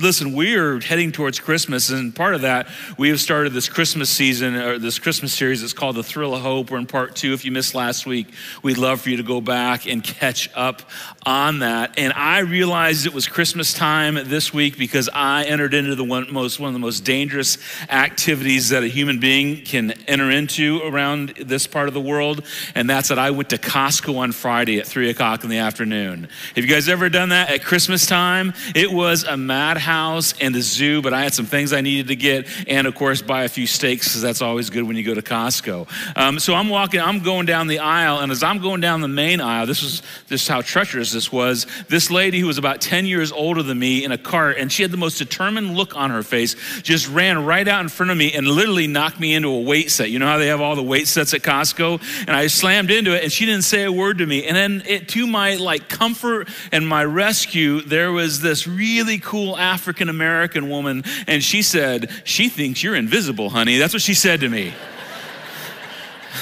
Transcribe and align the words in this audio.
listen, 0.00 0.34
we 0.34 0.56
are 0.56 0.80
heading 0.80 1.12
towards 1.12 1.40
Christmas, 1.40 1.90
and 1.90 2.14
part 2.14 2.34
of 2.34 2.42
that, 2.42 2.68
we 2.98 3.08
have 3.08 3.20
started 3.20 3.52
this 3.52 3.68
Christmas 3.68 4.10
season, 4.10 4.54
or 4.54 4.78
this 4.78 4.98
Christmas 4.98 5.32
series. 5.32 5.62
It's 5.62 5.72
called 5.72 5.96
The 5.96 6.02
Thrill 6.02 6.34
of 6.34 6.42
Hope. 6.42 6.70
We're 6.70 6.78
in 6.78 6.86
part 6.86 7.16
two. 7.16 7.32
If 7.32 7.44
you 7.44 7.52
missed 7.52 7.74
last 7.74 8.06
week, 8.06 8.28
we'd 8.62 8.78
love 8.78 9.00
for 9.00 9.10
you 9.10 9.16
to 9.16 9.22
go 9.22 9.40
back 9.40 9.86
and 9.86 10.02
catch 10.02 10.50
up 10.54 10.82
on 11.24 11.60
that. 11.60 11.98
And 11.98 12.12
I 12.12 12.40
realized 12.40 13.06
it 13.06 13.14
was 13.14 13.26
Christmas 13.26 13.72
time 13.72 14.14
this 14.14 14.52
week 14.52 14.78
because 14.78 15.08
I 15.12 15.44
entered 15.44 15.74
into 15.74 15.94
the 15.94 16.04
one, 16.04 16.32
most, 16.32 16.60
one 16.60 16.68
of 16.68 16.74
the 16.74 16.80
most 16.80 17.00
dangerous 17.00 17.58
activities 17.88 18.68
that 18.68 18.82
a 18.82 18.88
human 18.88 19.18
being 19.18 19.64
can 19.64 19.92
enter 20.06 20.30
into 20.30 20.80
around 20.84 21.30
this 21.30 21.66
part 21.66 21.88
of 21.88 21.94
the 21.94 22.00
world, 22.00 22.44
and 22.74 22.88
that's 22.88 23.08
that 23.08 23.18
I 23.18 23.30
went 23.30 23.50
to 23.50 23.58
Costco 23.58 24.18
on 24.18 24.32
Friday 24.32 24.78
at 24.78 24.86
3 24.86 25.10
o'clock 25.10 25.44
in 25.44 25.50
the 25.50 25.58
afternoon. 25.58 26.28
Have 26.54 26.64
you 26.64 26.70
guys 26.70 26.88
ever 26.88 27.08
done 27.08 27.30
that 27.30 27.50
at 27.50 27.64
Christmas 27.64 28.06
time? 28.06 28.52
It 28.74 28.92
was 28.92 29.24
a 29.24 29.36
madhouse 29.36 29.85
and 29.86 30.54
the 30.54 30.62
zoo, 30.62 31.02
but 31.02 31.14
I 31.14 31.22
had 31.22 31.34
some 31.34 31.46
things 31.46 31.72
I 31.72 31.80
needed 31.80 32.08
to 32.08 32.16
get, 32.16 32.46
and 32.68 32.86
of 32.86 32.94
course, 32.94 33.22
buy 33.22 33.44
a 33.44 33.48
few 33.48 33.66
steaks 33.66 34.08
because 34.08 34.22
that's 34.22 34.42
always 34.42 34.70
good 34.70 34.82
when 34.82 34.96
you 34.96 35.02
go 35.02 35.14
to 35.14 35.22
Costco. 35.22 35.88
Um, 36.16 36.38
so 36.38 36.54
I'm 36.54 36.68
walking, 36.68 37.00
I'm 37.00 37.20
going 37.20 37.46
down 37.46 37.66
the 37.66 37.78
aisle, 37.78 38.20
and 38.20 38.32
as 38.32 38.42
I'm 38.42 38.58
going 38.58 38.80
down 38.80 39.00
the 39.00 39.08
main 39.08 39.40
aisle, 39.40 39.66
this 39.66 39.82
is 39.82 40.02
just 40.28 40.48
how 40.48 40.62
treacherous 40.62 41.12
this 41.12 41.30
was. 41.30 41.66
This 41.88 42.10
lady 42.10 42.40
who 42.40 42.46
was 42.46 42.58
about 42.58 42.80
10 42.80 43.06
years 43.06 43.32
older 43.32 43.62
than 43.62 43.78
me 43.78 44.04
in 44.04 44.12
a 44.12 44.18
cart, 44.18 44.56
and 44.58 44.72
she 44.72 44.82
had 44.82 44.90
the 44.90 44.96
most 44.96 45.18
determined 45.18 45.76
look 45.76 45.96
on 45.96 46.10
her 46.10 46.22
face, 46.22 46.54
just 46.82 47.08
ran 47.08 47.44
right 47.44 47.66
out 47.66 47.80
in 47.80 47.88
front 47.88 48.10
of 48.10 48.18
me 48.18 48.32
and 48.32 48.46
literally 48.46 48.86
knocked 48.86 49.20
me 49.20 49.34
into 49.34 49.48
a 49.48 49.60
weight 49.60 49.90
set. 49.90 50.10
You 50.10 50.18
know 50.18 50.26
how 50.26 50.38
they 50.38 50.48
have 50.48 50.60
all 50.60 50.76
the 50.76 50.82
weight 50.82 51.08
sets 51.08 51.34
at 51.34 51.42
Costco? 51.42 52.00
And 52.26 52.30
I 52.30 52.46
slammed 52.48 52.90
into 52.90 53.14
it, 53.14 53.22
and 53.22 53.32
she 53.32 53.46
didn't 53.46 53.64
say 53.64 53.84
a 53.84 53.92
word 53.92 54.18
to 54.18 54.26
me. 54.26 54.44
And 54.46 54.56
then, 54.56 54.82
it, 54.86 55.08
to 55.10 55.26
my 55.26 55.56
like 55.56 55.88
comfort 55.88 56.48
and 56.72 56.86
my 56.86 57.04
rescue, 57.04 57.80
there 57.82 58.12
was 58.12 58.40
this 58.40 58.66
really 58.66 59.18
cool 59.18 59.56
African 59.76 60.08
American 60.08 60.70
woman, 60.70 61.04
and 61.26 61.44
she 61.44 61.60
said, 61.60 62.10
"She 62.24 62.48
thinks 62.48 62.82
you're 62.82 62.96
invisible, 62.96 63.50
honey." 63.50 63.76
That's 63.76 63.92
what 63.92 64.00
she 64.00 64.14
said 64.14 64.40
to 64.40 64.48
me. 64.48 64.72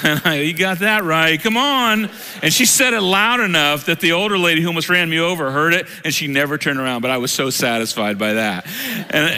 You 0.34 0.52
got 0.52 0.80
that 0.80 1.04
right. 1.04 1.40
Come 1.40 1.56
on. 1.56 2.10
And 2.42 2.52
she 2.52 2.66
said 2.66 2.92
it 2.92 3.00
loud 3.00 3.40
enough 3.40 3.86
that 3.86 4.00
the 4.00 4.12
older 4.12 4.36
lady 4.36 4.60
who 4.60 4.68
almost 4.68 4.88
ran 4.88 5.08
me 5.08 5.18
over 5.18 5.50
heard 5.50 5.72
it, 5.74 5.86
and 6.04 6.12
she 6.12 6.26
never 6.26 6.58
turned 6.58 6.78
around. 6.78 7.02
But 7.02 7.10
I 7.10 7.18
was 7.18 7.32
so 7.32 7.50
satisfied 7.50 8.18
by 8.18 8.34
that. 8.34 8.66
And, 9.10 9.30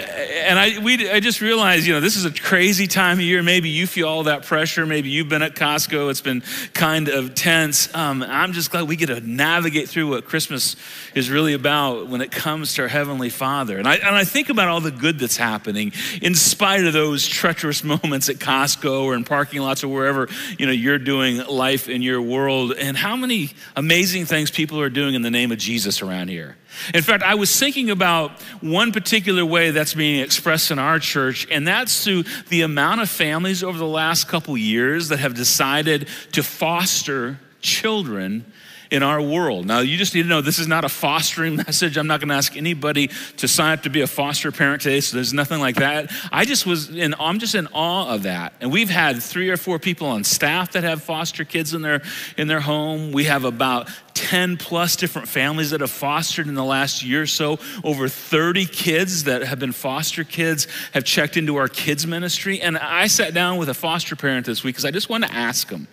and 0.47 0.59
I, 0.59 0.79
we, 0.79 1.11
I 1.11 1.21
just 1.21 1.41
realized, 1.41 1.87
you 1.87 1.93
know, 1.93 2.01
this 2.01 2.17
is 2.17 2.25
a 2.25 2.33
crazy 2.33 2.87
time 2.87 3.19
of 3.19 3.25
year. 3.25 3.43
Maybe 3.43 3.69
you 3.69 3.87
feel 3.87 4.09
all 4.09 4.25
that 4.25 4.45
pressure. 4.45 4.87
Maybe 4.87 5.11
you've 5.11 5.29
been 5.29 5.43
at 5.43 5.55
Costco. 5.55 6.11
It's 6.11 6.21
been 6.21 6.43
kind 6.73 7.09
of 7.09 7.35
tense. 7.35 7.95
Um, 7.95 8.23
I'm 8.23 8.53
just 8.53 8.71
glad 8.71 8.89
we 8.89 8.97
get 8.97 9.07
to 9.07 9.21
navigate 9.21 9.89
through 9.89 10.09
what 10.09 10.25
Christmas 10.25 10.77
is 11.15 11.31
really 11.31 11.53
about 11.53 12.09
when 12.09 12.21
it 12.21 12.31
comes 12.31 12.75
to 12.75 12.83
our 12.83 12.89
Heavenly 12.89 13.31
Father. 13.31 13.79
And 13.79 13.87
I, 13.87 13.97
and 13.97 14.15
I 14.15 14.25
think 14.25 14.49
about 14.49 14.69
all 14.69 14.81
the 14.81 14.91
good 14.91 15.19
that's 15.19 15.37
happening 15.37 15.93
in 16.23 16.35
spite 16.35 16.85
of 16.85 16.93
those 16.93 17.27
treacherous 17.27 17.85
moments 18.03 18.29
at 18.29 18.37
Costco 18.37 19.03
or 19.05 19.15
in 19.15 19.25
parking 19.25 19.61
lots 19.61 19.85
or 19.85 19.89
wherever 19.89 20.29
you 20.59 20.67
know, 20.67 20.73
you're 20.73 20.99
doing 20.99 21.39
life 21.47 21.89
in 21.89 22.03
your 22.03 22.21
world 22.21 22.73
and 22.73 22.97
how 22.97 23.17
many 23.17 23.51
amazing 23.75 24.27
things 24.27 24.51
people 24.51 24.81
are 24.81 24.91
doing 24.91 25.15
in 25.15 25.23
the 25.23 25.31
name 25.31 25.53
of 25.53 25.59
Jesus 25.59 26.03
around 26.03 26.29
here. 26.29 26.57
In 26.93 27.03
fact, 27.03 27.23
I 27.23 27.35
was 27.35 27.59
thinking 27.59 27.91
about 27.91 28.33
one 28.61 28.93
particular 28.93 29.45
way 29.45 29.71
that's 29.71 29.95
being 29.95 30.21
expressed 30.21 30.71
in 30.71 30.79
our 30.79 30.99
church, 30.99 31.47
and 31.51 31.67
that's 31.67 32.05
through 32.05 32.25
the 32.49 32.63
amount 32.63 33.01
of 33.01 33.09
families 33.09 33.63
over 33.63 33.79
the 33.79 33.87
last 33.87 34.29
couple 34.29 34.57
years 34.57 35.09
that 35.09 35.19
have 35.19 35.35
decided 35.35 36.09
to 36.33 36.43
foster 36.43 37.39
children 37.61 38.45
in 38.91 39.03
our 39.03 39.21
world. 39.21 39.67
Now, 39.67 39.81
you 39.81 39.97
just 39.97 40.15
need 40.15 40.23
to 40.23 40.29
know 40.29 40.41
this 40.41 40.59
is 40.59 40.69
not 40.69 40.85
a 40.85 40.89
fostering 40.89 41.57
message. 41.67 41.97
I'm 41.97 42.07
not 42.07 42.21
going 42.21 42.29
to 42.29 42.35
ask 42.35 42.57
anybody 42.57 43.11
to 43.39 43.49
sign 43.49 43.73
up 43.73 43.83
to 43.83 43.91
be 43.91 44.01
a 44.01 44.07
foster 44.07 44.53
parent 44.53 44.83
today, 44.83 45.01
so 45.01 45.17
there's 45.17 45.33
nothing 45.33 45.61
like 45.61 45.77
that. 45.77 46.11
I 46.33 46.45
just 46.45 46.67
was 46.67 46.91
in, 46.91 47.15
I'm 47.19 47.39
just 47.39 47.55
in 47.55 47.67
awe 47.69 48.15
of 48.15 48.25
that. 48.25 48.55
And 48.61 48.71
we've 48.71 48.91
had 48.91 49.23
three 49.23 49.51
or 49.51 49.57
four 49.57 49.79
people 49.79 50.09
on 50.09 50.25
staff 50.25 50.73
that 50.73 50.85
have 50.85 51.03
foster 51.03 51.45
kids 51.45 51.75
in 51.75 51.83
their, 51.83 52.03
in 52.37 52.49
their 52.49 52.61
home. 52.61 53.13
We 53.13 53.25
have 53.25 53.45
about 53.45 53.89
10 54.17 54.57
plus 54.57 54.97
different 54.97 55.29
families 55.29 55.71
that 55.71 55.81
have 55.83 55.91
fostered 55.91 56.49
in 56.49 56.55
the 56.55 56.65
last 56.65 57.05
year 57.05 57.23
or 57.23 57.27
so. 57.27 57.59
Over 57.85 58.09
30 58.09 58.67
kids 58.67 59.25
that 59.25 59.43
have 59.43 59.59
been 59.59 59.73
foster 59.73 60.25
kids 60.25 60.67
have 60.93 61.05
checked 61.05 61.37
into 61.37 61.57
our 61.57 61.69
kids 61.69 62.07
ministry. 62.07 62.61
And 62.61 62.79
I 62.79 63.07
sat 63.07 63.35
down 63.35 63.59
with 63.59 63.69
a 63.69 63.75
foster 63.75 64.17
parent 64.17 64.47
this 64.47 64.65
week 64.65 64.75
because 64.75 64.87
I 64.87 64.91
just 64.91 65.09
wanted 65.09 65.29
to 65.29 65.35
ask 65.35 65.69
them 65.69 65.87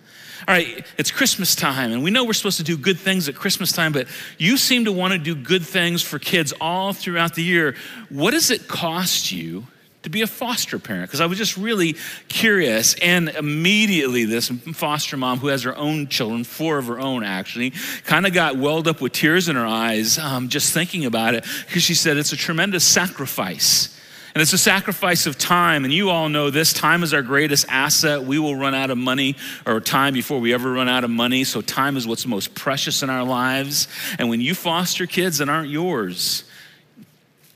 all 0.46 0.54
right, 0.54 0.84
it's 0.98 1.10
Christmas 1.10 1.54
time, 1.54 1.90
and 1.92 2.02
we 2.02 2.10
know 2.10 2.24
we're 2.24 2.34
supposed 2.34 2.58
to 2.58 2.64
do 2.64 2.76
good 2.76 2.98
things 2.98 3.30
at 3.30 3.34
Christmas 3.34 3.72
time, 3.72 3.92
but 3.92 4.08
you 4.36 4.58
seem 4.58 4.84
to 4.84 4.92
want 4.92 5.12
to 5.12 5.18
do 5.18 5.34
good 5.34 5.62
things 5.62 6.02
for 6.02 6.18
kids 6.18 6.52
all 6.60 6.92
throughout 6.92 7.34
the 7.34 7.42
year. 7.42 7.76
What 8.10 8.32
does 8.32 8.50
it 8.50 8.68
cost 8.68 9.32
you 9.32 9.66
to 10.04 10.10
be 10.10 10.22
a 10.22 10.26
foster 10.26 10.78
parent? 10.78 11.08
Because 11.08 11.20
I 11.20 11.26
was 11.26 11.36
just 11.36 11.56
really 11.56 11.96
curious, 12.28 12.94
and 12.94 13.28
immediately 13.30 14.24
this 14.24 14.48
foster 14.48 15.16
mom 15.16 15.40
who 15.40 15.48
has 15.48 15.64
her 15.64 15.76
own 15.76 16.06
children, 16.08 16.44
four 16.44 16.78
of 16.78 16.86
her 16.86 17.00
own 17.00 17.24
actually, 17.24 17.72
kind 18.04 18.26
of 18.26 18.32
got 18.32 18.56
welled 18.56 18.88
up 18.88 19.00
with 19.00 19.12
tears 19.12 19.48
in 19.48 19.56
her 19.56 19.66
eyes 19.66 20.18
um, 20.18 20.48
just 20.48 20.72
thinking 20.72 21.04
about 21.04 21.34
it, 21.34 21.44
because 21.66 21.82
she 21.82 21.94
said 21.94 22.16
it's 22.16 22.32
a 22.32 22.36
tremendous 22.36 22.84
sacrifice 22.84 23.94
and 24.34 24.42
it's 24.42 24.52
a 24.52 24.58
sacrifice 24.58 25.26
of 25.26 25.38
time. 25.38 25.84
And 25.84 25.92
you 25.92 26.10
all 26.10 26.28
know 26.28 26.50
this 26.50 26.72
time 26.72 27.04
is 27.04 27.14
our 27.14 27.22
greatest 27.22 27.66
asset. 27.68 28.24
We 28.24 28.40
will 28.40 28.56
run 28.56 28.74
out 28.74 28.90
of 28.90 28.98
money 28.98 29.36
or 29.64 29.80
time 29.80 30.12
before 30.12 30.40
we 30.40 30.52
ever 30.52 30.72
run 30.72 30.88
out 30.88 31.04
of 31.04 31.10
money. 31.10 31.44
So, 31.44 31.60
time 31.60 31.96
is 31.96 32.06
what's 32.06 32.26
most 32.26 32.54
precious 32.54 33.04
in 33.04 33.10
our 33.10 33.22
lives. 33.22 33.86
And 34.18 34.28
when 34.28 34.40
you 34.40 34.54
foster 34.54 35.06
kids 35.06 35.38
that 35.38 35.48
aren't 35.48 35.70
yours, 35.70 36.42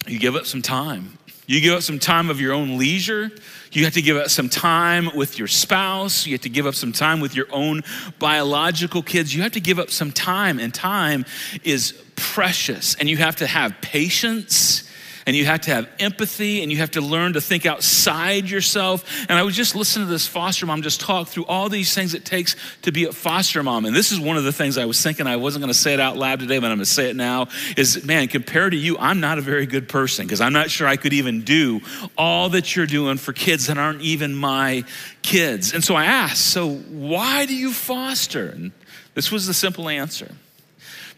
you 0.06 0.20
give 0.20 0.36
up 0.36 0.47
some 0.47 0.62
time. 0.62 1.19
You 1.48 1.62
give 1.62 1.75
up 1.75 1.82
some 1.82 1.98
time 1.98 2.28
of 2.28 2.42
your 2.42 2.53
own 2.53 2.76
leisure. 2.76 3.31
You 3.72 3.84
have 3.84 3.94
to 3.94 4.03
give 4.03 4.19
up 4.19 4.28
some 4.28 4.50
time 4.50 5.10
with 5.16 5.38
your 5.38 5.48
spouse. 5.48 6.26
You 6.26 6.34
have 6.34 6.42
to 6.42 6.50
give 6.50 6.66
up 6.66 6.75
some 6.75 6.92
time 6.92 7.20
with 7.20 7.34
your 7.34 7.47
own 7.50 7.84
biological 8.19 9.03
kids. 9.03 9.34
You 9.34 9.41
have 9.42 9.53
to 9.53 9.60
give 9.60 9.78
up 9.78 9.91
some 9.91 10.12
time, 10.12 10.59
and 10.59 10.75
time 10.75 11.25
is 11.64 11.92
precious. 12.16 12.97
And 12.97 13.09
you 13.09 13.16
have 13.16 13.36
to 13.36 13.47
have 13.47 13.75
patience 13.81 14.88
and 15.28 15.37
you 15.37 15.44
have 15.44 15.61
to 15.61 15.71
have 15.71 15.87
empathy 15.99 16.62
and 16.62 16.72
you 16.72 16.78
have 16.78 16.93
to 16.93 17.03
learn 17.03 17.34
to 17.34 17.41
think 17.43 17.66
outside 17.66 18.49
yourself. 18.49 19.05
And 19.28 19.39
I 19.39 19.43
was 19.43 19.55
just 19.55 19.77
listening 19.77 20.06
to 20.06 20.11
this 20.11 20.27
foster 20.27 20.65
mom 20.65 20.81
just 20.81 21.03
talk 21.03 21.28
through 21.28 21.44
all 21.44 21.69
these 21.69 21.94
things 21.94 22.15
it 22.15 22.25
takes 22.25 22.56
to 22.81 22.93
be 22.93 23.05
a 23.05 23.12
foster 23.12 23.62
mom. 23.62 23.84
And 23.84 23.94
this 23.94 24.11
is 24.11 24.19
one 24.19 24.39
of 24.39 24.44
the 24.44 24.53
things 24.53 24.78
I 24.78 24.87
was 24.87 25.03
thinking 25.03 25.27
I 25.27 25.37
wasn't 25.37 25.65
going 25.65 25.72
to 25.72 25.78
say 25.78 25.93
it 25.93 26.00
out 26.00 26.16
loud 26.16 26.41
today, 26.41 26.59
but 26.59 26.71
I'm 26.71 26.78
going 26.78 26.78
to 26.78 26.87
say 26.87 27.11
it 27.11 27.16
now 27.16 27.49
is 27.77 28.06
man, 28.06 28.28
compared 28.28 28.72
to 28.72 28.78
you, 28.78 28.97
I'm 28.97 29.21
not 29.21 29.37
a 29.37 29.43
very 29.43 29.66
good 29.66 29.87
person 29.87 30.25
because 30.25 30.41
I'm 30.41 30.55
not 30.55 30.71
sure 30.71 30.89
I 30.89 30.97
could 30.97 31.12
even 31.12 31.43
do 31.43 31.83
all 32.16 32.49
that 32.49 32.75
you're 32.75 32.87
doing 32.87 33.19
for 33.19 33.34
kids 33.34 33.66
that 33.66 33.77
aren't 33.77 34.00
even 34.00 34.34
my 34.34 34.83
kids. 35.21 35.75
And 35.75 35.84
so 35.84 35.95
I 35.95 36.06
asked, 36.06 36.41
so 36.41 36.71
why 36.71 37.45
do 37.45 37.55
you 37.55 37.75
foster? 37.75 38.49
And 38.49 38.72
this 39.12 39.31
was 39.31 39.47
the 39.47 39.53
simple 39.53 39.91
answer. 39.91 40.34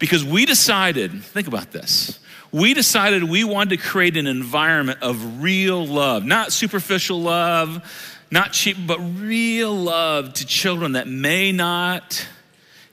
Because 0.01 0.25
we 0.25 0.47
decided, 0.47 1.23
think 1.23 1.47
about 1.47 1.71
this 1.71 2.19
we 2.53 2.75
decided 2.75 3.25
we 3.25 3.45
wanted 3.45 3.71
to 3.71 3.89
create 3.89 4.17
an 4.17 4.27
environment 4.27 5.03
of 5.03 5.43
real 5.43 5.87
love, 5.87 6.25
not 6.25 6.53
superficial 6.53 7.21
love, 7.21 8.19
not 8.31 8.53
cheap, 8.53 8.77
but 8.87 8.99
real 8.99 9.75
love 9.75 10.35
to 10.35 10.47
children 10.47 10.93
that 10.93 11.09
may 11.09 11.53
not 11.53 12.27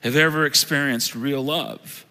have 0.00 0.16
ever 0.16 0.46
experienced 0.46 1.14
real 1.14 1.44
love. 1.44 2.04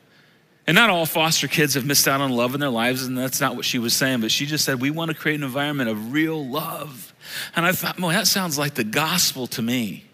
And 0.65 0.75
not 0.75 0.89
all 0.89 1.05
foster 1.05 1.47
kids 1.47 1.75
have 1.75 1.85
missed 1.85 2.07
out 2.09 2.19
on 2.19 2.31
love 2.31 2.53
in 2.53 2.59
their 2.59 2.69
lives, 2.69 3.05
and 3.05 3.17
that's 3.17 3.39
not 3.39 3.55
what 3.55 3.63
she 3.63 3.79
was 3.79 3.93
saying, 3.93 4.19
but 4.19 4.31
she 4.31 4.45
just 4.45 4.65
said, 4.65 4.81
We 4.81 4.91
want 4.91 5.09
to 5.11 5.15
create 5.15 5.35
an 5.35 5.43
environment 5.43 5.89
of 5.89 6.11
real 6.11 6.45
love. 6.45 7.13
And 7.55 7.65
I 7.65 7.71
thought, 7.71 7.99
well, 7.99 8.09
that 8.09 8.27
sounds 8.27 8.57
like 8.57 8.73
the 8.73 8.83
gospel 8.83 9.47
to 9.47 9.61
me. 9.61 10.05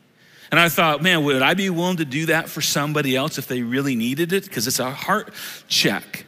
And 0.51 0.59
I 0.59 0.69
thought, 0.69 1.01
man, 1.01 1.23
would 1.23 1.41
I 1.41 1.55
be 1.55 1.69
willing 1.71 1.97
to 1.97 2.05
do 2.05 2.27
that 2.27 2.47
for 2.47 2.61
somebody 2.61 3.15
else 3.15 3.39
if 3.39 3.47
they 3.47 3.63
really 3.63 3.95
needed 3.95 4.33
it? 4.33 4.43
Because 4.43 4.67
it's 4.67 4.79
a 4.79 4.91
heart 4.91 5.33
check. 5.67 6.25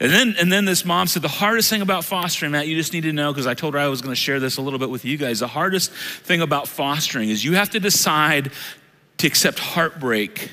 And 0.00 0.12
then, 0.12 0.36
and 0.38 0.52
then 0.52 0.64
this 0.64 0.84
mom 0.84 1.08
said, 1.08 1.22
The 1.22 1.28
hardest 1.28 1.70
thing 1.70 1.82
about 1.82 2.04
fostering, 2.04 2.52
Matt, 2.52 2.68
you 2.68 2.76
just 2.76 2.92
need 2.92 3.02
to 3.02 3.12
know, 3.12 3.32
because 3.32 3.46
I 3.46 3.54
told 3.54 3.74
her 3.74 3.80
I 3.80 3.88
was 3.88 4.00
going 4.00 4.12
to 4.12 4.20
share 4.20 4.38
this 4.38 4.56
a 4.56 4.62
little 4.62 4.78
bit 4.78 4.90
with 4.90 5.04
you 5.04 5.16
guys. 5.16 5.40
The 5.40 5.48
hardest 5.48 5.90
thing 5.92 6.40
about 6.40 6.68
fostering 6.68 7.30
is 7.30 7.44
you 7.44 7.54
have 7.54 7.70
to 7.70 7.80
decide 7.80 8.52
to 9.18 9.26
accept 9.26 9.58
heartbreak 9.58 10.50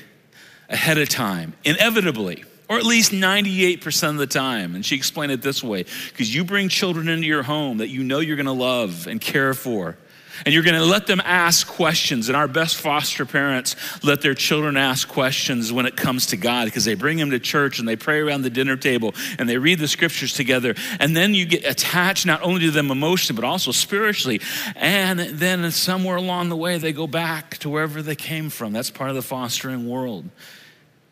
ahead 0.68 0.98
of 0.98 1.08
time, 1.08 1.54
inevitably, 1.64 2.44
or 2.68 2.76
at 2.76 2.84
least 2.84 3.12
98% 3.12 4.10
of 4.10 4.16
the 4.16 4.26
time. 4.26 4.74
And 4.74 4.84
she 4.84 4.96
explained 4.96 5.30
it 5.30 5.42
this 5.42 5.62
way 5.62 5.84
because 6.08 6.34
you 6.34 6.44
bring 6.44 6.68
children 6.68 7.08
into 7.08 7.26
your 7.26 7.44
home 7.44 7.78
that 7.78 7.88
you 7.88 8.02
know 8.02 8.18
you're 8.18 8.36
going 8.36 8.46
to 8.46 8.52
love 8.52 9.06
and 9.06 9.20
care 9.20 9.54
for. 9.54 9.96
And 10.44 10.54
you're 10.54 10.62
going 10.62 10.78
to 10.78 10.84
let 10.84 11.06
them 11.06 11.20
ask 11.24 11.66
questions. 11.66 12.28
And 12.28 12.36
our 12.36 12.48
best 12.48 12.76
foster 12.76 13.24
parents 13.24 13.76
let 14.04 14.20
their 14.20 14.34
children 14.34 14.76
ask 14.76 15.08
questions 15.08 15.72
when 15.72 15.86
it 15.86 15.96
comes 15.96 16.26
to 16.26 16.36
God 16.36 16.66
because 16.66 16.84
they 16.84 16.94
bring 16.94 17.16
them 17.16 17.30
to 17.30 17.38
church 17.38 17.78
and 17.78 17.88
they 17.88 17.96
pray 17.96 18.20
around 18.20 18.42
the 18.42 18.50
dinner 18.50 18.76
table 18.76 19.14
and 19.38 19.48
they 19.48 19.58
read 19.58 19.78
the 19.78 19.88
scriptures 19.88 20.32
together. 20.32 20.74
And 21.00 21.16
then 21.16 21.34
you 21.34 21.46
get 21.46 21.64
attached 21.64 22.26
not 22.26 22.42
only 22.42 22.60
to 22.60 22.70
them 22.70 22.90
emotionally, 22.90 23.40
but 23.40 23.46
also 23.46 23.72
spiritually. 23.72 24.40
And 24.74 25.20
then 25.20 25.70
somewhere 25.70 26.16
along 26.16 26.48
the 26.48 26.56
way, 26.56 26.78
they 26.78 26.92
go 26.92 27.06
back 27.06 27.58
to 27.58 27.70
wherever 27.70 28.02
they 28.02 28.16
came 28.16 28.50
from. 28.50 28.72
That's 28.72 28.90
part 28.90 29.10
of 29.10 29.16
the 29.16 29.22
fostering 29.22 29.88
world. 29.88 30.28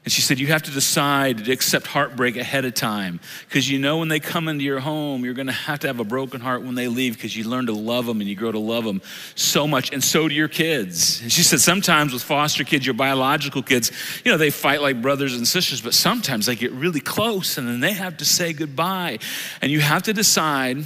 And 0.04 0.12
she 0.12 0.20
said, 0.20 0.38
You 0.38 0.48
have 0.48 0.62
to 0.64 0.70
decide 0.70 1.46
to 1.46 1.52
accept 1.52 1.86
heartbreak 1.86 2.36
ahead 2.36 2.66
of 2.66 2.74
time 2.74 3.20
because 3.48 3.70
you 3.70 3.78
know 3.78 3.98
when 3.98 4.08
they 4.08 4.20
come 4.20 4.48
into 4.48 4.62
your 4.62 4.80
home, 4.80 5.24
you're 5.24 5.34
going 5.34 5.46
to 5.46 5.52
have 5.52 5.80
to 5.80 5.86
have 5.86 5.98
a 5.98 6.04
broken 6.04 6.42
heart 6.42 6.62
when 6.62 6.74
they 6.74 6.88
leave 6.88 7.14
because 7.14 7.34
you 7.34 7.44
learn 7.44 7.66
to 7.66 7.72
love 7.72 8.04
them 8.04 8.20
and 8.20 8.28
you 8.28 8.36
grow 8.36 8.52
to 8.52 8.58
love 8.58 8.84
them 8.84 9.00
so 9.34 9.66
much. 9.66 9.92
And 9.92 10.04
so 10.04 10.28
do 10.28 10.34
your 10.34 10.48
kids. 10.48 11.22
And 11.22 11.32
she 11.32 11.42
said, 11.42 11.60
Sometimes 11.60 12.12
with 12.12 12.22
foster 12.22 12.64
kids, 12.64 12.84
your 12.84 12.94
biological 12.94 13.62
kids, 13.62 13.90
you 14.24 14.30
know, 14.30 14.36
they 14.36 14.50
fight 14.50 14.82
like 14.82 15.00
brothers 15.00 15.34
and 15.34 15.48
sisters, 15.48 15.80
but 15.80 15.94
sometimes 15.94 16.46
they 16.46 16.54
get 16.54 16.72
really 16.72 17.00
close 17.00 17.56
and 17.56 17.66
then 17.66 17.80
they 17.80 17.92
have 17.94 18.18
to 18.18 18.26
say 18.26 18.52
goodbye. 18.52 19.18
And 19.62 19.72
you 19.72 19.80
have 19.80 20.02
to 20.02 20.12
decide 20.12 20.84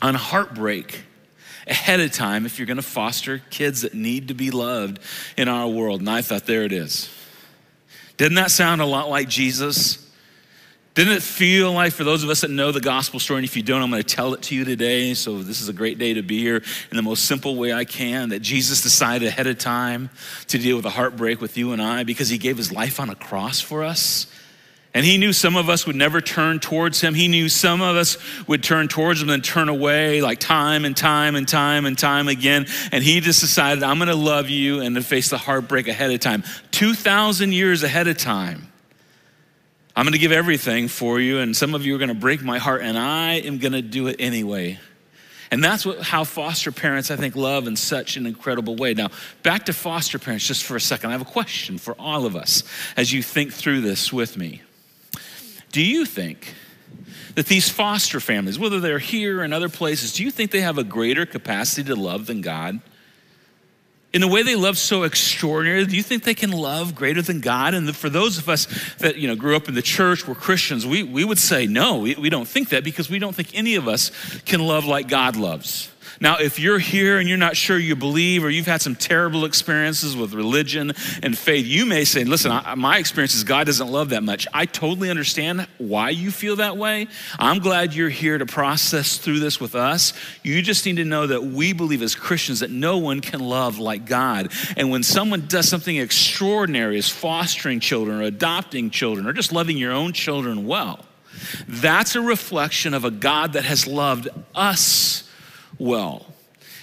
on 0.00 0.14
heartbreak 0.14 1.02
ahead 1.66 1.98
of 1.98 2.12
time 2.12 2.46
if 2.46 2.60
you're 2.60 2.66
going 2.66 2.76
to 2.76 2.82
foster 2.82 3.42
kids 3.50 3.82
that 3.82 3.94
need 3.94 4.28
to 4.28 4.34
be 4.34 4.52
loved 4.52 5.00
in 5.36 5.48
our 5.48 5.66
world. 5.66 5.98
And 5.98 6.08
I 6.08 6.22
thought, 6.22 6.46
there 6.46 6.62
it 6.62 6.70
is. 6.70 7.10
Didn't 8.16 8.36
that 8.36 8.50
sound 8.50 8.80
a 8.80 8.86
lot 8.86 9.08
like 9.08 9.28
Jesus? 9.28 10.02
Didn't 10.94 11.12
it 11.12 11.22
feel 11.22 11.72
like, 11.72 11.92
for 11.92 12.04
those 12.04 12.24
of 12.24 12.30
us 12.30 12.40
that 12.40 12.50
know 12.50 12.72
the 12.72 12.80
gospel 12.80 13.20
story, 13.20 13.40
and 13.40 13.44
if 13.44 13.54
you 13.54 13.62
don't, 13.62 13.82
I'm 13.82 13.90
going 13.90 14.02
to 14.02 14.14
tell 14.14 14.32
it 14.32 14.40
to 14.44 14.54
you 14.54 14.64
today. 14.64 15.12
So, 15.12 15.42
this 15.42 15.60
is 15.60 15.68
a 15.68 15.74
great 15.74 15.98
day 15.98 16.14
to 16.14 16.22
be 16.22 16.40
here 16.40 16.62
in 16.90 16.96
the 16.96 17.02
most 17.02 17.26
simple 17.26 17.56
way 17.56 17.74
I 17.74 17.84
can 17.84 18.30
that 18.30 18.40
Jesus 18.40 18.80
decided 18.80 19.28
ahead 19.28 19.46
of 19.46 19.58
time 19.58 20.08
to 20.48 20.56
deal 20.56 20.76
with 20.76 20.86
a 20.86 20.90
heartbreak 20.90 21.42
with 21.42 21.58
you 21.58 21.72
and 21.72 21.82
I 21.82 22.04
because 22.04 22.30
he 22.30 22.38
gave 22.38 22.56
his 22.56 22.72
life 22.72 22.98
on 22.98 23.10
a 23.10 23.14
cross 23.14 23.60
for 23.60 23.84
us. 23.84 24.26
And 24.96 25.04
he 25.04 25.18
knew 25.18 25.34
some 25.34 25.56
of 25.56 25.68
us 25.68 25.86
would 25.86 25.94
never 25.94 26.22
turn 26.22 26.58
towards 26.58 27.02
him. 27.02 27.12
He 27.12 27.28
knew 27.28 27.50
some 27.50 27.82
of 27.82 27.96
us 27.96 28.16
would 28.48 28.62
turn 28.62 28.88
towards 28.88 29.20
him 29.20 29.28
and 29.28 29.44
turn 29.44 29.68
away 29.68 30.22
like 30.22 30.40
time 30.40 30.86
and 30.86 30.96
time 30.96 31.36
and 31.36 31.46
time 31.46 31.84
and 31.84 31.98
time 31.98 32.28
again. 32.28 32.64
And 32.92 33.04
he 33.04 33.20
just 33.20 33.42
decided, 33.42 33.82
I'm 33.82 33.98
going 33.98 34.08
to 34.08 34.14
love 34.14 34.48
you 34.48 34.80
and 34.80 34.96
to 34.96 35.02
face 35.02 35.28
the 35.28 35.36
heartbreak 35.36 35.86
ahead 35.86 36.12
of 36.12 36.20
time. 36.20 36.44
2,000 36.70 37.52
years 37.52 37.82
ahead 37.82 38.08
of 38.08 38.16
time. 38.16 38.72
I'm 39.94 40.06
going 40.06 40.14
to 40.14 40.18
give 40.18 40.32
everything 40.32 40.88
for 40.88 41.20
you, 41.20 41.40
and 41.40 41.54
some 41.54 41.74
of 41.74 41.84
you 41.84 41.94
are 41.94 41.98
going 41.98 42.08
to 42.08 42.14
break 42.14 42.42
my 42.42 42.56
heart, 42.56 42.80
and 42.80 42.96
I 42.96 43.34
am 43.34 43.58
going 43.58 43.74
to 43.74 43.82
do 43.82 44.06
it 44.06 44.16
anyway. 44.18 44.78
And 45.50 45.62
that's 45.62 45.84
what, 45.84 46.00
how 46.00 46.24
foster 46.24 46.72
parents, 46.72 47.10
I 47.10 47.16
think, 47.16 47.36
love 47.36 47.66
in 47.66 47.76
such 47.76 48.16
an 48.16 48.24
incredible 48.24 48.76
way. 48.76 48.94
Now, 48.94 49.10
back 49.42 49.66
to 49.66 49.74
foster 49.74 50.18
parents 50.18 50.46
just 50.46 50.64
for 50.64 50.74
a 50.74 50.80
second. 50.80 51.10
I 51.10 51.12
have 51.12 51.20
a 51.20 51.26
question 51.26 51.76
for 51.76 51.94
all 51.98 52.24
of 52.24 52.34
us 52.34 52.62
as 52.96 53.12
you 53.12 53.22
think 53.22 53.52
through 53.52 53.82
this 53.82 54.10
with 54.10 54.38
me. 54.38 54.62
Do 55.76 55.84
you 55.84 56.06
think 56.06 56.54
that 57.34 57.44
these 57.48 57.68
foster 57.68 58.18
families, 58.18 58.58
whether 58.58 58.80
they're 58.80 58.98
here 58.98 59.42
and 59.42 59.52
other 59.52 59.68
places, 59.68 60.14
do 60.14 60.24
you 60.24 60.30
think 60.30 60.50
they 60.50 60.62
have 60.62 60.78
a 60.78 60.84
greater 60.84 61.26
capacity 61.26 61.84
to 61.88 61.94
love 61.94 62.24
than 62.24 62.40
God? 62.40 62.80
in 64.14 64.22
the 64.22 64.28
way 64.28 64.42
they 64.42 64.56
love 64.56 64.78
so 64.78 65.02
extraordinary 65.02 65.84
do 65.84 65.94
you 65.94 66.02
think 66.02 66.22
they 66.22 66.32
can 66.32 66.50
love 66.50 66.94
greater 66.94 67.20
than 67.20 67.40
god 67.40 67.74
and 67.74 67.94
for 67.94 68.08
those 68.08 68.38
of 68.38 68.48
us 68.48 68.66
that 68.98 69.16
you 69.16 69.28
know 69.28 69.36
grew 69.36 69.54
up 69.54 69.68
in 69.68 69.74
the 69.74 69.82
church 69.82 70.26
were 70.26 70.34
christians 70.34 70.86
we, 70.86 71.02
we 71.02 71.22
would 71.22 71.38
say 71.38 71.66
no 71.66 71.98
we, 71.98 72.14
we 72.14 72.30
don't 72.30 72.48
think 72.48 72.70
that 72.70 72.82
because 72.82 73.10
we 73.10 73.18
don't 73.18 73.34
think 73.34 73.50
any 73.52 73.74
of 73.74 73.86
us 73.86 74.10
can 74.46 74.60
love 74.60 74.86
like 74.86 75.08
god 75.08 75.36
loves 75.36 75.90
now, 76.20 76.38
if 76.38 76.58
you're 76.58 76.78
here 76.78 77.18
and 77.18 77.28
you're 77.28 77.36
not 77.36 77.56
sure 77.56 77.78
you 77.78 77.94
believe 77.94 78.44
or 78.44 78.50
you've 78.50 78.66
had 78.66 78.80
some 78.80 78.96
terrible 78.96 79.44
experiences 79.44 80.16
with 80.16 80.32
religion 80.32 80.92
and 81.22 81.36
faith, 81.36 81.66
you 81.66 81.84
may 81.84 82.04
say, 82.04 82.24
listen, 82.24 82.50
I, 82.52 82.74
my 82.74 82.98
experience 82.98 83.34
is 83.34 83.44
God 83.44 83.66
doesn't 83.66 83.90
love 83.90 84.10
that 84.10 84.22
much. 84.22 84.46
I 84.54 84.66
totally 84.66 85.10
understand 85.10 85.66
why 85.78 86.10
you 86.10 86.30
feel 86.30 86.56
that 86.56 86.76
way. 86.76 87.08
I'm 87.38 87.58
glad 87.58 87.94
you're 87.94 88.08
here 88.08 88.38
to 88.38 88.46
process 88.46 89.18
through 89.18 89.40
this 89.40 89.60
with 89.60 89.74
us. 89.74 90.14
You 90.42 90.62
just 90.62 90.86
need 90.86 90.96
to 90.96 91.04
know 91.04 91.26
that 91.26 91.44
we 91.44 91.72
believe 91.72 92.02
as 92.02 92.14
Christians 92.14 92.60
that 92.60 92.70
no 92.70 92.96
one 92.98 93.20
can 93.20 93.40
love 93.40 93.78
like 93.78 94.06
God. 94.06 94.52
And 94.76 94.90
when 94.90 95.02
someone 95.02 95.46
does 95.46 95.68
something 95.68 95.96
extraordinary 95.96 96.96
as 96.96 97.08
fostering 97.08 97.80
children 97.80 98.20
or 98.20 98.24
adopting 98.24 98.90
children 98.90 99.26
or 99.26 99.32
just 99.32 99.52
loving 99.52 99.76
your 99.76 99.92
own 99.92 100.12
children 100.12 100.66
well, 100.66 101.04
that's 101.68 102.16
a 102.16 102.20
reflection 102.22 102.94
of 102.94 103.04
a 103.04 103.10
God 103.10 103.52
that 103.52 103.64
has 103.64 103.86
loved 103.86 104.28
us 104.54 105.25
well. 105.78 106.26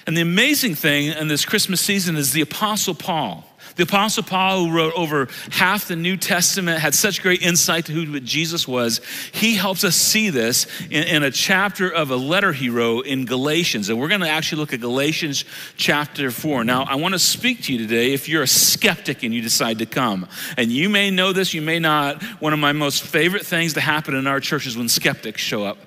And 0.06 0.18
the 0.18 0.22
amazing 0.22 0.76
thing 0.76 1.08
in 1.08 1.28
this 1.28 1.46
Christmas 1.46 1.80
season 1.80 2.18
is 2.18 2.34
the 2.34 2.42
Apostle 2.42 2.94
Paul. 2.94 3.46
The 3.76 3.84
Apostle 3.84 4.24
Paul, 4.24 4.66
who 4.66 4.72
wrote 4.76 4.94
over 4.96 5.28
half 5.50 5.88
the 5.88 5.96
New 5.96 6.16
Testament, 6.16 6.80
had 6.80 6.94
such 6.94 7.24
great 7.24 7.42
insight 7.42 7.86
to 7.86 7.92
who 7.92 8.20
Jesus 8.20 8.68
was. 8.68 9.02
He 9.32 9.56
helps 9.56 9.84
us 9.84 9.96
see 9.96 10.30
this 10.30 10.68
in, 10.92 11.04
in 11.04 11.24
a 11.24 11.32
chapter 11.32 11.90
of 11.90 12.12
a 12.12 12.16
letter 12.16 12.54
he 12.54 12.70
wrote 12.70 13.08
in 13.08 13.26
Galatians. 13.26 13.90
And 13.90 14.00
we're 14.00 14.10
going 14.10 14.22
to 14.22 14.30
actually 14.30 14.60
look 14.60 14.74
at 14.74 14.82
Galatians 14.82 15.46
chapter 15.76 16.30
4. 16.30 16.64
Now, 16.64 16.84
I 16.84 16.96
want 16.96 17.16
to 17.16 17.20
speak 17.20 17.64
to 17.64 17.74
you 17.74 17.80
today 17.80 18.14
if 18.14 18.30
you're 18.30 18.44
a 18.44 18.48
skeptic 18.48 19.24
and 19.24 19.34
you 19.34 19.42
decide 19.42 19.80
to 19.80 19.88
come. 19.88 20.28
And 20.56 20.72
you 20.72 20.90
may 20.90 21.10
know 21.10 21.34
this, 21.34 21.54
you 21.54 21.62
may 21.62 21.80
not. 21.80 22.22
One 22.42 22.54
of 22.54 22.60
my 22.60 22.74
most 22.74 23.04
favorite 23.04 23.46
things 23.46 23.74
to 23.74 23.82
happen 23.82 24.14
in 24.14 24.28
our 24.28 24.40
church 24.40 24.68
is 24.68 24.78
when 24.78 24.90
skeptics 24.90 25.42
show 25.42 25.64
up 25.64 25.78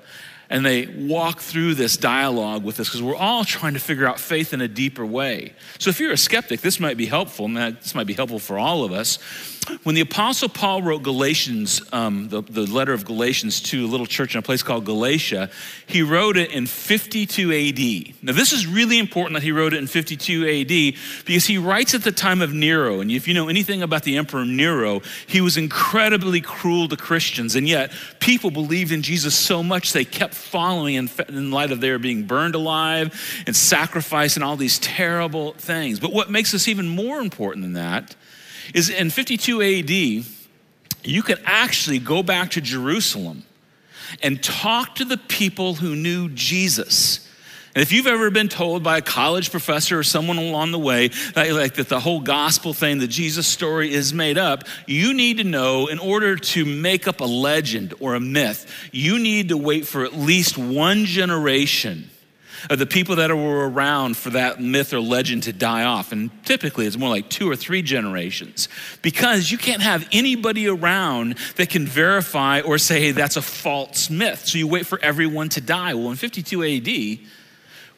and 0.49 0.65
they 0.65 0.87
walk 0.87 1.41
through 1.41 1.75
this 1.75 1.97
dialogue 1.97 2.65
with 2.65 2.79
us 2.81 2.89
because 2.89 3.03
we're 3.03 3.17
all 3.17 3.45
trying 3.45 3.75
to 3.75 3.81
figure 3.81 4.07
out 4.07 4.21
faith 4.21 4.53
in 4.53 4.61
a 4.61 4.69
deeper 4.69 5.05
way. 5.05 5.53
So 5.79 5.91
if 5.91 5.99
you're 5.99 6.13
a 6.13 6.19
skeptic, 6.19 6.61
this 6.61 6.79
might 6.79 6.97
be 6.97 7.07
helpful, 7.07 7.47
and 7.47 7.57
this 7.57 7.95
might 7.95 8.07
be 8.07 8.15
helpful 8.15 8.39
for 8.39 8.59
all 8.59 8.85
of 8.85 8.93
us. 8.93 9.19
When 9.83 9.95
the 9.95 10.01
Apostle 10.01 10.49
Paul 10.49 10.83
wrote 10.83 11.03
Galatians, 11.03 11.83
um, 11.93 12.29
the, 12.29 12.43
the 12.43 12.67
letter 12.67 12.93
of 12.93 13.05
Galatians 13.05 13.61
to 13.63 13.85
a 13.85 13.89
little 13.89 14.07
church 14.07 14.35
in 14.35 14.39
a 14.39 14.43
place 14.43 14.63
called 14.63 14.85
Galatia, 14.85 15.51
he 15.87 16.03
wrote 16.03 16.37
it 16.37 16.53
in 16.53 16.67
52 16.67 17.53
AD. 17.53 18.23
Now, 18.23 18.33
this 18.33 18.53
is 18.53 18.67
really 18.67 18.99
important 18.99 19.35
that 19.35 19.43
he 19.43 19.53
wrote 19.53 19.75
it 19.75 19.79
in 19.79 19.87
52 19.87 20.45
AD 20.45 21.25
because 21.25 21.47
he 21.47 21.59
writes 21.59 21.95
at 21.95 22.03
the 22.03 22.13
time 22.13 22.43
of 22.43 22.53
Nero. 22.53 23.01
And 23.01 23.11
if 23.11 23.27
you 23.27 23.35
know 23.35 23.49
anything 23.49 23.83
about 23.83 24.05
the 24.05 24.17
Emperor 24.17 24.45
Nero, 24.45 25.01
he 25.27 25.41
was 25.41 25.57
incredibly 25.57 26.41
cruel 26.41 26.89
to 26.89 26.97
Christians. 26.97 27.57
And 27.57 27.69
yet, 27.69 27.93
people 28.21 28.51
believed 28.51 28.93
in 28.93 29.03
Jesus 29.03 29.35
so 29.35 29.63
much 29.63 29.93
they 29.93 30.05
kept 30.05 30.35
following 30.35 30.95
in, 30.95 31.11
in 31.29 31.51
light 31.51 31.73
of 31.73 31.81
their 31.81 31.99
being 31.99 32.25
burned 32.25 32.55
alive 32.55 33.43
and 33.47 33.57
sacrificed 33.57 34.37
and 34.37 34.45
all 34.45 34.57
these 34.57 34.79
terrible 34.79 35.53
things. 35.55 35.99
But 35.99 36.13
what 36.13 36.31
makes 36.31 36.53
this 36.53 36.69
even 36.69 36.89
more 36.89 37.21
important 37.21 37.65
than 37.65 37.73
that 37.73 38.15
is 38.75 38.91
in 38.91 39.11
52 39.11 39.63
AD, 39.63 40.27
you 41.05 41.23
could 41.23 41.41
actually 41.45 41.99
go 41.99 42.23
back 42.23 42.53
to 42.53 42.61
Jerusalem 42.61 43.45
and 44.23 44.43
talk 44.43 44.97
to 44.97 45.05
the 45.05 45.17
people 45.17 45.75
who 45.75 45.95
knew 45.95 46.29
Jesus. 46.31 47.27
And 47.75 47.83
if 47.83 47.93
you've 47.93 48.07
ever 48.07 48.31
been 48.31 48.49
told 48.49 48.83
by 48.83 48.99
a 48.99 49.03
college 49.03 49.51
professor 49.51 49.99
or 49.99 50.03
someone 50.03 50.39
along 50.39 50.73
the 50.73 50.79
way 50.79 51.09
that, 51.35 51.53
like 51.53 51.75
that 51.75 51.91
the 51.91 52.01
whole 52.01 52.21
gospel 52.21 52.73
thing, 52.73 52.99
the 52.99 53.07
Jesus 53.07 53.47
story 53.47 53.93
is 53.93 54.15
made 54.15 54.39
up, 54.39 54.65
you 54.87 55.13
need 55.13 55.37
to 55.37 55.45
know 55.45 55.87
in 55.89 55.99
order 55.99 56.37
to 56.37 56.65
make 56.65 57.07
up 57.07 57.21
a 57.21 57.25
legend 57.25 57.93
or 58.01 58.15
a 58.15 58.21
myth, 58.21 58.89
you 58.93 59.19
need 59.19 59.51
to 59.51 59.59
wait 59.59 59.87
for 59.87 60.05
at 60.05 60.15
least 60.15 60.57
one 60.57 61.05
generation 61.05 62.11
of 62.71 62.79
the 62.79 62.87
people 62.87 63.17
that 63.17 63.35
were 63.35 63.69
around 63.69 64.17
for 64.17 64.31
that 64.31 64.61
myth 64.61 64.93
or 64.93 65.01
legend 65.01 65.45
to 65.45 65.53
die 65.53 65.85
off. 65.85 66.13
And 66.13 66.31
typically 66.45 66.87
it's 66.87 66.97
more 66.97 67.09
like 67.09 67.29
two 67.29 67.51
or 67.51 67.57
three 67.57 67.83
generations 67.83 68.69
because 69.03 69.51
you 69.51 69.59
can't 69.59 69.83
have 69.83 70.09
anybody 70.13 70.69
around 70.69 71.39
that 71.57 71.71
can 71.71 71.87
verify 71.87 72.61
or 72.61 72.79
say, 72.79 73.01
hey, 73.01 73.11
that's 73.13 73.37
a 73.37 73.43
false 73.43 74.11
myth. 74.11 74.47
So 74.47 74.59
you 74.59 74.67
wait 74.67 74.87
for 74.87 74.99
everyone 75.03 75.49
to 75.51 75.61
die. 75.61 75.95
Well, 75.95 76.11
in 76.11 76.17
52 76.17 76.65
AD, 76.65 77.29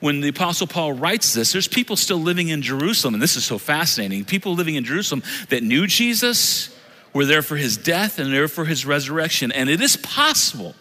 when 0.01 0.21
the 0.21 0.29
Apostle 0.29 0.67
Paul 0.67 0.93
writes 0.93 1.35
this, 1.35 1.53
there's 1.53 1.69
people 1.69 1.97
still 1.97 2.19
living 2.19 2.49
in 2.49 2.63
Jerusalem, 2.63 3.15
and 3.15 3.23
this 3.23 3.37
is 3.37 3.45
so 3.45 3.59
fascinating. 3.59 4.25
People 4.25 4.55
living 4.55 4.77
in 4.77 4.85
Jerusalem 4.85 5.25
that 5.49 5.63
knew 5.63 5.87
Jesus, 5.89 6.75
were 7.13 7.25
there 7.25 7.43
for 7.43 7.57
his 7.57 7.77
death, 7.77 8.19
and 8.19 8.33
there 8.33 8.49
for 8.49 8.65
his 8.65 8.87
resurrection. 8.87 9.51
And 9.51 9.69
it 9.69 9.81
is 9.81 9.97
possible 9.97 10.75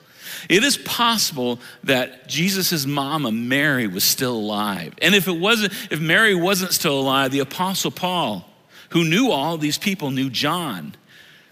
it 0.49 0.63
is 0.63 0.77
possible 0.77 1.59
that 1.83 2.27
Jesus' 2.27 2.85
mama, 2.85 3.31
Mary, 3.31 3.87
was 3.87 4.03
still 4.03 4.35
alive. 4.35 4.93
And 5.01 5.15
if 5.15 5.27
it 5.27 5.37
wasn't, 5.37 5.73
if 5.91 5.99
Mary 5.99 6.35
wasn't 6.35 6.73
still 6.73 6.99
alive, 6.99 7.31
the 7.31 7.39
Apostle 7.39 7.91
Paul, 7.91 8.47
who 8.89 9.03
knew 9.03 9.31
all 9.31 9.57
these 9.57 9.77
people, 9.77 10.11
knew 10.11 10.29
John, 10.29 10.95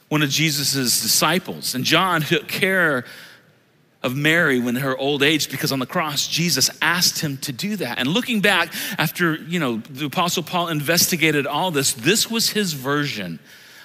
one 0.10 0.22
of 0.22 0.30
Jesus' 0.30 1.02
disciples. 1.02 1.76
And 1.76 1.84
John 1.84 2.22
took 2.22 2.48
care 2.48 3.06
of 4.04 4.16
Mary 4.16 4.60
when 4.60 4.76
her 4.76 4.96
old 4.96 5.24
age 5.24 5.50
because 5.50 5.72
on 5.72 5.80
the 5.80 5.86
cross 5.88 6.28
Jesus 6.28 6.70
asked 6.80 7.20
him 7.20 7.38
to 7.38 7.52
do 7.52 7.76
that. 7.78 7.98
And 7.98 8.08
looking 8.08 8.40
back 8.40 8.72
after, 9.00 9.36
you 9.36 9.60
know, 9.60 9.78
the 9.78 10.06
apostle 10.06 10.44
Paul 10.44 10.68
investigated 10.68 11.48
all 11.48 11.72
this, 11.72 11.94
this 11.94 12.30
was 12.30 12.50
his 12.50 12.74
version 12.74 13.40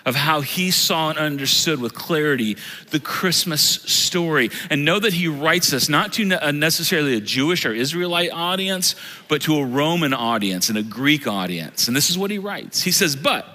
of 0.05 0.15
how 0.15 0.41
he 0.41 0.71
saw 0.71 1.11
and 1.11 1.19
understood 1.19 1.81
with 1.81 1.95
clarity 1.95 2.57
the 2.91 3.01
Christmas 3.01 3.63
story. 3.63 4.51
And 4.71 4.85
know 4.85 4.99
that 4.99 5.13
he 5.13 5.29
writes 5.29 5.71
this 5.71 5.89
not 5.89 6.13
to 6.15 6.33
uh, 6.33 6.53
necessarily 6.53 7.15
a 7.15 7.21
Jewish 7.21 7.65
or 7.65 7.73
Israelite 7.73 8.31
audience, 8.33 8.95
but 9.29 9.43
to 9.43 9.57
a 9.57 9.65
Roman 9.65 10.15
audience 10.15 10.69
and 10.69 10.79
a 10.79 10.83
Greek 10.83 11.27
audience. 11.27 11.89
And 11.89 11.97
this 11.97 12.11
is 12.11 12.19
what 12.19 12.31
he 12.31 12.39
writes. 12.39 12.83
He 12.83 12.93
says, 12.93 13.17
But 13.17 13.47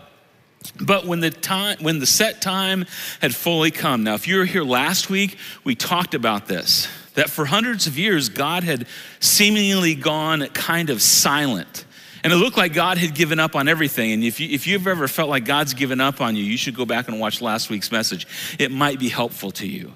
but 0.79 1.05
when 1.05 1.19
the 1.19 1.29
time 1.29 1.77
when 1.81 1.99
the 1.99 2.05
set 2.05 2.41
time 2.41 2.85
had 3.21 3.35
fully 3.35 3.71
come. 3.71 4.03
Now, 4.03 4.15
if 4.15 4.27
you 4.27 4.37
were 4.37 4.45
here 4.45 4.63
last 4.63 5.09
week, 5.09 5.37
we 5.63 5.75
talked 5.75 6.13
about 6.13 6.47
this. 6.47 6.87
That 7.13 7.29
for 7.29 7.45
hundreds 7.45 7.87
of 7.87 7.97
years, 7.97 8.27
God 8.29 8.63
had 8.63 8.87
seemingly 9.19 9.95
gone 9.95 10.47
kind 10.47 10.89
of 10.89 11.01
silent 11.01 11.84
And 12.25 12.33
it 12.33 12.37
looked 12.37 12.57
like 12.57 12.73
God 12.73 12.97
had 12.97 13.13
given 13.13 13.39
up 13.39 13.55
on 13.55 13.67
everything. 13.67 14.11
And 14.11 14.23
if, 14.23 14.39
you, 14.39 14.49
if 14.49 14.65
you've 14.65 14.87
ever 14.87 15.07
felt 15.07 15.29
like 15.29 15.45
God's 15.45 15.75
given 15.75 16.01
up 16.01 16.21
on 16.21 16.35
you, 16.35 16.43
you 16.43 16.57
should 16.57 16.73
go 16.73 16.83
back 16.83 17.07
and 17.07 17.19
watch 17.19 17.39
last 17.39 17.69
week's 17.69 17.91
message. 17.91 18.25
It 18.57 18.71
might 18.71 18.97
be 18.97 19.09
helpful 19.09 19.51
to 19.51 19.67
you. 19.67 19.93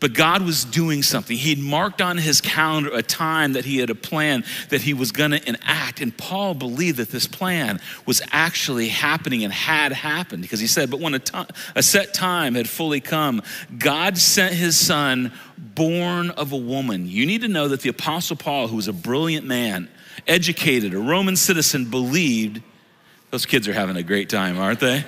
But 0.00 0.12
God 0.12 0.42
was 0.42 0.64
doing 0.64 1.04
something. 1.04 1.36
He'd 1.36 1.60
marked 1.60 2.02
on 2.02 2.16
his 2.18 2.40
calendar 2.40 2.90
a 2.92 3.00
time 3.00 3.52
that 3.52 3.64
he 3.64 3.78
had 3.78 3.90
a 3.90 3.94
plan 3.94 4.42
that 4.70 4.82
he 4.82 4.92
was 4.92 5.12
going 5.12 5.30
to 5.30 5.48
enact. 5.48 6.00
And 6.00 6.18
Paul 6.18 6.52
believed 6.54 6.96
that 6.96 7.10
this 7.10 7.28
plan 7.28 7.78
was 8.06 8.20
actually 8.32 8.88
happening 8.88 9.44
and 9.44 9.52
had 9.52 9.92
happened 9.92 10.42
because 10.42 10.58
he 10.58 10.66
said, 10.66 10.90
But 10.90 10.98
when 10.98 11.14
a, 11.14 11.20
to- 11.20 11.46
a 11.76 11.82
set 11.84 12.12
time 12.12 12.56
had 12.56 12.68
fully 12.68 13.00
come, 13.00 13.40
God 13.78 14.18
sent 14.18 14.52
his 14.52 14.76
son, 14.76 15.30
born 15.56 16.30
of 16.30 16.50
a 16.50 16.56
woman. 16.56 17.06
You 17.08 17.24
need 17.24 17.42
to 17.42 17.48
know 17.48 17.68
that 17.68 17.82
the 17.82 17.90
Apostle 17.90 18.34
Paul, 18.34 18.66
who 18.66 18.74
was 18.74 18.88
a 18.88 18.92
brilliant 18.92 19.46
man, 19.46 19.88
educated, 20.26 20.94
a 20.94 20.98
Roman 20.98 21.36
citizen, 21.36 21.90
believed 21.90 22.62
those 23.30 23.46
kids 23.46 23.66
are 23.68 23.72
having 23.72 23.96
a 23.96 24.02
great 24.02 24.28
time, 24.28 24.58
aren't 24.58 24.80
they? 24.80 25.04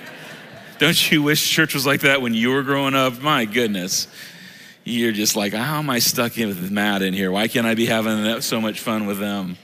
Don't 0.79 1.11
you 1.11 1.23
wish 1.23 1.49
church 1.49 1.73
was 1.73 1.85
like 1.85 2.01
that 2.01 2.21
when 2.21 2.33
you 2.33 2.51
were 2.51 2.63
growing 2.63 2.93
up? 2.93 3.21
My 3.21 3.45
goodness 3.45 4.07
you're 4.87 5.11
just 5.11 5.35
like, 5.35 5.53
how 5.53 5.79
am 5.79 5.89
I 5.89 5.99
stuck 5.99 6.37
in 6.37 6.47
with 6.47 6.71
Matt 6.71 7.01
in 7.01 7.13
here? 7.13 7.31
Why 7.31 7.47
can't 7.47 7.67
I 7.67 7.75
be 7.75 7.85
having 7.85 8.41
so 8.41 8.61
much 8.61 8.79
fun 8.79 9.05
with 9.05 9.19
them? 9.19 9.57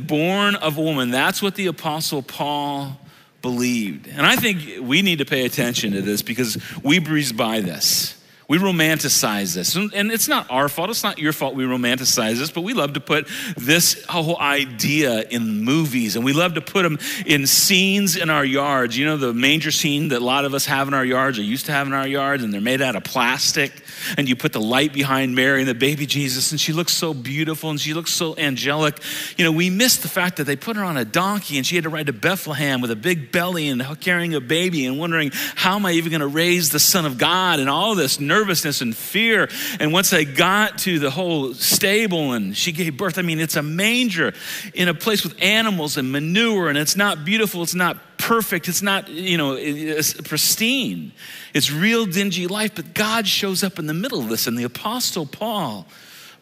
Born 0.00 0.54
of 0.56 0.78
a 0.78 0.80
woman, 0.80 1.10
that's 1.10 1.42
what 1.42 1.54
the 1.54 1.66
Apostle 1.66 2.22
Paul 2.22 2.98
believed. 3.42 4.08
And 4.08 4.24
I 4.24 4.36
think 4.36 4.80
we 4.80 5.02
need 5.02 5.18
to 5.18 5.24
pay 5.24 5.44
attention 5.44 5.92
to 5.92 6.02
this 6.02 6.22
because 6.22 6.58
we 6.82 6.98
breeze 6.98 7.32
by 7.32 7.60
this. 7.60 8.17
We 8.48 8.56
romanticize 8.56 9.54
this. 9.54 9.76
And 9.76 10.10
it's 10.10 10.26
not 10.26 10.50
our 10.50 10.70
fault. 10.70 10.88
It's 10.88 11.02
not 11.02 11.18
your 11.18 11.34
fault 11.34 11.54
we 11.54 11.64
romanticize 11.64 12.38
this, 12.38 12.50
but 12.50 12.62
we 12.62 12.72
love 12.72 12.94
to 12.94 13.00
put 13.00 13.28
this 13.58 14.02
whole 14.06 14.38
idea 14.40 15.20
in 15.28 15.64
movies 15.64 16.16
and 16.16 16.24
we 16.24 16.32
love 16.32 16.54
to 16.54 16.62
put 16.62 16.82
them 16.82 16.98
in 17.26 17.46
scenes 17.46 18.16
in 18.16 18.30
our 18.30 18.46
yards. 18.46 18.96
You 18.96 19.04
know, 19.04 19.18
the 19.18 19.34
manger 19.34 19.70
scene 19.70 20.08
that 20.08 20.22
a 20.22 20.24
lot 20.24 20.46
of 20.46 20.54
us 20.54 20.64
have 20.64 20.88
in 20.88 20.94
our 20.94 21.04
yards 21.04 21.38
or 21.38 21.42
used 21.42 21.66
to 21.66 21.72
have 21.72 21.86
in 21.86 21.92
our 21.92 22.08
yards, 22.08 22.42
and 22.42 22.54
they're 22.54 22.62
made 22.62 22.80
out 22.80 22.96
of 22.96 23.04
plastic. 23.04 23.70
And 24.16 24.26
you 24.26 24.34
put 24.34 24.54
the 24.54 24.62
light 24.62 24.94
behind 24.94 25.34
Mary 25.34 25.60
and 25.60 25.68
the 25.68 25.74
baby 25.74 26.06
Jesus, 26.06 26.50
and 26.50 26.58
she 26.58 26.72
looks 26.72 26.94
so 26.94 27.12
beautiful 27.12 27.68
and 27.68 27.78
she 27.78 27.92
looks 27.92 28.14
so 28.14 28.34
angelic. 28.38 28.98
You 29.36 29.44
know, 29.44 29.52
we 29.52 29.68
miss 29.68 29.98
the 29.98 30.08
fact 30.08 30.38
that 30.38 30.44
they 30.44 30.56
put 30.56 30.76
her 30.76 30.84
on 30.84 30.96
a 30.96 31.04
donkey 31.04 31.58
and 31.58 31.66
she 31.66 31.74
had 31.74 31.84
to 31.84 31.90
ride 31.90 32.06
to 32.06 32.14
Bethlehem 32.14 32.80
with 32.80 32.90
a 32.90 32.96
big 32.96 33.30
belly 33.30 33.68
and 33.68 33.82
carrying 34.00 34.34
a 34.34 34.40
baby 34.40 34.86
and 34.86 34.98
wondering, 34.98 35.32
how 35.54 35.76
am 35.76 35.84
I 35.84 35.92
even 35.92 36.10
going 36.10 36.22
to 36.22 36.28
raise 36.28 36.70
the 36.70 36.80
Son 36.80 37.04
of 37.04 37.18
God? 37.18 37.60
And 37.60 37.68
all 37.68 37.94
this 37.94 38.18
nervousness 38.38 38.80
and 38.80 38.96
fear. 38.96 39.48
And 39.80 39.92
once 39.92 40.10
they 40.10 40.24
got 40.24 40.78
to 40.78 40.98
the 40.98 41.10
whole 41.10 41.54
stable 41.54 42.32
and 42.32 42.56
she 42.56 42.72
gave 42.72 42.96
birth, 42.96 43.18
I 43.18 43.22
mean, 43.22 43.40
it's 43.40 43.56
a 43.56 43.62
manger 43.62 44.32
in 44.74 44.88
a 44.88 44.94
place 44.94 45.24
with 45.24 45.40
animals 45.42 45.96
and 45.96 46.12
manure, 46.12 46.68
and 46.68 46.78
it's 46.78 46.96
not 46.96 47.24
beautiful, 47.24 47.62
it's 47.62 47.74
not 47.74 48.18
perfect, 48.18 48.68
it's 48.68 48.82
not, 48.82 49.08
you 49.08 49.36
know, 49.36 49.54
it's 49.58 50.14
pristine. 50.14 51.12
It's 51.54 51.70
real 51.70 52.06
dingy 52.06 52.46
life, 52.46 52.74
but 52.74 52.94
God 52.94 53.26
shows 53.26 53.64
up 53.64 53.78
in 53.78 53.86
the 53.86 53.94
middle 53.94 54.20
of 54.20 54.28
this, 54.28 54.46
and 54.46 54.58
the 54.58 54.64
Apostle 54.64 55.26
Paul 55.26 55.86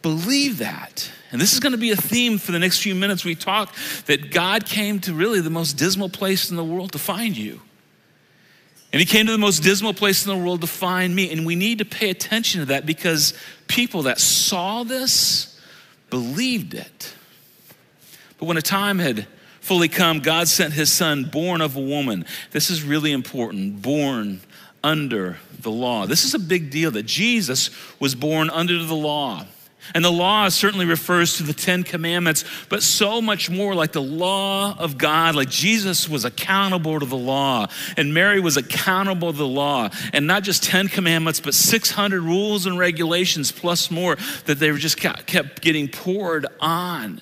believed 0.01 0.59
that. 0.59 1.11
And 1.31 1.41
this 1.41 1.53
is 1.53 1.59
going 1.59 1.71
to 1.71 1.77
be 1.77 1.91
a 1.91 1.95
theme 1.95 2.37
for 2.37 2.51
the 2.51 2.59
next 2.59 2.79
few 2.79 2.95
minutes. 2.95 3.25
We 3.25 3.35
talk 3.35 3.73
that 4.05 4.31
God 4.31 4.65
came 4.65 4.99
to 5.01 5.13
really 5.13 5.41
the 5.41 5.49
most 5.49 5.73
dismal 5.73 6.09
place 6.09 6.49
in 6.49 6.55
the 6.55 6.63
world 6.63 6.93
to 6.93 6.99
find 6.99 7.35
you. 7.35 7.61
And 8.97 9.07
he 9.07 9.15
came 9.15 9.27
to 9.27 9.31
the 9.31 9.37
most 9.37 9.61
dismal 9.61 9.93
place 9.93 10.25
in 10.25 10.35
the 10.35 10.43
world 10.43 10.61
to 10.61 10.65
find 10.65 11.15
me. 11.15 11.31
And 11.31 11.45
we 11.45 11.55
need 11.55 11.77
to 11.77 11.85
pay 11.85 12.09
attention 12.09 12.61
to 12.61 12.65
that 12.65 12.87
because 12.87 13.35
people 13.67 14.01
that 14.01 14.19
saw 14.19 14.81
this 14.81 15.61
believed 16.09 16.73
it. 16.73 17.13
But 18.39 18.47
when 18.47 18.57
a 18.57 18.61
time 18.63 18.97
had 18.97 19.27
fully 19.61 19.87
come, 19.87 20.19
God 20.19 20.47
sent 20.47 20.73
his 20.73 20.91
son, 20.91 21.25
born 21.25 21.61
of 21.61 21.75
a 21.75 21.79
woman. 21.79 22.25
This 22.53 22.71
is 22.71 22.81
really 22.81 23.11
important 23.11 23.83
born 23.83 24.41
under 24.83 25.37
the 25.59 25.69
law. 25.69 26.07
This 26.07 26.23
is 26.23 26.33
a 26.33 26.39
big 26.39 26.71
deal 26.71 26.89
that 26.89 27.05
Jesus 27.05 27.69
was 27.99 28.15
born 28.15 28.49
under 28.49 28.83
the 28.83 28.95
law. 28.95 29.45
And 29.93 30.03
the 30.03 30.11
law 30.11 30.49
certainly 30.49 30.85
refers 30.85 31.37
to 31.37 31.43
the 31.43 31.53
Ten 31.53 31.83
Commandments, 31.83 32.43
but 32.69 32.83
so 32.83 33.21
much 33.21 33.49
more 33.49 33.73
like 33.75 33.91
the 33.91 34.01
law 34.01 34.77
of 34.77 34.97
God. 34.97 35.35
Like 35.35 35.49
Jesus 35.49 36.09
was 36.09 36.25
accountable 36.25 36.99
to 36.99 37.05
the 37.05 37.17
law, 37.17 37.67
and 37.95 38.13
Mary 38.13 38.39
was 38.39 38.57
accountable 38.57 39.31
to 39.31 39.37
the 39.37 39.47
law. 39.47 39.89
And 40.13 40.27
not 40.27 40.43
just 40.43 40.63
Ten 40.63 40.87
Commandments, 40.87 41.39
but 41.39 41.53
600 41.53 42.21
rules 42.21 42.65
and 42.65 42.77
regulations 42.77 43.51
plus 43.51 43.89
more 43.91 44.17
that 44.45 44.59
they 44.59 44.71
were 44.71 44.77
just 44.77 44.97
kept 44.97 45.61
getting 45.61 45.87
poured 45.87 46.45
on. 46.59 47.21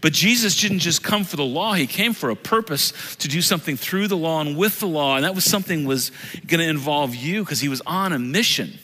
But 0.00 0.12
Jesus 0.12 0.60
didn't 0.60 0.80
just 0.80 1.02
come 1.02 1.24
for 1.24 1.36
the 1.36 1.44
law, 1.44 1.72
he 1.72 1.86
came 1.86 2.12
for 2.12 2.30
a 2.30 2.36
purpose 2.36 3.16
to 3.16 3.28
do 3.28 3.42
something 3.42 3.76
through 3.76 4.08
the 4.08 4.16
law 4.16 4.40
and 4.40 4.56
with 4.56 4.78
the 4.78 4.86
law. 4.86 5.16
And 5.16 5.24
that 5.24 5.34
was 5.34 5.44
something 5.44 5.84
was 5.84 6.12
going 6.46 6.60
to 6.60 6.68
involve 6.68 7.14
you 7.14 7.42
because 7.42 7.60
he 7.60 7.68
was 7.68 7.82
on 7.86 8.12
a 8.12 8.18
mission. 8.18 8.78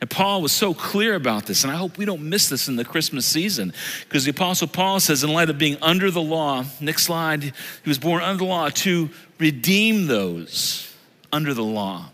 And 0.00 0.08
Paul 0.08 0.40
was 0.40 0.52
so 0.52 0.72
clear 0.72 1.14
about 1.14 1.44
this, 1.44 1.62
and 1.62 1.72
I 1.72 1.76
hope 1.76 1.98
we 1.98 2.06
don't 2.06 2.22
miss 2.22 2.48
this 2.48 2.68
in 2.68 2.76
the 2.76 2.84
Christmas 2.86 3.26
season, 3.26 3.74
because 4.08 4.24
the 4.24 4.30
Apostle 4.30 4.66
Paul 4.66 4.98
says, 4.98 5.22
in 5.22 5.30
light 5.30 5.50
of 5.50 5.58
being 5.58 5.76
under 5.82 6.10
the 6.10 6.22
law, 6.22 6.64
next 6.80 7.02
slide, 7.02 7.42
he 7.42 7.52
was 7.84 7.98
born 7.98 8.22
under 8.22 8.38
the 8.38 8.44
law 8.44 8.70
to 8.70 9.10
redeem 9.38 10.06
those 10.06 10.90
under 11.32 11.52
the 11.52 11.64
law. 11.64 12.10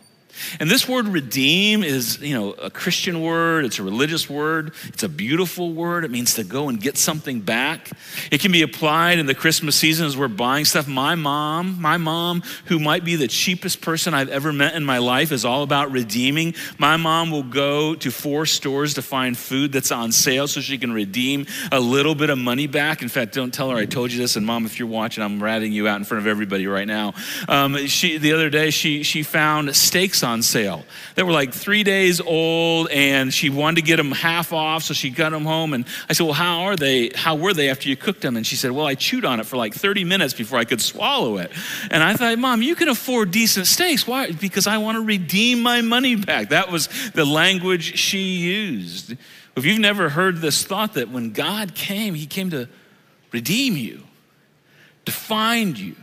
And 0.60 0.70
this 0.70 0.88
word 0.88 1.08
redeem 1.08 1.82
is, 1.82 2.18
you 2.20 2.34
know, 2.34 2.52
a 2.52 2.70
Christian 2.70 3.22
word, 3.22 3.64
it's 3.64 3.78
a 3.78 3.82
religious 3.82 4.28
word, 4.28 4.72
it's 4.88 5.02
a 5.02 5.08
beautiful 5.08 5.72
word. 5.72 6.04
It 6.04 6.10
means 6.10 6.34
to 6.34 6.44
go 6.44 6.68
and 6.68 6.80
get 6.80 6.96
something 6.98 7.40
back. 7.40 7.90
It 8.30 8.40
can 8.40 8.52
be 8.52 8.62
applied 8.62 9.18
in 9.18 9.26
the 9.26 9.34
Christmas 9.34 9.76
season 9.76 10.06
as 10.06 10.16
we're 10.16 10.28
buying 10.28 10.64
stuff. 10.64 10.88
My 10.88 11.14
mom, 11.14 11.80
my 11.80 11.96
mom, 11.96 12.42
who 12.66 12.78
might 12.78 13.04
be 13.04 13.16
the 13.16 13.28
cheapest 13.28 13.80
person 13.80 14.14
I've 14.14 14.28
ever 14.28 14.52
met 14.52 14.74
in 14.74 14.84
my 14.84 14.98
life, 14.98 15.32
is 15.32 15.44
all 15.44 15.62
about 15.62 15.90
redeeming. 15.90 16.54
My 16.78 16.96
mom 16.96 17.30
will 17.30 17.42
go 17.42 17.94
to 17.94 18.10
four 18.10 18.46
stores 18.46 18.94
to 18.94 19.02
find 19.02 19.36
food 19.36 19.72
that's 19.72 19.92
on 19.92 20.12
sale 20.12 20.48
so 20.48 20.60
she 20.60 20.78
can 20.78 20.92
redeem 20.92 21.46
a 21.72 21.80
little 21.80 22.14
bit 22.14 22.30
of 22.30 22.38
money 22.38 22.66
back. 22.66 23.02
In 23.02 23.08
fact, 23.08 23.34
don't 23.34 23.52
tell 23.52 23.70
her 23.70 23.76
I 23.76 23.86
told 23.86 24.12
you 24.12 24.18
this. 24.18 24.36
And 24.36 24.46
mom, 24.46 24.66
if 24.66 24.78
you're 24.78 24.88
watching, 24.88 25.22
I'm 25.22 25.42
ratting 25.42 25.72
you 25.72 25.88
out 25.88 25.96
in 25.96 26.04
front 26.04 26.22
of 26.22 26.26
everybody 26.26 26.66
right 26.66 26.86
now. 26.86 27.14
Um, 27.48 27.86
she, 27.86 28.18
the 28.18 28.32
other 28.32 28.50
day, 28.50 28.70
she, 28.70 29.02
she 29.02 29.22
found 29.22 29.74
steaks 29.74 30.22
on 30.26 30.42
sale. 30.42 30.84
That 31.14 31.24
were 31.24 31.32
like 31.32 31.54
three 31.54 31.82
days 31.82 32.20
old 32.20 32.90
and 32.90 33.32
she 33.32 33.48
wanted 33.48 33.76
to 33.76 33.82
get 33.82 33.96
them 33.96 34.12
half 34.12 34.52
off 34.52 34.82
so 34.82 34.92
she 34.92 35.10
got 35.10 35.30
them 35.30 35.44
home 35.44 35.72
and 35.72 35.86
i 36.08 36.12
said 36.12 36.24
well 36.24 36.32
how 36.32 36.62
are 36.62 36.76
they 36.76 37.10
how 37.14 37.36
were 37.36 37.54
they 37.54 37.70
after 37.70 37.88
you 37.88 37.96
cooked 37.96 38.20
them 38.20 38.36
and 38.36 38.46
she 38.46 38.56
said 38.56 38.70
well 38.70 38.86
i 38.86 38.94
chewed 38.94 39.24
on 39.24 39.40
it 39.40 39.46
for 39.46 39.56
like 39.56 39.74
30 39.74 40.04
minutes 40.04 40.34
before 40.34 40.58
i 40.58 40.64
could 40.64 40.80
swallow 40.80 41.38
it. 41.38 41.50
And 41.90 42.02
i 42.02 42.14
thought 42.14 42.38
mom 42.38 42.62
you 42.62 42.74
can 42.74 42.88
afford 42.88 43.30
decent 43.30 43.66
steaks. 43.66 44.06
Why 44.06 44.32
because 44.32 44.66
i 44.66 44.78
want 44.78 44.96
to 44.96 45.04
redeem 45.04 45.62
my 45.62 45.80
money 45.80 46.16
back. 46.16 46.50
That 46.50 46.70
was 46.70 46.88
the 47.12 47.24
language 47.24 47.98
she 47.98 48.36
used. 48.36 49.16
If 49.56 49.64
you've 49.64 49.80
never 49.80 50.10
heard 50.10 50.38
this 50.38 50.64
thought 50.64 50.94
that 50.94 51.10
when 51.10 51.32
god 51.32 51.74
came 51.74 52.14
he 52.14 52.26
came 52.26 52.50
to 52.50 52.68
redeem 53.32 53.76
you 53.76 54.02
to 55.04 55.12
find 55.12 55.78
you 55.78 55.94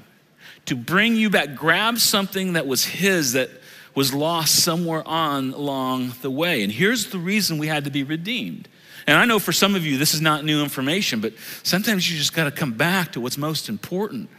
to 0.66 0.76
bring 0.76 1.16
you 1.16 1.30
back 1.30 1.56
grab 1.56 1.98
something 1.98 2.54
that 2.54 2.66
was 2.66 2.86
his 2.86 3.34
that 3.34 3.50
was 3.96 4.14
lost 4.14 4.64
somewhere 4.64 5.08
on 5.08 5.54
along 5.54 6.14
the 6.22 6.32
way. 6.32 6.64
And 6.64 6.72
here's 6.72 7.08
the 7.08 7.20
reason 7.20 7.58
we 7.58 7.68
had 7.68 7.84
to 7.84 7.92
be 7.92 8.04
redeemed. 8.04 8.68
And 9.06 9.18
I 9.18 9.26
know 9.26 9.40
for 9.40 9.52
some 9.52 9.76
of 9.76 9.86
you, 9.86 9.98
this 9.98 10.14
is 10.14 10.22
not 10.22 10.46
new 10.46 10.64
information, 10.64 11.20
but 11.20 11.34
sometimes 11.62 12.10
you 12.10 12.18
just 12.18 12.34
got 12.34 12.46
to 12.46 12.52
come 12.52 12.74
back 12.74 13.12
to 13.14 13.22
what's 13.22 13.38
most 13.38 13.70
important. 13.70 14.30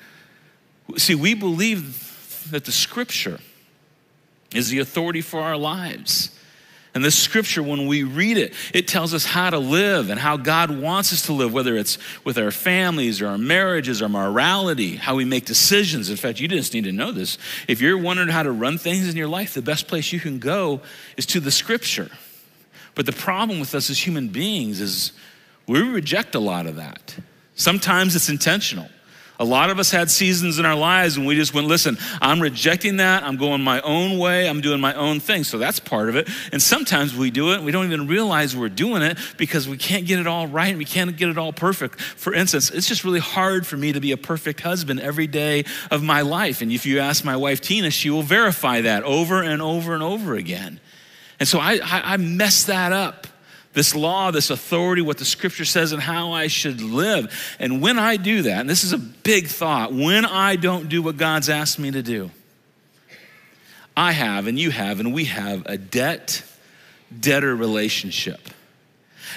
See, 0.97 1.15
we 1.15 1.35
believe 1.35 2.49
that 2.51 2.65
the 2.65 2.73
scripture 2.73 3.41
is 4.55 4.71
the 4.71 4.79
authority 4.79 5.21
for 5.21 5.41
our 5.41 5.57
lives. 5.57 6.31
And 6.95 7.05
this 7.05 7.19
scripture, 7.19 7.61
when 7.61 7.89
we 7.89 8.05
read 8.05 8.39
it, 8.39 8.55
it 8.73 8.87
tells 8.87 9.13
us 9.15 9.25
how 9.25 9.51
to 9.51 9.59
live 9.59 10.11
and 10.11 10.21
how 10.21 10.37
God 10.37 10.71
wants 10.71 11.13
us 11.13 11.23
to 11.23 11.33
live, 11.33 11.53
whether 11.53 11.77
it's 11.77 11.99
with 12.23 12.39
our 12.39 12.53
families 12.53 13.21
or 13.21 13.27
our 13.27 13.39
marriages 13.39 14.01
our 14.01 14.09
morality, 14.09 14.95
how 14.95 15.17
we 15.17 15.25
make 15.25 15.45
decisions. 15.45 16.09
In 16.09 16.17
fact, 16.17 16.39
you 16.39 16.47
just 16.47 16.73
need 16.73 16.85
to 16.85 16.93
know 16.93 17.11
this. 17.11 17.37
If 17.67 17.81
you're 17.81 17.99
wondering 17.99 18.29
how 18.29 18.45
to 18.45 18.53
run 18.53 18.79
things 18.79 19.09
in 19.09 19.17
your 19.17 19.27
life, 19.27 19.55
the 19.55 19.63
best 19.63 19.89
place 19.89 20.13
you 20.13 20.21
can 20.21 20.39
go 20.39 20.83
is 21.17 21.27
to 21.27 21.41
the 21.41 21.51
scripture. 21.51 22.11
But 22.95 23.07
the 23.07 23.13
problem 23.13 23.59
with 23.59 23.75
us 23.75 23.91
as 23.91 24.07
human 24.07 24.29
beings 24.29 24.81
is 24.81 25.13
we 25.67 25.81
reject 25.83 26.37
a 26.37 26.41
lot 26.41 26.67
of 26.67 26.77
that. 26.77 27.17
Sometimes 27.57 28.15
it's 28.15 28.29
intentional. 28.29 28.89
A 29.41 29.45
lot 29.45 29.69
of 29.69 29.81
us 29.81 29.91
had 29.91 30.11
seasons 30.11 30.61
in 30.61 30.65
our 30.65 30.77
lives 30.77 31.19
when 31.19 31.27
we 31.27 31.35
just 31.35 31.53
went, 31.53 31.67
listen, 31.67 31.99
I'm 32.21 32.41
rejecting 32.41 32.99
that. 32.99 33.25
I'm 33.25 33.37
going 33.37 33.63
my 33.63 33.81
own 33.81 34.19
way. 34.19 34.49
I'm 34.49 34.61
doing 34.61 34.81
my 34.81 34.95
own 34.95 35.19
thing. 35.19 35.43
So 35.43 35.59
that's 35.59 35.81
part 35.81 36.09
of 36.09 36.15
it. 36.15 36.29
And 36.53 36.63
sometimes 36.63 37.17
we 37.17 37.33
do 37.33 37.53
it. 37.53 37.61
We 37.61 37.73
don't 37.73 37.87
even 37.87 38.07
realize 38.07 38.57
we're 38.57 38.69
doing 38.69 39.03
it 39.03 39.19
because 39.37 39.69
we 39.69 39.77
can't 39.77 40.07
get 40.07 40.21
it 40.21 40.29
all 40.29 40.47
right 40.47 40.69
and 40.69 40.79
we 40.79 40.85
can't 40.85 41.17
get 41.17 41.31
it 41.31 41.37
all 41.37 41.53
perfect. 41.53 42.01
For 42.01 42.33
instance, 42.33 42.71
it's 42.71 42.87
just 42.87 43.03
really 43.03 43.19
hard 43.19 43.67
for 43.67 43.77
me 43.77 43.93
to 43.93 44.01
be 44.01 44.13
a 44.13 44.17
perfect 44.17 44.61
husband 44.61 45.01
every 45.01 45.27
day 45.27 45.65
of 45.91 46.01
my 46.01 46.21
life. 46.21 46.63
And 46.63 46.71
if 46.71 46.87
you 46.87 47.01
ask 47.01 47.25
my 47.25 47.37
wife, 47.37 47.61
Tina, 47.61 47.91
she 47.91 48.11
will 48.11 48.23
verify 48.23 48.83
that 48.83 49.03
over 49.03 49.43
and 49.43 49.61
over 49.61 49.95
and 49.95 50.03
over 50.03 50.35
again. 50.35 50.79
And 51.41 51.49
so 51.49 51.59
I, 51.59 51.81
I, 51.83 52.13
I 52.13 52.17
mess 52.19 52.65
that 52.65 52.93
up 52.93 53.27
this 53.75 53.95
law, 53.95 54.31
this 54.31 54.51
authority, 54.51 55.03
what 55.03 55.19
the 55.19 55.25
scripture 55.25 55.65
says, 55.65 55.93
and 55.93 56.01
how 56.01 56.33
I 56.33 56.47
should 56.47 56.81
live. 56.81 57.57
And 57.59 57.83
when 57.83 57.99
I 57.99 58.17
do 58.17 58.43
that, 58.43 58.61
and 58.61 58.71
this 58.71 58.85
is 58.85 58.93
a 58.93 58.99
big 58.99 59.49
thought, 59.49 59.93
when 59.93 60.25
I 60.25 60.57
don't 60.57 60.89
do 60.89 61.03
what 61.03 61.17
God's 61.17 61.49
asked 61.49 61.79
me 61.79 61.91
to 61.91 62.03
do, 62.03 62.31
I 63.97 64.13
have, 64.13 64.47
and 64.47 64.59
you 64.59 64.71
have, 64.71 65.01
and 65.01 65.13
we 65.13 65.27
have 65.27 65.67
a 65.67 65.77
debt 65.77 66.43
debtor 67.21 67.55
relationship. 67.55 68.41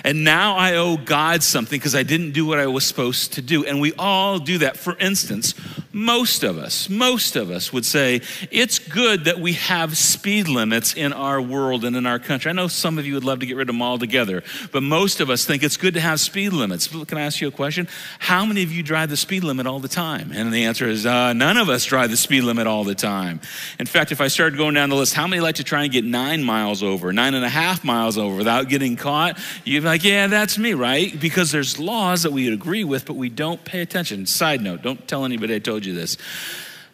And 0.03 0.23
now 0.23 0.55
I 0.55 0.75
owe 0.75 0.97
God 0.97 1.43
something 1.43 1.77
because 1.77 1.95
I 1.95 2.03
didn't 2.03 2.31
do 2.31 2.45
what 2.45 2.59
I 2.59 2.67
was 2.67 2.85
supposed 2.85 3.33
to 3.33 3.41
do. 3.41 3.65
And 3.65 3.81
we 3.81 3.93
all 3.97 4.39
do 4.39 4.59
that. 4.59 4.77
For 4.77 4.97
instance, 4.97 5.53
most 5.97 6.43
of 6.43 6.57
us, 6.57 6.89
most 6.89 7.35
of 7.35 7.49
us 7.49 7.73
would 7.73 7.85
say 7.85 8.21
it's 8.51 8.77
good 8.77 9.25
that 9.25 9.39
we 9.39 9.53
have 9.53 9.97
speed 9.97 10.47
limits 10.47 10.93
in 10.93 11.11
our 11.11 11.41
world 11.41 11.83
and 11.83 11.95
in 11.95 12.05
our 12.05 12.19
country. 12.19 12.49
I 12.49 12.53
know 12.53 12.67
some 12.67 12.99
of 12.99 13.07
you 13.07 13.15
would 13.15 13.23
love 13.23 13.39
to 13.39 13.45
get 13.45 13.57
rid 13.57 13.69
of 13.69 13.73
them 13.73 13.81
altogether, 13.81 14.43
but 14.71 14.83
most 14.83 15.19
of 15.19 15.31
us 15.31 15.45
think 15.45 15.63
it's 15.63 15.77
good 15.77 15.95
to 15.95 15.99
have 15.99 16.19
speed 16.19 16.53
limits. 16.53 16.87
Can 16.87 17.17
I 17.17 17.21
ask 17.21 17.41
you 17.41 17.47
a 17.47 17.51
question? 17.51 17.87
How 18.19 18.45
many 18.45 18.61
of 18.61 18.71
you 18.71 18.83
drive 18.83 19.09
the 19.09 19.17
speed 19.17 19.43
limit 19.43 19.65
all 19.65 19.79
the 19.79 19.87
time? 19.87 20.31
And 20.31 20.53
the 20.53 20.65
answer 20.65 20.87
is 20.87 21.05
uh, 21.05 21.33
none 21.33 21.57
of 21.57 21.67
us 21.67 21.83
drive 21.85 22.11
the 22.11 22.17
speed 22.17 22.43
limit 22.43 22.67
all 22.67 22.83
the 22.83 22.95
time. 22.95 23.41
In 23.79 23.87
fact, 23.87 24.11
if 24.11 24.21
I 24.21 24.27
started 24.27 24.55
going 24.57 24.75
down 24.75 24.89
the 24.89 24.95
list, 24.95 25.15
how 25.15 25.25
many 25.25 25.41
like 25.41 25.55
to 25.55 25.63
try 25.63 25.83
and 25.83 25.91
get 25.91 26.05
nine 26.05 26.43
miles 26.43 26.83
over, 26.83 27.11
nine 27.11 27.33
and 27.33 27.43
a 27.43 27.49
half 27.49 27.83
miles 27.83 28.19
over 28.19 28.35
without 28.35 28.69
getting 28.69 28.97
caught? 28.97 29.39
You'd 29.65 29.81
be 29.81 29.86
like, 29.87 30.03
yeah, 30.03 30.27
that's 30.27 30.57
me, 30.57 30.73
right? 30.73 31.19
Because 31.19 31.51
there's 31.51 31.79
laws 31.79 32.23
that 32.23 32.31
we 32.31 32.51
agree 32.51 32.83
with, 32.83 33.05
but 33.05 33.15
we 33.15 33.29
don't 33.29 33.63
pay 33.65 33.81
attention. 33.81 34.25
Side 34.25 34.61
note, 34.61 34.81
don't 34.81 35.07
tell 35.07 35.25
anybody 35.25 35.55
I 35.55 35.59
told 35.59 35.85
you 35.85 35.87
you 35.87 35.95
this. 35.95 36.17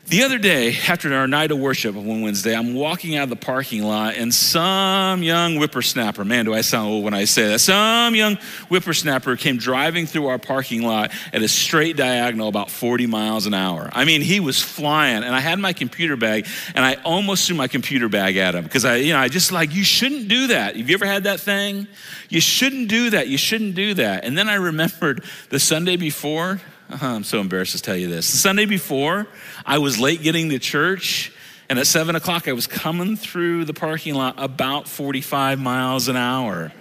The 0.07 0.23
other 0.23 0.37
day, 0.37 0.75
after 0.89 1.13
our 1.13 1.29
night 1.29 1.51
of 1.51 1.59
worship 1.59 1.95
on 1.95 2.21
Wednesday, 2.21 2.53
I'm 2.53 2.73
walking 2.73 3.15
out 3.15 3.23
of 3.23 3.29
the 3.29 3.37
parking 3.37 3.83
lot, 3.83 4.15
and 4.15 4.33
some 4.33 5.23
young 5.23 5.55
whippersnapper, 5.55 6.25
man, 6.25 6.43
do 6.43 6.53
I 6.53 6.59
sound 6.59 6.89
old 6.89 7.05
when 7.05 7.13
I 7.13 7.23
say 7.23 7.47
that? 7.47 7.59
Some 7.59 8.13
young 8.13 8.35
whippersnapper 8.67 9.37
came 9.37 9.57
driving 9.57 10.05
through 10.05 10.27
our 10.27 10.37
parking 10.37 10.83
lot 10.83 11.11
at 11.31 11.41
a 11.41 11.47
straight 11.47 11.95
diagonal 11.95 12.49
about 12.49 12.69
40 12.69 13.07
miles 13.07 13.45
an 13.45 13.53
hour. 13.53 13.89
I 13.93 14.03
mean, 14.03 14.21
he 14.21 14.41
was 14.41 14.61
flying, 14.61 15.23
and 15.23 15.33
I 15.33 15.39
had 15.39 15.57
my 15.57 15.71
computer 15.71 16.17
bag, 16.17 16.47
and 16.75 16.83
I 16.83 16.95
almost 17.05 17.47
threw 17.47 17.55
my 17.55 17.69
computer 17.69 18.09
bag 18.09 18.35
at 18.35 18.55
him 18.55 18.65
because 18.65 18.83
I, 18.83 18.97
you 18.97 19.13
know, 19.13 19.19
I 19.19 19.29
just 19.29 19.53
like, 19.53 19.73
you 19.73 19.85
shouldn't 19.85 20.27
do 20.27 20.47
that. 20.47 20.75
Have 20.75 20.89
you 20.89 20.95
ever 20.95 21.05
had 21.05 21.23
that 21.23 21.39
thing? 21.39 21.87
You 22.27 22.41
shouldn't 22.41 22.89
do 22.89 23.11
that. 23.11 23.29
You 23.29 23.37
shouldn't 23.37 23.73
do 23.73 23.93
that. 23.93 24.25
And 24.25 24.37
then 24.37 24.49
I 24.49 24.55
remembered 24.55 25.23
the 25.47 25.59
Sunday 25.59 25.95
before, 25.95 26.59
Uh-huh, 26.93 27.07
I'm 27.07 27.23
so 27.23 27.39
embarrassed 27.39 27.75
to 27.75 27.81
tell 27.81 27.97
you 27.97 28.07
this. 28.07 28.29
The 28.29 28.37
Sunday 28.37 28.65
before, 28.65 29.25
I 29.65 29.79
was 29.79 29.99
late 29.99 30.21
getting 30.21 30.49
to 30.49 30.59
church, 30.59 31.31
and 31.67 31.79
at 31.79 31.87
seven 31.87 32.15
o'clock, 32.15 32.47
I 32.47 32.53
was 32.53 32.67
coming 32.67 33.17
through 33.17 33.65
the 33.65 33.73
parking 33.73 34.13
lot 34.13 34.35
about 34.37 34.87
45 34.87 35.59
miles 35.59 36.07
an 36.07 36.15
hour. 36.15 36.71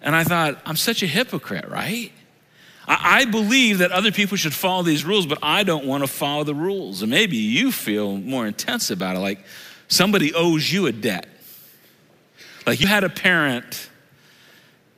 And 0.00 0.16
I 0.16 0.24
thought, 0.24 0.62
I'm 0.64 0.76
such 0.76 1.02
a 1.02 1.06
hypocrite, 1.06 1.68
right? 1.68 2.10
I 2.88 3.26
believe 3.26 3.78
that 3.78 3.92
other 3.92 4.12
people 4.12 4.38
should 4.38 4.54
follow 4.54 4.82
these 4.82 5.04
rules, 5.04 5.26
but 5.26 5.40
I 5.42 5.62
don't 5.62 5.84
want 5.84 6.02
to 6.02 6.06
follow 6.06 6.44
the 6.44 6.54
rules. 6.54 7.02
And 7.02 7.10
maybe 7.10 7.36
you 7.36 7.70
feel 7.70 8.16
more 8.16 8.46
intense 8.46 8.90
about 8.90 9.14
it, 9.14 9.18
like 9.18 9.44
somebody 9.88 10.32
owes 10.32 10.72
you 10.72 10.86
a 10.86 10.92
debt. 10.92 11.28
Like 12.66 12.80
you 12.80 12.86
had 12.86 13.04
a 13.04 13.10
parent 13.10 13.90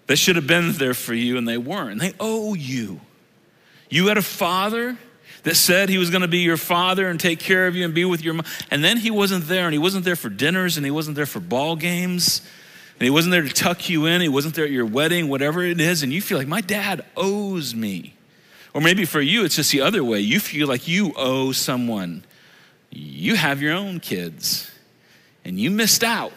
that 0.07 0.19
should 0.19 0.37
have 0.37 0.47
been 0.47 0.71
there 0.75 0.95
for 0.95 1.15
you 1.15 1.37
and 1.37 1.49
they 1.49 1.59
weren't, 1.59 1.91
and 1.91 2.01
they 2.01 2.15
owe 2.21 2.55
you. 2.55 3.01
You 3.89 4.09
had 4.09 4.19
a 4.19 4.23
father 4.23 4.97
that 5.45 5.55
said 5.55 5.89
he 5.89 5.99
was 5.99 6.11
going 6.11 6.23
to 6.23 6.29
be 6.29 6.41
your 6.41 6.57
father 6.57 7.09
and 7.09 7.21
take 7.21 7.39
care 7.39 7.69
of 7.69 7.77
you 7.77 7.85
and 7.85 7.95
be 7.95 8.05
with 8.05 8.23
your 8.23 8.35
mom. 8.35 8.47
And 8.71 8.83
then 8.83 8.97
he 8.97 9.13
wasn't 9.13 9.47
there, 9.47 9.65
and 9.65 9.73
he 9.73 9.79
wasn't 9.79 10.05
there 10.05 10.17
for 10.17 10.29
dinners, 10.29 10.77
and 10.77 10.85
he 10.85 10.91
wasn't 10.91 11.17
there 11.17 11.27
for 11.27 11.39
ball 11.39 11.77
games, 11.77 12.41
and 12.99 13.03
he 13.03 13.11
wasn't 13.11 13.31
there 13.31 13.43
to 13.43 13.49
tuck 13.49 13.89
you 13.89 14.07
in, 14.07 14.21
he 14.21 14.29
wasn't 14.29 14.55
there 14.57 14.65
at 14.65 14.73
your 14.73 14.87
wedding, 14.87 15.29
whatever 15.29 15.63
it 15.63 15.81
is, 15.81 16.03
and 16.03 16.13
you 16.13 16.21
feel 16.21 16.37
like 16.39 16.49
my 16.49 16.61
dad 16.61 17.05
owes 17.17 17.75
me. 17.75 18.15
Or 18.75 18.81
maybe 18.81 19.05
for 19.05 19.21
you, 19.21 19.45
it's 19.45 19.57
just 19.57 19.71
the 19.71 19.83
other 19.83 20.03
way. 20.03 20.21
You 20.21 20.41
feel 20.41 20.67
like 20.67 20.89
you 20.89 21.13
owe 21.17 21.53
someone. 21.53 22.25
You 22.91 23.37
have 23.37 23.63
your 23.63 23.73
own 23.73 24.01
kids, 24.01 24.71
and 25.45 25.61
you 25.61 25.71
missed 25.71 26.03
out 26.03 26.33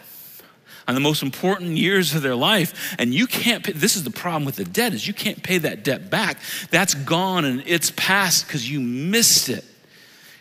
on 0.90 0.96
the 0.96 1.00
most 1.00 1.22
important 1.22 1.78
years 1.78 2.16
of 2.16 2.24
their 2.24 2.36
life 2.36 2.96
and 2.98 3.14
you 3.14 3.28
can't 3.28 3.64
pay, 3.64 3.74
this 3.74 3.96
is 3.96 4.04
the 4.04 4.10
problem 4.10 4.44
with 4.44 4.56
the 4.56 4.66
debt 4.66 4.92
is 4.92 5.08
you 5.08 5.14
can't 5.14 5.44
pay 5.44 5.60
that 5.60 5.84
debt 5.84 6.10
back 6.10 6.40
that's 6.72 6.96
gone 6.96 7.46
and 7.46 7.62
it's 7.68 7.92
past 7.96 8.48
because 8.48 8.70
you 8.70 8.80
missed 8.80 9.50
it 9.50 9.64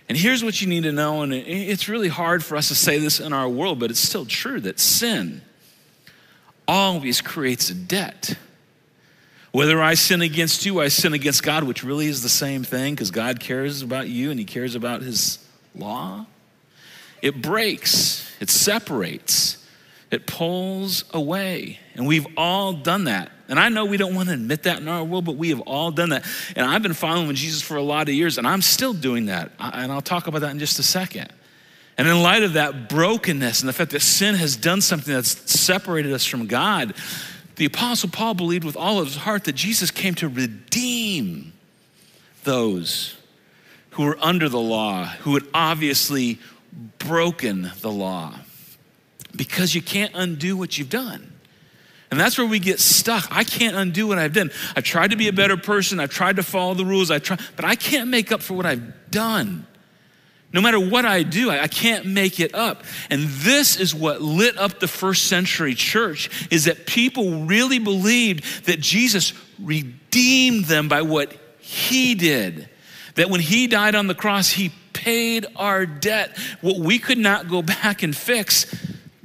and 0.08 0.16
here's 0.16 0.42
what 0.42 0.62
you 0.62 0.66
need 0.66 0.84
to 0.84 0.92
know 0.92 1.20
and 1.20 1.34
it's 1.34 1.86
really 1.86 2.08
hard 2.08 2.42
for 2.42 2.56
us 2.56 2.68
to 2.68 2.74
say 2.74 2.98
this 2.98 3.20
in 3.20 3.34
our 3.34 3.46
world 3.46 3.78
but 3.78 3.90
it's 3.90 4.00
still 4.00 4.24
true 4.24 4.58
that 4.58 4.80
sin 4.80 5.42
always 6.66 7.20
creates 7.20 7.68
a 7.68 7.74
debt 7.74 8.34
whether 9.50 9.80
I 9.80 9.94
sin 9.94 10.20
against 10.20 10.66
you, 10.66 10.80
I 10.80 10.88
sin 10.88 11.14
against 11.14 11.42
God, 11.42 11.64
which 11.64 11.82
really 11.82 12.06
is 12.06 12.22
the 12.22 12.28
same 12.28 12.64
thing 12.64 12.94
because 12.94 13.10
God 13.10 13.40
cares 13.40 13.80
about 13.80 14.06
you 14.06 14.30
and 14.30 14.38
He 14.38 14.44
cares 14.44 14.74
about 14.74 15.00
His 15.00 15.38
law. 15.74 16.26
It 17.22 17.40
breaks, 17.40 18.30
it 18.40 18.50
separates. 18.50 19.56
It 20.10 20.26
pulls 20.26 21.04
away. 21.12 21.78
And 21.94 22.06
we've 22.06 22.26
all 22.36 22.72
done 22.72 23.04
that. 23.04 23.30
And 23.48 23.58
I 23.58 23.68
know 23.68 23.84
we 23.84 23.96
don't 23.96 24.14
want 24.14 24.28
to 24.28 24.34
admit 24.34 24.64
that 24.64 24.80
in 24.80 24.88
our 24.88 25.04
world, 25.04 25.24
but 25.24 25.36
we 25.36 25.50
have 25.50 25.60
all 25.60 25.90
done 25.90 26.10
that. 26.10 26.24
And 26.54 26.66
I've 26.66 26.82
been 26.82 26.94
following 26.94 27.34
Jesus 27.34 27.62
for 27.62 27.76
a 27.76 27.82
lot 27.82 28.08
of 28.08 28.14
years, 28.14 28.38
and 28.38 28.46
I'm 28.46 28.62
still 28.62 28.92
doing 28.92 29.26
that. 29.26 29.52
And 29.58 29.90
I'll 29.90 30.00
talk 30.00 30.26
about 30.26 30.40
that 30.42 30.50
in 30.50 30.58
just 30.58 30.78
a 30.78 30.82
second. 30.82 31.32
And 31.96 32.06
in 32.06 32.22
light 32.22 32.42
of 32.42 32.54
that 32.54 32.88
brokenness 32.88 33.60
and 33.60 33.68
the 33.68 33.72
fact 33.72 33.90
that 33.90 34.00
sin 34.00 34.34
has 34.36 34.56
done 34.56 34.80
something 34.80 35.12
that's 35.12 35.50
separated 35.50 36.12
us 36.12 36.24
from 36.24 36.46
God, 36.46 36.94
the 37.56 37.64
Apostle 37.64 38.08
Paul 38.10 38.34
believed 38.34 38.64
with 38.64 38.76
all 38.76 39.00
of 39.00 39.06
his 39.06 39.16
heart 39.16 39.44
that 39.44 39.54
Jesus 39.54 39.90
came 39.90 40.14
to 40.16 40.28
redeem 40.28 41.52
those 42.44 43.16
who 43.90 44.04
were 44.04 44.18
under 44.20 44.48
the 44.48 44.60
law, 44.60 45.06
who 45.06 45.34
had 45.34 45.42
obviously 45.52 46.38
broken 46.98 47.72
the 47.80 47.90
law 47.90 48.34
because 49.38 49.74
you 49.74 49.80
can't 49.80 50.12
undo 50.14 50.54
what 50.54 50.76
you've 50.76 50.90
done. 50.90 51.32
And 52.10 52.18
that's 52.18 52.36
where 52.36 52.46
we 52.46 52.58
get 52.58 52.80
stuck. 52.80 53.26
I 53.30 53.44
can't 53.44 53.76
undo 53.76 54.06
what 54.06 54.18
I've 54.18 54.32
done. 54.32 54.50
I've 54.74 54.84
tried 54.84 55.10
to 55.10 55.16
be 55.16 55.28
a 55.28 55.32
better 55.32 55.56
person. 55.56 56.00
I've 56.00 56.10
tried 56.10 56.36
to 56.36 56.42
follow 56.42 56.74
the 56.74 56.84
rules. 56.84 57.10
I 57.10 57.18
try, 57.18 57.38
but 57.56 57.64
I 57.64 57.74
can't 57.74 58.08
make 58.08 58.32
up 58.32 58.42
for 58.42 58.54
what 58.54 58.66
I've 58.66 59.10
done. 59.10 59.66
No 60.50 60.62
matter 60.62 60.80
what 60.80 61.04
I 61.04 61.22
do, 61.22 61.50
I, 61.50 61.64
I 61.64 61.66
can't 61.68 62.06
make 62.06 62.40
it 62.40 62.54
up. 62.54 62.84
And 63.10 63.24
this 63.24 63.76
is 63.78 63.94
what 63.94 64.22
lit 64.22 64.56
up 64.56 64.80
the 64.80 64.88
first 64.88 65.26
century 65.26 65.74
church 65.74 66.48
is 66.50 66.64
that 66.64 66.86
people 66.86 67.44
really 67.44 67.78
believed 67.78 68.64
that 68.64 68.80
Jesus 68.80 69.34
redeemed 69.62 70.64
them 70.64 70.88
by 70.88 71.02
what 71.02 71.34
he 71.58 72.14
did. 72.14 72.70
That 73.16 73.28
when 73.28 73.40
he 73.40 73.66
died 73.66 73.94
on 73.94 74.06
the 74.06 74.14
cross, 74.14 74.50
he 74.50 74.72
paid 74.94 75.46
our 75.56 75.84
debt. 75.84 76.36
What 76.62 76.78
we 76.78 76.98
could 76.98 77.18
not 77.18 77.48
go 77.48 77.60
back 77.60 78.02
and 78.02 78.16
fix, 78.16 78.66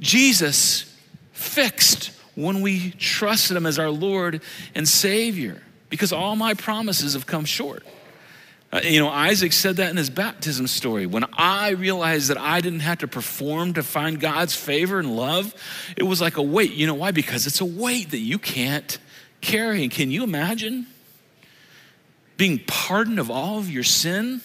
Jesus 0.04 0.94
fixed 1.32 2.12
when 2.34 2.60
we 2.60 2.90
trusted 2.90 3.56
Him 3.56 3.64
as 3.64 3.78
our 3.78 3.90
Lord 3.90 4.42
and 4.74 4.86
Savior 4.86 5.62
because 5.88 6.12
all 6.12 6.36
my 6.36 6.52
promises 6.52 7.14
have 7.14 7.26
come 7.26 7.46
short. 7.46 7.82
Uh, 8.70 8.80
you 8.84 9.00
know, 9.00 9.08
Isaac 9.08 9.52
said 9.52 9.76
that 9.76 9.90
in 9.90 9.96
his 9.96 10.10
baptism 10.10 10.66
story. 10.66 11.06
When 11.06 11.24
I 11.32 11.70
realized 11.70 12.28
that 12.28 12.36
I 12.36 12.60
didn't 12.60 12.80
have 12.80 12.98
to 12.98 13.08
perform 13.08 13.74
to 13.74 13.82
find 13.82 14.20
God's 14.20 14.54
favor 14.54 14.98
and 14.98 15.16
love, 15.16 15.54
it 15.96 16.02
was 16.02 16.20
like 16.20 16.36
a 16.36 16.42
weight. 16.42 16.72
You 16.72 16.86
know 16.86 16.94
why? 16.94 17.10
Because 17.10 17.46
it's 17.46 17.60
a 17.60 17.64
weight 17.64 18.10
that 18.10 18.18
you 18.18 18.38
can't 18.38 18.98
carry. 19.40 19.82
And 19.84 19.90
can 19.90 20.10
you 20.10 20.22
imagine 20.22 20.86
being 22.36 22.60
pardoned 22.66 23.20
of 23.20 23.30
all 23.30 23.58
of 23.58 23.70
your 23.70 23.84
sin? 23.84 24.42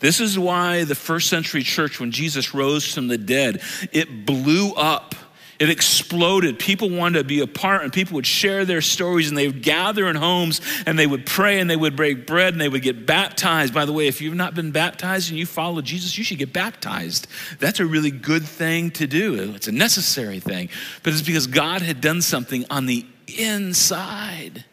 This 0.00 0.20
is 0.20 0.38
why 0.38 0.84
the 0.84 0.94
first 0.94 1.28
century 1.28 1.62
church, 1.62 2.00
when 2.00 2.10
Jesus 2.10 2.54
rose 2.54 2.92
from 2.92 3.08
the 3.08 3.18
dead, 3.18 3.62
it 3.92 4.26
blew 4.26 4.72
up. 4.72 5.14
It 5.58 5.68
exploded. 5.68 6.58
People 6.58 6.88
wanted 6.88 7.18
to 7.18 7.24
be 7.24 7.40
a 7.40 7.46
part, 7.46 7.82
and 7.84 7.92
people 7.92 8.14
would 8.14 8.26
share 8.26 8.64
their 8.64 8.80
stories, 8.80 9.28
and 9.28 9.36
they 9.36 9.46
would 9.46 9.62
gather 9.62 10.06
in 10.06 10.16
homes, 10.16 10.62
and 10.86 10.98
they 10.98 11.06
would 11.06 11.26
pray, 11.26 11.60
and 11.60 11.68
they 11.68 11.76
would 11.76 11.96
break 11.96 12.26
bread, 12.26 12.54
and 12.54 12.60
they 12.60 12.68
would 12.70 12.80
get 12.80 13.04
baptized. 13.04 13.74
By 13.74 13.84
the 13.84 13.92
way, 13.92 14.06
if 14.06 14.22
you've 14.22 14.34
not 14.34 14.54
been 14.54 14.70
baptized 14.70 15.28
and 15.28 15.38
you 15.38 15.44
follow 15.44 15.82
Jesus, 15.82 16.16
you 16.16 16.24
should 16.24 16.38
get 16.38 16.54
baptized. 16.54 17.26
That's 17.58 17.78
a 17.78 17.84
really 17.84 18.10
good 18.10 18.44
thing 18.44 18.90
to 18.92 19.06
do. 19.06 19.52
It's 19.54 19.68
a 19.68 19.72
necessary 19.72 20.40
thing. 20.40 20.70
But 21.02 21.12
it's 21.12 21.20
because 21.20 21.46
God 21.46 21.82
had 21.82 22.00
done 22.00 22.22
something 22.22 22.64
on 22.70 22.86
the 22.86 23.04
inside. 23.36 24.64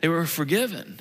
They 0.00 0.08
were 0.08 0.26
forgiven. 0.26 1.00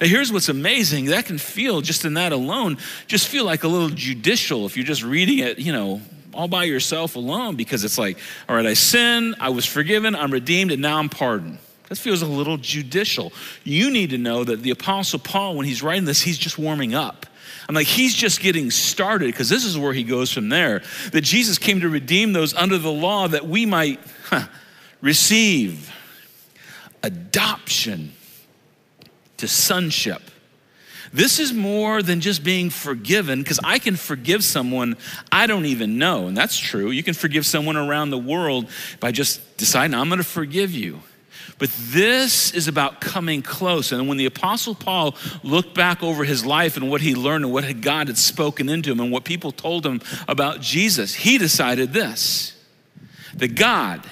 Now, 0.00 0.06
here's 0.06 0.32
what's 0.32 0.48
amazing 0.48 1.06
that 1.06 1.26
can 1.26 1.38
feel, 1.38 1.80
just 1.80 2.04
in 2.04 2.14
that 2.14 2.32
alone, 2.32 2.78
just 3.06 3.28
feel 3.28 3.44
like 3.44 3.64
a 3.64 3.68
little 3.68 3.90
judicial 3.90 4.66
if 4.66 4.76
you're 4.76 4.86
just 4.86 5.02
reading 5.02 5.38
it, 5.38 5.58
you 5.58 5.72
know, 5.72 6.00
all 6.32 6.48
by 6.48 6.64
yourself 6.64 7.16
alone, 7.16 7.56
because 7.56 7.84
it's 7.84 7.98
like, 7.98 8.18
all 8.48 8.56
right, 8.56 8.66
I 8.66 8.74
sinned, 8.74 9.36
I 9.40 9.50
was 9.50 9.66
forgiven, 9.66 10.14
I'm 10.14 10.30
redeemed, 10.30 10.70
and 10.70 10.80
now 10.80 10.98
I'm 10.98 11.08
pardoned. 11.08 11.58
That 11.88 11.98
feels 11.98 12.22
a 12.22 12.26
little 12.26 12.56
judicial. 12.56 13.32
You 13.64 13.90
need 13.90 14.10
to 14.10 14.18
know 14.18 14.44
that 14.44 14.62
the 14.62 14.70
Apostle 14.70 15.18
Paul, 15.18 15.56
when 15.56 15.66
he's 15.66 15.82
writing 15.82 16.04
this, 16.04 16.22
he's 16.22 16.38
just 16.38 16.56
warming 16.56 16.94
up. 16.94 17.26
I'm 17.68 17.74
like, 17.74 17.88
he's 17.88 18.14
just 18.14 18.40
getting 18.40 18.70
started 18.70 19.26
because 19.26 19.48
this 19.48 19.64
is 19.64 19.76
where 19.76 19.92
he 19.92 20.04
goes 20.04 20.32
from 20.32 20.48
there. 20.48 20.82
That 21.12 21.22
Jesus 21.22 21.58
came 21.58 21.80
to 21.80 21.88
redeem 21.88 22.32
those 22.32 22.54
under 22.54 22.78
the 22.78 22.92
law 22.92 23.26
that 23.28 23.46
we 23.46 23.66
might 23.66 24.00
huh, 24.26 24.46
receive 25.00 25.92
adoption 27.02 28.12
to 29.40 29.48
sonship. 29.48 30.22
This 31.12 31.40
is 31.40 31.52
more 31.52 32.02
than 32.02 32.20
just 32.20 32.44
being 32.44 32.70
forgiven 32.70 33.42
because 33.42 33.58
I 33.64 33.80
can 33.80 33.96
forgive 33.96 34.44
someone 34.44 34.96
I 35.32 35.46
don't 35.46 35.66
even 35.66 35.98
know. 35.98 36.28
And 36.28 36.36
that's 36.36 36.56
true. 36.56 36.90
You 36.90 37.02
can 37.02 37.14
forgive 37.14 37.44
someone 37.44 37.76
around 37.76 38.10
the 38.10 38.18
world 38.18 38.68
by 39.00 39.10
just 39.10 39.56
deciding, 39.56 39.94
I'm 39.94 40.08
going 40.08 40.18
to 40.18 40.24
forgive 40.24 40.70
you. 40.70 41.00
But 41.58 41.70
this 41.78 42.54
is 42.54 42.68
about 42.68 43.00
coming 43.00 43.42
close. 43.42 43.92
And 43.92 44.08
when 44.08 44.16
the 44.16 44.26
Apostle 44.26 44.74
Paul 44.74 45.16
looked 45.42 45.74
back 45.74 46.02
over 46.02 46.24
his 46.24 46.46
life 46.46 46.76
and 46.76 46.90
what 46.90 47.00
he 47.00 47.14
learned 47.14 47.44
and 47.44 47.52
what 47.52 47.80
God 47.80 48.06
had 48.06 48.16
spoken 48.16 48.68
into 48.68 48.90
him 48.92 49.00
and 49.00 49.12
what 49.12 49.24
people 49.24 49.52
told 49.52 49.84
him 49.84 50.00
about 50.28 50.60
Jesus, 50.60 51.14
he 51.14 51.38
decided 51.38 51.92
this 51.92 52.56
that 53.34 53.54
God 53.54 54.04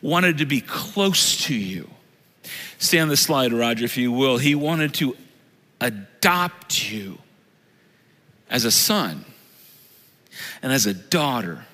wanted 0.00 0.38
to 0.38 0.46
be 0.46 0.60
close 0.60 1.44
to 1.44 1.54
you. 1.54 1.88
Stay 2.78 2.98
on 2.98 3.08
the 3.08 3.16
slide, 3.16 3.52
Roger, 3.52 3.84
if 3.84 3.96
you 3.96 4.12
will. 4.12 4.38
He 4.38 4.54
wanted 4.54 4.94
to 4.94 5.16
adopt 5.80 6.90
you 6.90 7.18
as 8.50 8.64
a 8.64 8.70
son 8.70 9.24
and 10.62 10.72
as 10.72 10.86
a 10.86 10.94
daughter. 10.94 11.64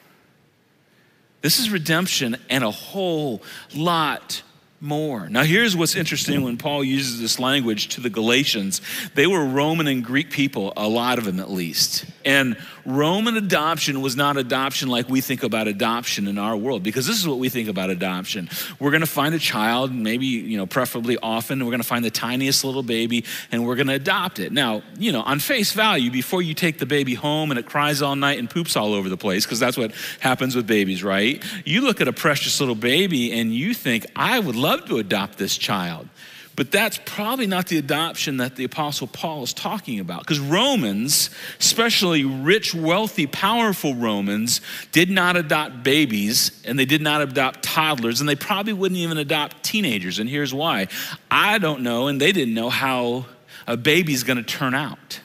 This 1.40 1.58
is 1.58 1.70
redemption 1.70 2.36
and 2.48 2.62
a 2.62 2.70
whole 2.70 3.42
lot 3.74 4.42
more. 4.80 5.28
Now, 5.28 5.44
here's 5.44 5.76
what's 5.76 5.94
interesting 5.94 6.42
when 6.42 6.56
Paul 6.56 6.82
uses 6.82 7.20
this 7.20 7.38
language 7.38 7.88
to 7.88 8.00
the 8.00 8.10
Galatians. 8.10 8.80
They 9.14 9.28
were 9.28 9.44
Roman 9.44 9.86
and 9.86 10.04
Greek 10.04 10.30
people, 10.30 10.72
a 10.76 10.88
lot 10.88 11.18
of 11.18 11.24
them 11.24 11.38
at 11.38 11.50
least. 11.50 12.04
And 12.24 12.56
Roman 12.84 13.36
adoption 13.36 14.00
was 14.00 14.16
not 14.16 14.36
adoption 14.36 14.88
like 14.88 15.08
we 15.08 15.20
think 15.20 15.42
about 15.42 15.68
adoption 15.68 16.26
in 16.26 16.38
our 16.38 16.56
world, 16.56 16.82
because 16.82 17.06
this 17.06 17.18
is 17.18 17.26
what 17.26 17.38
we 17.38 17.48
think 17.48 17.68
about 17.68 17.90
adoption. 17.90 18.48
We're 18.78 18.90
going 18.90 19.02
to 19.02 19.06
find 19.06 19.34
a 19.34 19.38
child, 19.38 19.92
maybe, 19.92 20.26
you 20.26 20.56
know, 20.56 20.66
preferably 20.66 21.18
often, 21.22 21.60
we're 21.64 21.70
going 21.70 21.80
to 21.80 21.86
find 21.86 22.04
the 22.04 22.10
tiniest 22.10 22.64
little 22.64 22.82
baby, 22.82 23.24
and 23.50 23.66
we're 23.66 23.76
going 23.76 23.86
to 23.86 23.94
adopt 23.94 24.38
it. 24.38 24.52
Now, 24.52 24.82
you 24.98 25.12
know, 25.12 25.22
on 25.22 25.38
face 25.38 25.72
value, 25.72 26.10
before 26.10 26.42
you 26.42 26.54
take 26.54 26.78
the 26.78 26.86
baby 26.86 27.14
home 27.14 27.50
and 27.50 27.58
it 27.58 27.66
cries 27.66 28.02
all 28.02 28.16
night 28.16 28.38
and 28.38 28.48
poops 28.48 28.76
all 28.76 28.94
over 28.94 29.08
the 29.08 29.16
place, 29.16 29.44
because 29.44 29.60
that's 29.60 29.76
what 29.76 29.92
happens 30.20 30.56
with 30.56 30.66
babies, 30.66 31.04
right? 31.04 31.42
You 31.64 31.82
look 31.82 32.00
at 32.00 32.08
a 32.08 32.12
precious 32.12 32.60
little 32.60 32.74
baby 32.74 33.32
and 33.32 33.54
you 33.54 33.74
think, 33.74 34.06
I 34.16 34.38
would 34.38 34.56
love 34.56 34.86
to 34.86 34.98
adopt 34.98 35.38
this 35.38 35.56
child. 35.56 36.08
But 36.54 36.70
that's 36.70 36.98
probably 37.06 37.46
not 37.46 37.68
the 37.68 37.78
adoption 37.78 38.36
that 38.36 38.56
the 38.56 38.64
Apostle 38.64 39.06
Paul 39.06 39.42
is 39.42 39.54
talking 39.54 40.00
about. 40.00 40.20
Because 40.20 40.38
Romans, 40.38 41.30
especially 41.58 42.24
rich, 42.24 42.74
wealthy, 42.74 43.26
powerful 43.26 43.94
Romans, 43.94 44.60
did 44.92 45.08
not 45.08 45.36
adopt 45.36 45.82
babies 45.82 46.62
and 46.66 46.78
they 46.78 46.84
did 46.84 47.00
not 47.00 47.22
adopt 47.22 47.62
toddlers 47.62 48.20
and 48.20 48.28
they 48.28 48.36
probably 48.36 48.74
wouldn't 48.74 48.98
even 48.98 49.16
adopt 49.16 49.62
teenagers. 49.62 50.18
And 50.18 50.28
here's 50.28 50.52
why 50.52 50.88
I 51.30 51.58
don't 51.58 51.82
know, 51.82 52.08
and 52.08 52.20
they 52.20 52.32
didn't 52.32 52.54
know 52.54 52.68
how 52.68 53.24
a 53.66 53.76
baby's 53.76 54.22
going 54.22 54.36
to 54.38 54.42
turn 54.42 54.74
out. 54.74 55.20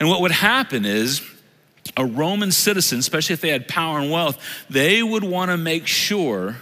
And 0.00 0.08
what 0.08 0.20
would 0.22 0.32
happen 0.32 0.84
is, 0.84 1.22
a 1.96 2.04
Roman 2.04 2.52
citizen, 2.52 3.00
especially 3.00 3.34
if 3.34 3.40
they 3.40 3.48
had 3.48 3.66
power 3.66 3.98
and 3.98 4.10
wealth, 4.10 4.38
they 4.70 5.02
would 5.02 5.24
want 5.24 5.50
to 5.50 5.56
make 5.56 5.86
sure 5.86 6.56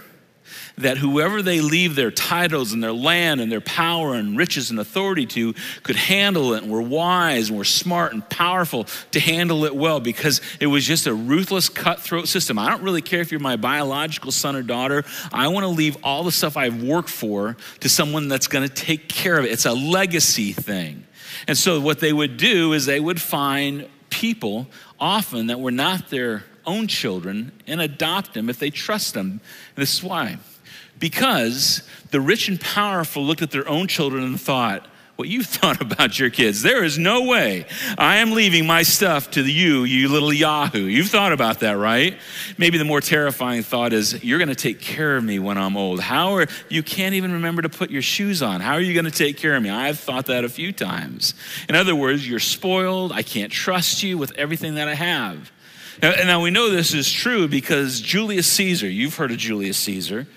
that 0.77 0.97
whoever 0.97 1.41
they 1.41 1.59
leave 1.59 1.95
their 1.95 2.11
titles 2.11 2.71
and 2.71 2.83
their 2.83 2.93
land 2.93 3.41
and 3.41 3.51
their 3.51 3.61
power 3.61 4.13
and 4.13 4.37
riches 4.37 4.69
and 4.69 4.79
authority 4.79 5.25
to 5.25 5.55
could 5.81 5.95
handle 5.95 6.53
it 6.53 6.63
and 6.63 6.71
were 6.71 6.81
wise 6.81 7.49
and 7.49 7.57
were 7.57 7.63
smart 7.63 8.13
and 8.13 8.27
powerful 8.29 8.85
to 9.11 9.19
handle 9.19 9.65
it 9.65 9.75
well 9.75 9.99
because 9.99 10.39
it 10.59 10.67
was 10.67 10.85
just 10.85 11.07
a 11.07 11.13
ruthless, 11.13 11.67
cutthroat 11.67 12.27
system. 12.27 12.59
I 12.59 12.69
don't 12.69 12.83
really 12.83 13.01
care 13.01 13.21
if 13.21 13.31
you're 13.31 13.39
my 13.39 13.55
biological 13.55 14.31
son 14.31 14.55
or 14.55 14.61
daughter. 14.61 15.03
I 15.31 15.47
want 15.47 15.63
to 15.63 15.69
leave 15.69 15.97
all 16.03 16.23
the 16.23 16.31
stuff 16.31 16.55
I've 16.55 16.83
worked 16.83 17.09
for 17.09 17.57
to 17.79 17.89
someone 17.89 18.27
that's 18.27 18.47
going 18.47 18.67
to 18.67 18.73
take 18.73 19.09
care 19.09 19.37
of 19.37 19.45
it. 19.45 19.51
It's 19.51 19.65
a 19.65 19.73
legacy 19.73 20.53
thing. 20.53 21.05
And 21.47 21.57
so, 21.57 21.79
what 21.79 21.99
they 21.99 22.13
would 22.13 22.37
do 22.37 22.73
is 22.73 22.85
they 22.85 22.99
would 22.99 23.21
find 23.21 23.87
people 24.09 24.67
often 24.99 25.47
that 25.47 25.59
were 25.59 25.71
not 25.71 26.09
their 26.09 26.43
own 26.65 26.87
children 26.87 27.51
and 27.65 27.81
adopt 27.81 28.33
them 28.33 28.49
if 28.49 28.59
they 28.59 28.69
trust 28.69 29.13
them. 29.13 29.31
And 29.31 29.41
this 29.75 29.93
is 29.93 30.03
why. 30.03 30.37
Because 30.99 31.83
the 32.11 32.21
rich 32.21 32.47
and 32.47 32.59
powerful 32.59 33.23
looked 33.23 33.41
at 33.41 33.51
their 33.51 33.67
own 33.67 33.87
children 33.87 34.23
and 34.23 34.39
thought, 34.39 34.87
what 35.17 35.27
you 35.27 35.43
thought 35.43 35.81
about 35.81 36.17
your 36.17 36.29
kids. 36.29 36.61
There 36.61 36.83
is 36.83 36.97
no 36.97 37.23
way 37.23 37.65
I 37.97 38.17
am 38.17 38.31
leaving 38.31 38.65
my 38.65 38.83
stuff 38.83 39.31
to 39.31 39.43
you, 39.43 39.83
you 39.83 40.09
little 40.09 40.31
Yahoo. 40.31 40.83
You've 40.83 41.09
thought 41.09 41.33
about 41.33 41.59
that, 41.59 41.73
right? 41.73 42.17
Maybe 42.57 42.77
the 42.77 42.85
more 42.85 43.01
terrifying 43.01 43.63
thought 43.63 43.93
is 43.93 44.23
you're 44.23 44.39
going 44.39 44.49
to 44.49 44.55
take 44.55 44.79
care 44.79 45.17
of 45.17 45.23
me 45.23 45.39
when 45.39 45.57
I'm 45.57 45.75
old. 45.75 45.99
How 45.99 46.35
are 46.35 46.47
you 46.69 46.83
can't 46.83 47.15
even 47.15 47.33
remember 47.33 47.63
to 47.63 47.69
put 47.69 47.89
your 47.89 48.01
shoes 48.01 48.41
on? 48.41 48.61
How 48.61 48.73
are 48.73 48.81
you 48.81 48.93
going 48.93 49.05
to 49.05 49.11
take 49.11 49.37
care 49.37 49.55
of 49.55 49.63
me? 49.63 49.69
I've 49.69 49.99
thought 49.99 50.27
that 50.27 50.43
a 50.43 50.49
few 50.49 50.71
times. 50.71 51.33
In 51.67 51.75
other 51.75 51.95
words, 51.95 52.27
you're 52.27 52.39
spoiled. 52.39 53.11
I 53.11 53.23
can't 53.23 53.51
trust 53.51 54.03
you 54.03 54.17
with 54.17 54.31
everything 54.37 54.75
that 54.75 54.87
I 54.87 54.95
have. 54.95 55.51
Now, 56.01 56.11
now 56.25 56.41
we 56.41 56.51
know 56.51 56.69
this 56.69 56.93
is 56.93 57.11
true 57.11 57.47
because 57.47 58.01
Julius 58.01 58.45
Caesar, 58.47 58.87
you've 58.87 59.15
heard 59.15 59.31
of 59.31 59.37
Julius 59.37 59.77
Caesar. 59.77 60.27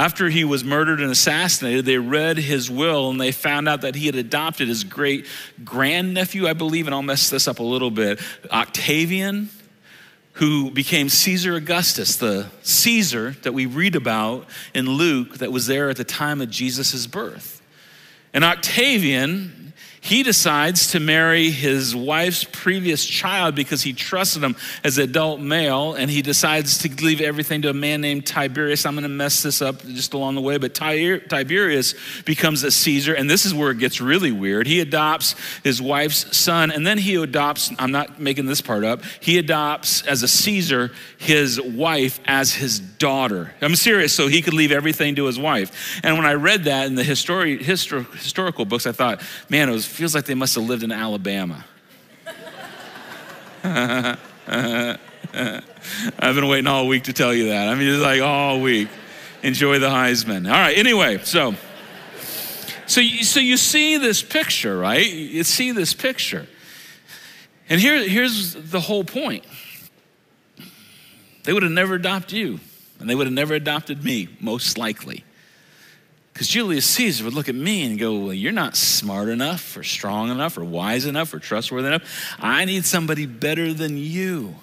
After 0.00 0.30
he 0.30 0.44
was 0.44 0.64
murdered 0.64 1.02
and 1.02 1.10
assassinated, 1.10 1.84
they 1.84 1.98
read 1.98 2.38
his 2.38 2.70
will 2.70 3.10
and 3.10 3.20
they 3.20 3.32
found 3.32 3.68
out 3.68 3.82
that 3.82 3.94
he 3.94 4.06
had 4.06 4.14
adopted 4.14 4.66
his 4.66 4.82
great 4.82 5.26
grandnephew, 5.62 6.48
I 6.48 6.54
believe, 6.54 6.86
and 6.86 6.94
I'll 6.94 7.02
mess 7.02 7.28
this 7.28 7.46
up 7.46 7.58
a 7.58 7.62
little 7.62 7.90
bit, 7.90 8.18
Octavian, 8.50 9.50
who 10.32 10.70
became 10.70 11.10
Caesar 11.10 11.54
Augustus, 11.54 12.16
the 12.16 12.46
Caesar 12.62 13.32
that 13.42 13.52
we 13.52 13.66
read 13.66 13.94
about 13.94 14.46
in 14.72 14.88
Luke 14.88 15.36
that 15.36 15.52
was 15.52 15.66
there 15.66 15.90
at 15.90 15.98
the 15.98 16.04
time 16.04 16.40
of 16.40 16.48
Jesus' 16.48 17.06
birth. 17.06 17.60
And 18.32 18.42
Octavian 18.42 19.69
he 20.02 20.22
decides 20.22 20.92
to 20.92 21.00
marry 21.00 21.50
his 21.50 21.94
wife's 21.94 22.42
previous 22.42 23.04
child 23.04 23.54
because 23.54 23.82
he 23.82 23.92
trusted 23.92 24.42
him 24.42 24.56
as 24.82 24.96
an 24.96 25.04
adult 25.04 25.40
male, 25.40 25.92
and 25.92 26.10
he 26.10 26.22
decides 26.22 26.78
to 26.78 27.04
leave 27.04 27.20
everything 27.20 27.60
to 27.62 27.68
a 27.68 27.74
man 27.74 28.00
named 28.00 28.26
Tiberius. 28.26 28.86
I'm 28.86 28.94
going 28.94 29.02
to 29.02 29.10
mess 29.10 29.42
this 29.42 29.60
up 29.60 29.80
just 29.82 30.14
along 30.14 30.36
the 30.36 30.40
way, 30.40 30.56
but 30.56 30.74
Tiberius 30.74 31.94
becomes 32.22 32.64
a 32.64 32.70
Caesar, 32.70 33.12
and 33.12 33.28
this 33.28 33.44
is 33.44 33.52
where 33.52 33.70
it 33.70 33.78
gets 33.78 34.00
really 34.00 34.32
weird. 34.32 34.66
He 34.66 34.80
adopts 34.80 35.34
his 35.62 35.82
wife's 35.82 36.34
son, 36.36 36.70
and 36.70 36.86
then 36.86 36.96
he 36.96 37.16
adopts, 37.16 37.70
I'm 37.78 37.92
not 37.92 38.18
making 38.18 38.46
this 38.46 38.62
part 38.62 38.84
up, 38.84 39.02
he 39.20 39.36
adopts 39.36 40.02
as 40.06 40.22
a 40.22 40.28
Caesar 40.28 40.92
his 41.18 41.60
wife 41.60 42.20
as 42.24 42.54
his 42.54 42.80
daughter. 42.80 43.54
I'm 43.60 43.76
serious, 43.76 44.14
so 44.14 44.28
he 44.28 44.40
could 44.40 44.54
leave 44.54 44.72
everything 44.72 45.16
to 45.16 45.26
his 45.26 45.38
wife. 45.38 46.00
And 46.02 46.16
when 46.16 46.24
I 46.24 46.34
read 46.34 46.64
that 46.64 46.86
in 46.86 46.94
the 46.94 47.02
histori- 47.02 47.60
histor- 47.60 48.10
historical 48.14 48.64
books, 48.64 48.86
I 48.86 48.92
thought, 48.92 49.20
man, 49.50 49.68
it 49.68 49.72
was 49.72 49.89
feels 49.90 50.14
like 50.14 50.24
they 50.24 50.34
must 50.34 50.54
have 50.54 50.64
lived 50.64 50.82
in 50.82 50.92
Alabama. 50.92 51.64
I've 53.64 54.18
been 56.34 56.48
waiting 56.48 56.66
all 56.66 56.88
week 56.88 57.04
to 57.04 57.12
tell 57.12 57.34
you 57.34 57.48
that. 57.48 57.68
I 57.68 57.74
mean, 57.74 57.88
it's 57.88 58.02
like 58.02 58.22
all 58.22 58.60
week. 58.60 58.88
Enjoy 59.42 59.78
the 59.78 59.88
Heisman. 59.88 60.46
All 60.46 60.52
right, 60.58 60.76
anyway, 60.76 61.18
so. 61.24 61.54
So 62.86 63.00
you, 63.00 63.24
so 63.24 63.38
you 63.40 63.56
see 63.56 63.98
this 63.98 64.22
picture, 64.22 64.76
right? 64.78 65.08
You 65.08 65.44
see 65.44 65.72
this 65.72 65.94
picture. 65.94 66.46
And 67.68 67.80
here, 67.80 68.02
here's 68.08 68.54
the 68.54 68.80
whole 68.80 69.04
point. 69.04 69.44
They 71.44 71.52
would 71.52 71.62
have 71.62 71.72
never 71.72 71.94
adopted 71.94 72.32
you, 72.32 72.60
and 72.98 73.08
they 73.08 73.14
would 73.14 73.26
have 73.26 73.34
never 73.34 73.54
adopted 73.54 74.04
me, 74.04 74.28
most 74.40 74.76
likely. 74.76 75.24
Because 76.32 76.48
Julius 76.48 76.86
Caesar 76.86 77.24
would 77.24 77.34
look 77.34 77.48
at 77.48 77.54
me 77.54 77.84
and 77.84 77.98
go, 77.98 78.18
Well, 78.18 78.34
you're 78.34 78.52
not 78.52 78.76
smart 78.76 79.28
enough, 79.28 79.76
or 79.76 79.82
strong 79.82 80.30
enough, 80.30 80.56
or 80.56 80.64
wise 80.64 81.06
enough, 81.06 81.34
or 81.34 81.38
trustworthy 81.38 81.88
enough. 81.88 82.36
I 82.38 82.64
need 82.64 82.84
somebody 82.84 83.26
better 83.26 83.72
than 83.72 83.96
you. 83.96 84.56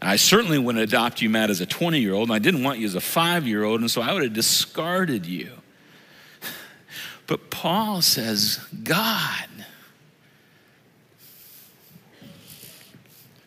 And 0.00 0.10
I 0.10 0.16
certainly 0.16 0.58
wouldn't 0.58 0.84
adopt 0.84 1.22
you, 1.22 1.30
Matt, 1.30 1.50
as 1.50 1.60
a 1.60 1.66
20 1.66 1.98
year 2.00 2.12
old, 2.12 2.28
and 2.28 2.34
I 2.34 2.38
didn't 2.38 2.62
want 2.62 2.78
you 2.78 2.86
as 2.86 2.94
a 2.94 3.00
five 3.00 3.46
year 3.46 3.64
old, 3.64 3.80
and 3.80 3.90
so 3.90 4.02
I 4.02 4.12
would 4.12 4.22
have 4.22 4.32
discarded 4.32 5.26
you. 5.26 5.50
But 7.26 7.48
Paul 7.48 8.02
says, 8.02 8.58
God 8.82 9.48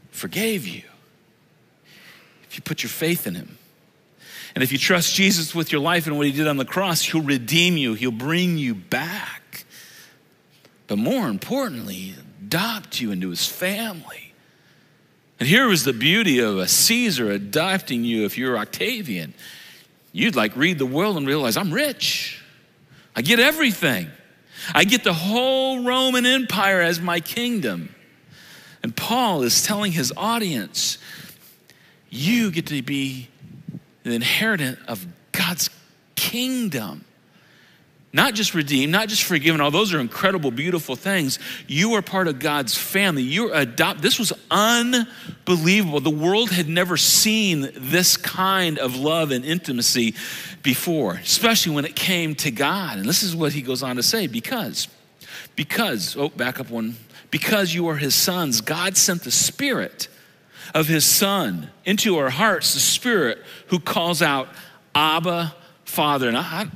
forgave 0.09 0.65
you 0.65 0.81
if 2.49 2.55
you 2.55 2.63
put 2.63 2.81
your 2.81 2.89
faith 2.89 3.27
in 3.27 3.35
him. 3.35 3.56
And 4.57 4.63
if 4.63 4.71
you 4.71 4.79
trust 4.79 5.13
Jesus 5.13 5.53
with 5.53 5.71
your 5.71 5.81
life 5.81 6.07
and 6.07 6.17
what 6.17 6.25
he 6.25 6.31
did 6.31 6.47
on 6.47 6.57
the 6.57 6.65
cross, 6.65 7.03
he'll 7.03 7.21
redeem 7.21 7.77
you, 7.77 7.93
he'll 7.93 8.09
bring 8.09 8.57
you 8.57 8.73
back. 8.73 9.65
But 10.87 10.97
more 10.97 11.27
importantly, 11.27 12.15
adopt 12.41 12.99
you 12.99 13.11
into 13.11 13.29
his 13.29 13.45
family. 13.45 14.33
And 15.39 15.47
here 15.47 15.67
was 15.67 15.83
the 15.83 15.93
beauty 15.93 16.39
of 16.39 16.57
a 16.57 16.67
Caesar 16.67 17.29
adopting 17.29 18.03
you 18.03 18.25
if 18.25 18.35
you're 18.35 18.57
Octavian. 18.57 19.35
You'd 20.11 20.35
like 20.35 20.55
read 20.55 20.79
the 20.79 20.87
world 20.87 21.17
and 21.17 21.27
realize 21.27 21.55
I'm 21.55 21.71
rich. 21.71 22.43
I 23.15 23.21
get 23.21 23.39
everything. 23.39 24.09
I 24.73 24.85
get 24.85 25.03
the 25.03 25.13
whole 25.13 25.83
Roman 25.83 26.25
Empire 26.25 26.81
as 26.81 26.99
my 26.99 27.19
kingdom. 27.19 27.93
And 28.81 28.95
Paul 28.95 29.43
is 29.43 29.61
telling 29.61 29.91
his 29.91 30.11
audience, 30.17 30.97
you 32.09 32.49
get 32.49 32.65
to 32.65 32.81
be 32.81 33.27
the 34.07 34.15
inheritant 34.15 34.79
of 34.87 35.05
God's 35.31 35.69
kingdom. 36.15 37.05
not 38.13 38.33
just 38.33 38.55
redeemed, 38.55 38.91
not 38.91 39.09
just 39.09 39.23
forgiven. 39.23 39.61
All 39.61 39.69
those 39.69 39.93
are 39.93 39.99
incredible, 39.99 40.49
beautiful 40.49 40.95
things. 40.95 41.37
You 41.67 41.93
are 41.93 42.01
part 42.01 42.27
of 42.27 42.39
God's 42.39 42.75
family. 42.75 43.21
You're 43.21 43.53
adopted. 43.53 44.01
This 44.01 44.17
was 44.17 44.33
unbelievable. 44.49 45.99
The 45.99 46.09
world 46.09 46.49
had 46.49 46.67
never 46.67 46.97
seen 46.97 47.69
this 47.75 48.17
kind 48.17 48.79
of 48.79 48.95
love 48.95 49.31
and 49.31 49.45
intimacy 49.45 50.15
before, 50.63 51.13
especially 51.15 51.75
when 51.75 51.85
it 51.85 51.95
came 51.95 52.33
to 52.35 52.49
God. 52.49 52.97
And 52.97 53.07
this 53.07 53.23
is 53.23 53.35
what 53.35 53.53
he 53.53 53.61
goes 53.61 53.83
on 53.83 53.97
to 53.97 54.03
say 54.03 54.25
because, 54.25 54.87
because, 55.55 56.15
oh, 56.17 56.29
back 56.29 56.59
up 56.59 56.69
one, 56.69 56.95
because 57.29 57.73
you 57.73 57.87
are 57.89 57.97
his 57.97 58.15
sons, 58.15 58.61
God 58.61 58.97
sent 58.97 59.23
the 59.23 59.31
Spirit 59.31 60.07
of 60.73 60.87
his 60.87 61.05
Son 61.05 61.69
into 61.85 62.17
our 62.17 62.29
hearts, 62.29 62.73
the 62.73 62.79
Spirit 62.79 63.39
who 63.67 63.79
calls 63.79 64.21
out, 64.21 64.49
Abba, 64.93 65.55
Father. 65.85 66.27
And 66.27 66.37
I, 66.37 66.41
I, 66.41 66.71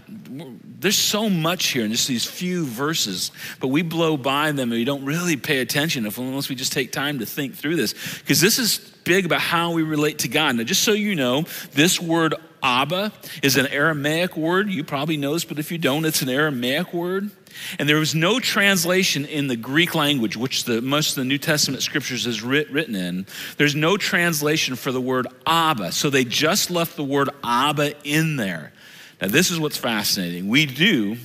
there's 0.80 0.98
so 0.98 1.30
much 1.30 1.68
here 1.68 1.86
in 1.86 1.92
just 1.92 2.08
these 2.08 2.26
few 2.26 2.66
verses, 2.66 3.32
but 3.60 3.68
we 3.68 3.82
blow 3.82 4.18
by 4.18 4.52
them 4.52 4.72
and 4.72 4.80
we 4.80 4.86
don't 4.86 5.06
really 5.06 5.38
pay 5.38 5.60
attention 5.60 6.06
if, 6.06 6.18
unless 6.18 6.50
we 6.50 6.56
just 6.56 6.74
take 6.74 6.92
time 6.92 7.20
to 7.20 7.26
think 7.26 7.56
through 7.56 7.76
this. 7.76 7.94
Because 8.20 8.42
this 8.42 8.58
is 8.58 8.80
big 9.04 9.26
about 9.26 9.42
how 9.42 9.74
we 9.74 9.84
relate 9.84 10.20
to 10.20 10.28
God. 10.28 10.56
Now, 10.56 10.64
just 10.64 10.84
so 10.84 10.94
you 10.94 11.16
know, 11.16 11.46
this 11.74 12.00
word 12.00 12.36
Abba 12.64 13.12
is 13.42 13.58
an 13.58 13.68
Aramaic 13.68 14.38
word. 14.38 14.70
You 14.70 14.84
probably 14.84 15.18
know 15.18 15.34
this, 15.34 15.46
but 15.46 15.60
if 15.60 15.72
you 15.72 15.78
don't, 15.78 16.06
it's 16.06 16.22
an 16.22 16.30
Aramaic 16.30 16.94
word. 16.94 17.32
And 17.80 17.88
there 17.88 17.98
was 17.98 18.16
no 18.16 18.40
translation 18.40 19.26
in 19.26 19.48
the 19.48 19.56
Greek 19.56 19.96
language, 19.96 20.38
which 20.38 20.66
the, 20.66 20.82
most 20.82 21.10
of 21.12 21.16
the 21.16 21.26
New 21.26 21.38
Testament 21.38 21.84
scriptures 21.84 22.26
is 22.26 22.42
writ, 22.42 22.70
written 22.72 22.96
in. 22.96 23.26
There's 23.58 23.76
no 23.76 23.98
translation 23.98 24.76
for 24.76 24.92
the 24.92 25.02
word 25.02 25.28
Abba. 25.46 25.92
So 25.92 26.10
they 26.10 26.26
just 26.26 26.72
left 26.72 26.96
the 26.96 27.04
word 27.04 27.30
Abba 27.44 27.94
in 28.04 28.36
there. 28.36 28.74
Now, 29.22 29.28
this 29.28 29.52
is 29.52 29.60
what's 29.60 29.78
fascinating. 29.78 30.48
We 30.48 30.66
do 30.66 31.18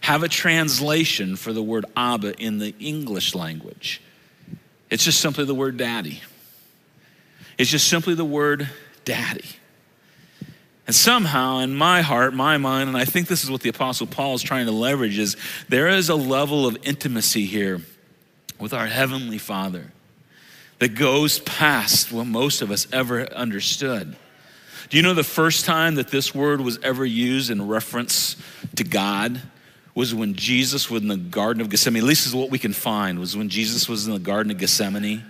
have 0.00 0.22
a 0.22 0.28
translation 0.28 1.36
for 1.36 1.52
the 1.52 1.62
word 1.62 1.86
Abba 1.96 2.34
in 2.38 2.58
the 2.58 2.74
English 2.78 3.34
language. 3.34 4.02
It's 4.90 5.04
just 5.04 5.20
simply 5.20 5.44
the 5.44 5.54
word 5.54 5.76
daddy. 5.76 6.20
It's 7.58 7.70
just 7.70 7.88
simply 7.88 8.14
the 8.14 8.24
word 8.24 8.68
daddy. 9.04 9.44
And 10.86 10.94
somehow, 10.94 11.58
in 11.58 11.74
my 11.74 12.02
heart, 12.02 12.34
my 12.34 12.58
mind, 12.58 12.88
and 12.88 12.98
I 12.98 13.06
think 13.06 13.26
this 13.26 13.42
is 13.42 13.50
what 13.50 13.62
the 13.62 13.70
Apostle 13.70 14.06
Paul 14.06 14.34
is 14.34 14.42
trying 14.42 14.66
to 14.66 14.72
leverage, 14.72 15.18
is 15.18 15.36
there 15.68 15.88
is 15.88 16.10
a 16.10 16.14
level 16.14 16.66
of 16.66 16.76
intimacy 16.82 17.46
here 17.46 17.80
with 18.58 18.74
our 18.74 18.86
Heavenly 18.86 19.38
Father 19.38 19.92
that 20.80 20.94
goes 20.94 21.38
past 21.40 22.12
what 22.12 22.26
most 22.26 22.60
of 22.60 22.70
us 22.70 22.86
ever 22.92 23.32
understood. 23.32 24.16
Do 24.90 24.98
you 24.98 25.02
know 25.02 25.14
the 25.14 25.24
first 25.24 25.64
time 25.64 25.94
that 25.94 26.08
this 26.08 26.34
word 26.34 26.60
was 26.60 26.78
ever 26.82 27.06
used 27.06 27.50
in 27.50 27.66
reference 27.66 28.36
to 28.76 28.84
God 28.84 29.40
was 29.94 30.14
when 30.14 30.34
Jesus 30.34 30.90
was 30.90 31.00
in 31.00 31.08
the 31.08 31.16
Garden 31.16 31.62
of 31.62 31.70
Gethsemane? 31.70 32.02
At 32.02 32.08
least 32.08 32.26
is 32.26 32.34
what 32.34 32.50
we 32.50 32.58
can 32.58 32.74
find, 32.74 33.18
was 33.18 33.36
when 33.36 33.48
Jesus 33.48 33.88
was 33.88 34.06
in 34.06 34.12
the 34.12 34.18
Garden 34.18 34.50
of 34.50 34.58
Gethsemane. 34.58 35.24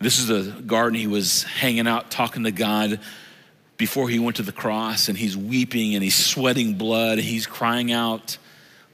This 0.00 0.18
is 0.18 0.26
the 0.26 0.60
garden 0.62 0.98
he 0.98 1.06
was 1.06 1.44
hanging 1.44 1.86
out 1.86 2.10
talking 2.10 2.44
to 2.44 2.50
God 2.50 3.00
before 3.82 4.08
he 4.08 4.20
went 4.20 4.36
to 4.36 4.44
the 4.44 4.52
cross, 4.52 5.08
and 5.08 5.18
he's 5.18 5.36
weeping 5.36 5.96
and 5.96 6.04
he's 6.04 6.14
sweating 6.14 6.74
blood. 6.74 7.18
He's 7.18 7.48
crying 7.48 7.90
out, 7.90 8.38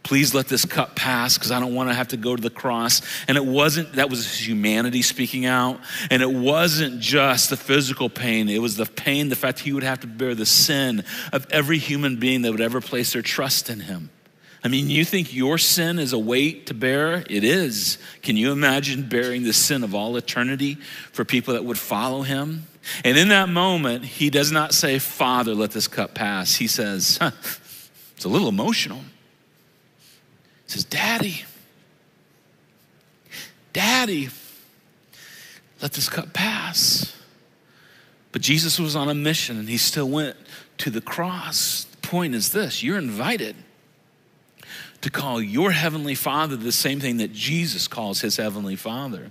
Please 0.02 0.32
let 0.32 0.48
this 0.48 0.64
cup 0.64 0.96
pass 0.96 1.36
because 1.36 1.50
I 1.50 1.60
don't 1.60 1.74
want 1.74 1.90
to 1.90 1.94
have 1.94 2.08
to 2.08 2.16
go 2.16 2.34
to 2.34 2.40
the 2.40 2.48
cross. 2.48 3.02
And 3.28 3.36
it 3.36 3.44
wasn't, 3.44 3.92
that 3.96 4.08
was 4.08 4.48
humanity 4.48 5.02
speaking 5.02 5.44
out. 5.44 5.78
And 6.10 6.22
it 6.22 6.30
wasn't 6.30 7.00
just 7.00 7.50
the 7.50 7.58
physical 7.58 8.08
pain, 8.08 8.48
it 8.48 8.62
was 8.62 8.76
the 8.76 8.86
pain, 8.86 9.28
the 9.28 9.36
fact 9.36 9.58
he 9.58 9.74
would 9.74 9.82
have 9.82 10.00
to 10.00 10.06
bear 10.06 10.34
the 10.34 10.46
sin 10.46 11.04
of 11.34 11.46
every 11.50 11.76
human 11.76 12.16
being 12.16 12.40
that 12.40 12.52
would 12.52 12.62
ever 12.62 12.80
place 12.80 13.12
their 13.12 13.20
trust 13.20 13.68
in 13.68 13.80
him. 13.80 14.08
I 14.64 14.68
mean, 14.68 14.88
you 14.88 15.04
think 15.04 15.34
your 15.34 15.58
sin 15.58 15.98
is 15.98 16.14
a 16.14 16.18
weight 16.18 16.68
to 16.68 16.74
bear? 16.74 17.22
It 17.28 17.44
is. 17.44 17.98
Can 18.22 18.38
you 18.38 18.52
imagine 18.52 19.06
bearing 19.06 19.42
the 19.42 19.52
sin 19.52 19.84
of 19.84 19.94
all 19.94 20.16
eternity 20.16 20.76
for 21.12 21.26
people 21.26 21.52
that 21.52 21.66
would 21.66 21.78
follow 21.78 22.22
him? 22.22 22.66
And 23.04 23.16
in 23.16 23.28
that 23.28 23.48
moment, 23.48 24.04
he 24.04 24.30
does 24.30 24.50
not 24.50 24.74
say, 24.74 24.98
Father, 24.98 25.54
let 25.54 25.70
this 25.72 25.88
cup 25.88 26.14
pass. 26.14 26.56
He 26.56 26.66
says, 26.66 27.18
huh, 27.20 27.30
it's 28.16 28.24
a 28.24 28.28
little 28.28 28.48
emotional 28.48 28.98
He 30.66 30.72
says, 30.72 30.84
Daddy, 30.84 31.44
Daddy, 33.72 34.30
let 35.80 35.92
this 35.92 36.08
cup 36.08 36.32
pass. 36.32 37.14
But 38.32 38.42
Jesus 38.42 38.78
was 38.78 38.96
on 38.96 39.08
a 39.08 39.14
mission 39.14 39.58
and 39.58 39.68
he 39.68 39.78
still 39.78 40.08
went 40.08 40.36
to 40.78 40.90
the 40.90 41.00
cross. 41.00 41.84
The 41.84 42.08
point 42.08 42.34
is 42.34 42.52
this 42.52 42.82
you're 42.82 42.98
invited 42.98 43.56
to 45.00 45.10
call 45.10 45.40
your 45.40 45.70
heavenly 45.70 46.14
father 46.14 46.56
the 46.56 46.72
same 46.72 47.00
thing 47.00 47.18
that 47.18 47.32
Jesus 47.32 47.86
calls 47.86 48.20
his 48.20 48.36
heavenly 48.36 48.76
father 48.76 49.30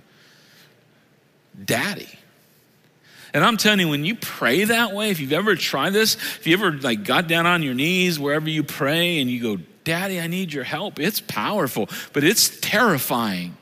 Daddy. 1.62 2.18
And 3.34 3.44
I'm 3.44 3.56
telling 3.56 3.80
you, 3.80 3.88
when 3.88 4.04
you 4.04 4.14
pray 4.14 4.64
that 4.64 4.94
way, 4.94 5.10
if 5.10 5.20
you've 5.20 5.32
ever 5.32 5.54
tried 5.54 5.90
this, 5.90 6.14
if 6.14 6.46
you 6.46 6.54
ever 6.54 6.72
like 6.72 7.04
got 7.04 7.28
down 7.28 7.46
on 7.46 7.62
your 7.62 7.74
knees 7.74 8.18
wherever 8.18 8.48
you 8.48 8.62
pray 8.62 9.20
and 9.20 9.30
you 9.30 9.42
go, 9.42 9.62
Daddy, 9.84 10.20
I 10.20 10.26
need 10.26 10.52
your 10.52 10.64
help. 10.64 10.98
It's 10.98 11.20
powerful, 11.20 11.88
but 12.12 12.24
it's 12.24 12.58
terrifying. 12.60 13.56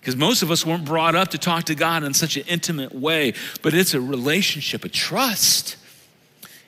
Because 0.00 0.16
most 0.16 0.42
of 0.42 0.50
us 0.50 0.64
weren't 0.64 0.86
brought 0.86 1.14
up 1.14 1.28
to 1.28 1.38
talk 1.38 1.64
to 1.64 1.74
God 1.74 2.04
in 2.04 2.14
such 2.14 2.36
an 2.36 2.44
intimate 2.48 2.94
way, 2.94 3.34
but 3.62 3.74
it's 3.74 3.92
a 3.92 4.00
relationship, 4.00 4.84
a 4.84 4.88
trust. 4.88 5.76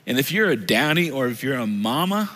And 0.07 0.19
if 0.19 0.33
you're 0.33 0.51
a 0.51 0.57
daddy 0.57 1.11
or 1.11 1.29
if 1.29 1.43
you're 1.43 1.57
a 1.57 1.67
mama, 1.67 2.31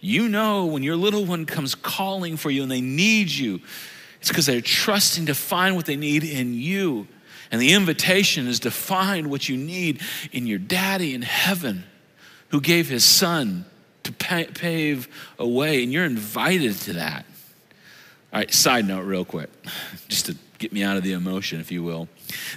you 0.00 0.28
know 0.28 0.66
when 0.66 0.82
your 0.82 0.96
little 0.96 1.24
one 1.24 1.46
comes 1.46 1.74
calling 1.74 2.36
for 2.36 2.50
you 2.50 2.62
and 2.62 2.70
they 2.70 2.80
need 2.80 3.30
you, 3.30 3.60
it's 4.20 4.28
because 4.28 4.46
they're 4.46 4.60
trusting 4.60 5.26
to 5.26 5.34
find 5.34 5.74
what 5.74 5.86
they 5.86 5.96
need 5.96 6.22
in 6.22 6.54
you. 6.54 7.08
And 7.52 7.60
the 7.60 7.74
invitation 7.74 8.48
is 8.48 8.60
to 8.60 8.70
find 8.70 9.30
what 9.30 9.48
you 9.48 9.58
need 9.58 10.00
in 10.32 10.46
your 10.46 10.58
daddy 10.58 11.14
in 11.14 11.20
heaven 11.20 11.84
who 12.48 12.60
gave 12.60 12.88
his 12.88 13.04
son 13.04 13.66
to 14.02 14.12
pave 14.12 15.08
a 15.38 15.46
way, 15.46 15.82
and 15.82 15.92
you're 15.92 16.04
invited 16.04 16.74
to 16.80 16.94
that. 16.94 17.24
All 18.32 18.40
right, 18.40 18.52
side 18.52 18.88
note, 18.88 19.02
real 19.02 19.24
quick, 19.24 19.50
just 20.08 20.26
to 20.26 20.36
get 20.58 20.72
me 20.72 20.82
out 20.82 20.96
of 20.96 21.02
the 21.02 21.12
emotion, 21.12 21.60
if 21.60 21.70
you 21.70 21.82
will. 21.82 22.08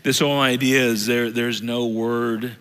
This 0.04 0.20
whole 0.20 0.40
idea 0.40 0.82
is 0.86 1.06
there, 1.06 1.30
there's 1.30 1.62
no 1.62 1.88
word 1.88 2.56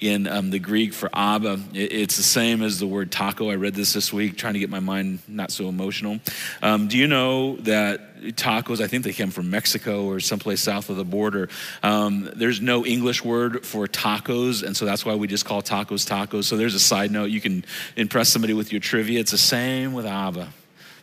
in 0.00 0.26
um, 0.26 0.50
the 0.50 0.58
Greek 0.58 0.94
for 0.94 1.10
Abba. 1.12 1.60
it's 1.74 2.16
the 2.16 2.22
same 2.22 2.62
as 2.62 2.78
the 2.78 2.86
word 2.86 3.12
taco. 3.12 3.50
I 3.50 3.56
read 3.56 3.74
this 3.74 3.92
this 3.92 4.12
week, 4.12 4.36
trying 4.36 4.54
to 4.54 4.58
get 4.58 4.70
my 4.70 4.80
mind 4.80 5.20
not 5.28 5.50
so 5.50 5.68
emotional. 5.68 6.18
Um, 6.62 6.88
do 6.88 6.96
you 6.96 7.06
know 7.06 7.56
that 7.56 8.16
tacos, 8.36 8.80
I 8.80 8.86
think 8.86 9.04
they 9.04 9.12
came 9.12 9.30
from 9.30 9.50
Mexico 9.50 10.06
or 10.06 10.18
someplace 10.18 10.62
south 10.62 10.88
of 10.88 10.96
the 10.96 11.04
border? 11.04 11.50
Um, 11.82 12.30
there's 12.34 12.62
no 12.62 12.86
English 12.86 13.22
word 13.22 13.66
for 13.66 13.86
tacos, 13.86 14.62
and 14.62 14.74
so 14.74 14.86
that's 14.86 15.04
why 15.04 15.14
we 15.14 15.26
just 15.26 15.44
call 15.44 15.62
tacos 15.62 16.06
tacos. 16.08 16.44
So 16.44 16.56
there's 16.56 16.74
a 16.74 16.80
side 16.80 17.10
note. 17.10 17.26
You 17.26 17.42
can 17.42 17.64
impress 17.96 18.30
somebody 18.30 18.54
with 18.54 18.72
your 18.72 18.80
trivia. 18.80 19.20
It's 19.20 19.32
the 19.32 19.38
same 19.38 19.92
with 19.92 20.06
Abba. 20.06 20.48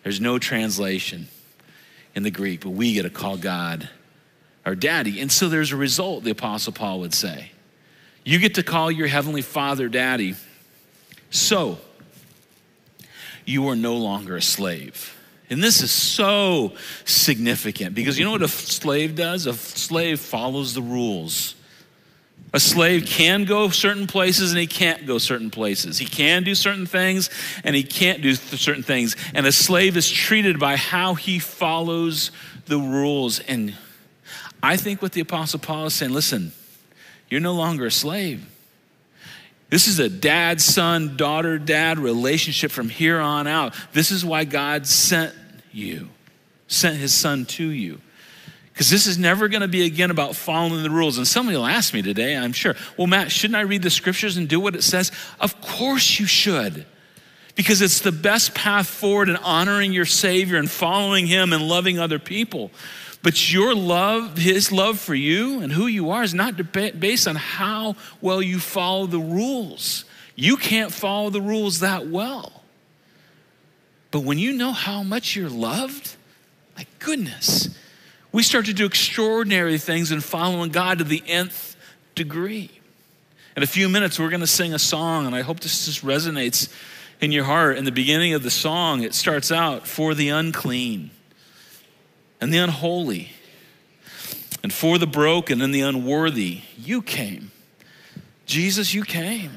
There's 0.01 0.19
no 0.19 0.39
translation 0.39 1.27
in 2.15 2.23
the 2.23 2.31
Greek, 2.31 2.61
but 2.61 2.71
we 2.71 2.93
get 2.93 3.03
to 3.03 3.11
call 3.11 3.37
God 3.37 3.89
our 4.65 4.75
daddy. 4.75 5.21
And 5.21 5.31
so 5.31 5.49
there's 5.49 5.71
a 5.71 5.77
result, 5.77 6.23
the 6.23 6.31
Apostle 6.31 6.73
Paul 6.73 6.99
would 7.01 7.13
say. 7.13 7.51
You 8.27 8.39
get 8.39 8.55
to 8.55 8.63
call 8.63 8.91
your 8.91 9.07
Heavenly 9.07 9.41
Father 9.41 9.87
Daddy. 9.87 10.35
So, 11.29 11.77
you 13.45 13.69
are 13.69 13.75
no 13.77 13.95
longer 13.95 14.35
a 14.35 14.41
slave. 14.41 15.17
And 15.49 15.63
this 15.63 15.81
is 15.81 15.91
so 15.91 16.73
significant 17.05 17.95
because 17.95 18.19
you 18.19 18.25
know 18.25 18.31
what 18.31 18.41
a 18.41 18.49
slave 18.49 19.15
does? 19.15 19.45
A 19.45 19.53
slave 19.53 20.19
follows 20.19 20.73
the 20.73 20.81
rules. 20.81 21.55
A 22.53 22.59
slave 22.59 23.05
can 23.05 23.45
go 23.45 23.69
certain 23.69 24.07
places 24.07 24.51
and 24.51 24.59
he 24.59 24.67
can't 24.67 25.05
go 25.05 25.19
certain 25.19 25.49
places. 25.49 25.97
He 25.97 26.05
can 26.05 26.43
do 26.43 26.53
certain 26.53 26.85
things 26.85 27.29
and 27.63 27.77
he 27.77 27.83
can't 27.83 28.21
do 28.21 28.35
certain 28.35 28.83
things. 28.83 29.15
And 29.33 29.47
a 29.47 29.53
slave 29.53 29.95
is 29.95 30.11
treated 30.11 30.59
by 30.59 30.75
how 30.75 31.13
he 31.13 31.39
follows 31.39 32.31
the 32.65 32.77
rules. 32.77 33.39
And 33.39 33.73
I 34.61 34.75
think 34.75 35.01
what 35.01 35.13
the 35.13 35.21
Apostle 35.21 35.59
Paul 35.59 35.85
is 35.85 35.93
saying 35.93 36.11
listen, 36.11 36.51
you're 37.29 37.41
no 37.41 37.53
longer 37.53 37.87
a 37.87 37.91
slave. 37.91 38.45
This 39.69 39.87
is 39.87 39.99
a 39.99 40.09
dad, 40.09 40.61
son, 40.61 41.17
daughter, 41.17 41.59
dad 41.59 41.99
relationship 41.99 42.71
from 42.71 42.89
here 42.89 43.19
on 43.19 43.47
out. 43.47 43.75
This 43.91 44.11
is 44.11 44.23
why 44.23 44.45
God 44.45 44.87
sent 44.87 45.33
you, 45.73 46.09
sent 46.67 46.97
his 46.97 47.13
son 47.13 47.45
to 47.45 47.67
you. 47.67 47.99
Because 48.71 48.89
this 48.89 49.07
is 49.07 49.17
never 49.17 49.47
going 49.47 49.61
to 49.61 49.67
be 49.67 49.85
again 49.85 50.11
about 50.11 50.35
following 50.35 50.83
the 50.83 50.89
rules. 50.89 51.17
And 51.17 51.27
somebody 51.27 51.57
will 51.57 51.65
ask 51.65 51.93
me 51.93 52.03
today, 52.03 52.37
I'm 52.37 52.53
sure, 52.53 52.75
well, 52.95 53.07
Matt, 53.07 53.31
shouldn't 53.31 53.57
I 53.57 53.61
read 53.61 53.81
the 53.81 53.89
scriptures 53.89 54.37
and 54.37 54.47
do 54.47 54.59
what 54.59 54.75
it 54.75 54.83
says? 54.83 55.11
Of 55.39 55.59
course 55.61 56.19
you 56.19 56.27
should. 56.27 56.85
Because 57.55 57.81
it's 57.81 58.01
the 58.01 58.11
best 58.11 58.53
path 58.53 58.87
forward 58.87 59.29
in 59.29 59.35
honoring 59.37 59.93
your 59.93 60.05
Savior 60.05 60.57
and 60.57 60.69
following 60.69 61.25
Him 61.25 61.53
and 61.53 61.67
loving 61.67 61.97
other 61.97 62.19
people. 62.19 62.69
But 63.27 63.51
your 63.51 63.75
love, 63.75 64.37
his 64.37 64.71
love 64.71 65.01
for 65.01 65.13
you 65.13 65.59
and 65.59 65.69
who 65.69 65.85
you 65.87 66.11
are, 66.11 66.23
is 66.23 66.33
not 66.33 66.71
based 66.71 67.27
on 67.27 67.35
how 67.35 67.97
well 68.21 68.41
you 68.41 68.57
follow 68.57 69.05
the 69.05 69.19
rules. 69.19 70.05
You 70.37 70.55
can't 70.55 70.93
follow 70.93 71.29
the 71.29 71.41
rules 71.41 71.81
that 71.81 72.07
well. 72.07 72.63
But 74.11 74.21
when 74.21 74.39
you 74.39 74.53
know 74.53 74.71
how 74.71 75.03
much 75.03 75.35
you're 75.35 75.49
loved, 75.49 76.15
my 76.77 76.85
goodness, 76.99 77.77
we 78.31 78.43
start 78.43 78.65
to 78.67 78.73
do 78.73 78.85
extraordinary 78.85 79.77
things 79.77 80.09
in 80.09 80.21
following 80.21 80.71
God 80.71 80.99
to 80.99 81.03
the 81.03 81.21
nth 81.27 81.75
degree. 82.15 82.71
In 83.57 83.61
a 83.61 83.67
few 83.67 83.89
minutes, 83.89 84.17
we're 84.17 84.29
going 84.29 84.39
to 84.39 84.47
sing 84.47 84.73
a 84.73 84.79
song, 84.79 85.25
and 85.25 85.35
I 85.35 85.41
hope 85.41 85.59
this 85.59 85.85
just 85.85 86.01
resonates 86.01 86.73
in 87.19 87.33
your 87.33 87.43
heart. 87.43 87.77
In 87.77 87.83
the 87.83 87.91
beginning 87.91 88.35
of 88.35 88.43
the 88.43 88.49
song, 88.49 89.03
it 89.03 89.13
starts 89.13 89.51
out 89.51 89.85
for 89.85 90.13
the 90.13 90.29
unclean 90.29 91.11
and 92.39 92.53
the 92.53 92.57
unholy, 92.57 93.31
and 94.63 94.73
for 94.73 94.97
the 94.97 95.07
broken 95.07 95.61
and 95.61 95.73
the 95.73 95.81
unworthy, 95.81 96.61
you 96.77 97.01
came. 97.01 97.51
Jesus, 98.45 98.93
you 98.93 99.03
came. 99.03 99.51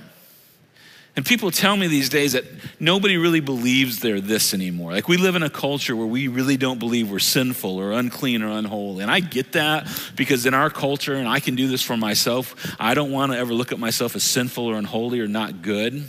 And 1.16 1.26
people 1.26 1.50
tell 1.50 1.76
me 1.76 1.86
these 1.88 2.08
days 2.08 2.32
that 2.32 2.44
nobody 2.78 3.16
really 3.16 3.40
believes 3.40 3.98
they're 3.98 4.20
this 4.20 4.54
anymore. 4.54 4.92
Like 4.92 5.08
we 5.08 5.16
live 5.16 5.34
in 5.34 5.42
a 5.42 5.50
culture 5.50 5.96
where 5.96 6.06
we 6.06 6.28
really 6.28 6.56
don't 6.56 6.78
believe 6.78 7.10
we're 7.10 7.18
sinful 7.18 7.76
or 7.76 7.92
unclean 7.92 8.42
or 8.42 8.50
unholy. 8.50 9.02
And 9.02 9.10
I 9.10 9.20
get 9.20 9.52
that 9.52 9.88
because 10.16 10.46
in 10.46 10.54
our 10.54 10.70
culture, 10.70 11.14
and 11.14 11.28
I 11.28 11.40
can 11.40 11.56
do 11.56 11.66
this 11.66 11.82
for 11.82 11.96
myself, 11.96 12.74
I 12.78 12.94
don't 12.94 13.10
want 13.10 13.32
to 13.32 13.38
ever 13.38 13.52
look 13.52 13.72
at 13.72 13.78
myself 13.78 14.14
as 14.14 14.22
sinful 14.22 14.64
or 14.64 14.76
unholy 14.76 15.20
or 15.20 15.26
not 15.26 15.62
good. 15.62 16.08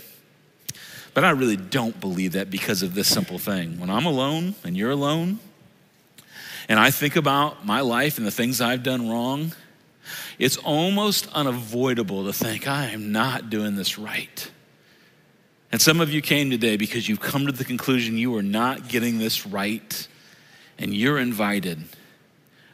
But 1.13 1.23
I 1.25 1.31
really 1.31 1.57
don't 1.57 1.99
believe 1.99 2.33
that 2.33 2.49
because 2.49 2.83
of 2.83 2.93
this 2.93 3.07
simple 3.07 3.37
thing. 3.37 3.79
When 3.79 3.89
I'm 3.89 4.05
alone 4.05 4.55
and 4.63 4.77
you're 4.77 4.91
alone, 4.91 5.39
and 6.71 6.79
I 6.79 6.89
think 6.89 7.17
about 7.17 7.65
my 7.65 7.81
life 7.81 8.17
and 8.17 8.25
the 8.25 8.31
things 8.31 8.61
I've 8.61 8.81
done 8.81 9.09
wrong, 9.09 9.51
it's 10.39 10.55
almost 10.55 11.27
unavoidable 11.33 12.23
to 12.27 12.31
think, 12.31 12.65
I 12.65 12.91
am 12.91 13.11
not 13.11 13.49
doing 13.49 13.75
this 13.75 13.99
right. 13.99 14.49
And 15.73 15.81
some 15.81 15.99
of 15.99 16.13
you 16.13 16.21
came 16.21 16.49
today 16.49 16.77
because 16.77 17.09
you've 17.09 17.19
come 17.19 17.45
to 17.45 17.51
the 17.51 17.65
conclusion 17.65 18.17
you 18.17 18.33
are 18.37 18.41
not 18.41 18.87
getting 18.87 19.17
this 19.17 19.45
right, 19.45 20.07
and 20.79 20.93
you're 20.93 21.19
invited. 21.19 21.83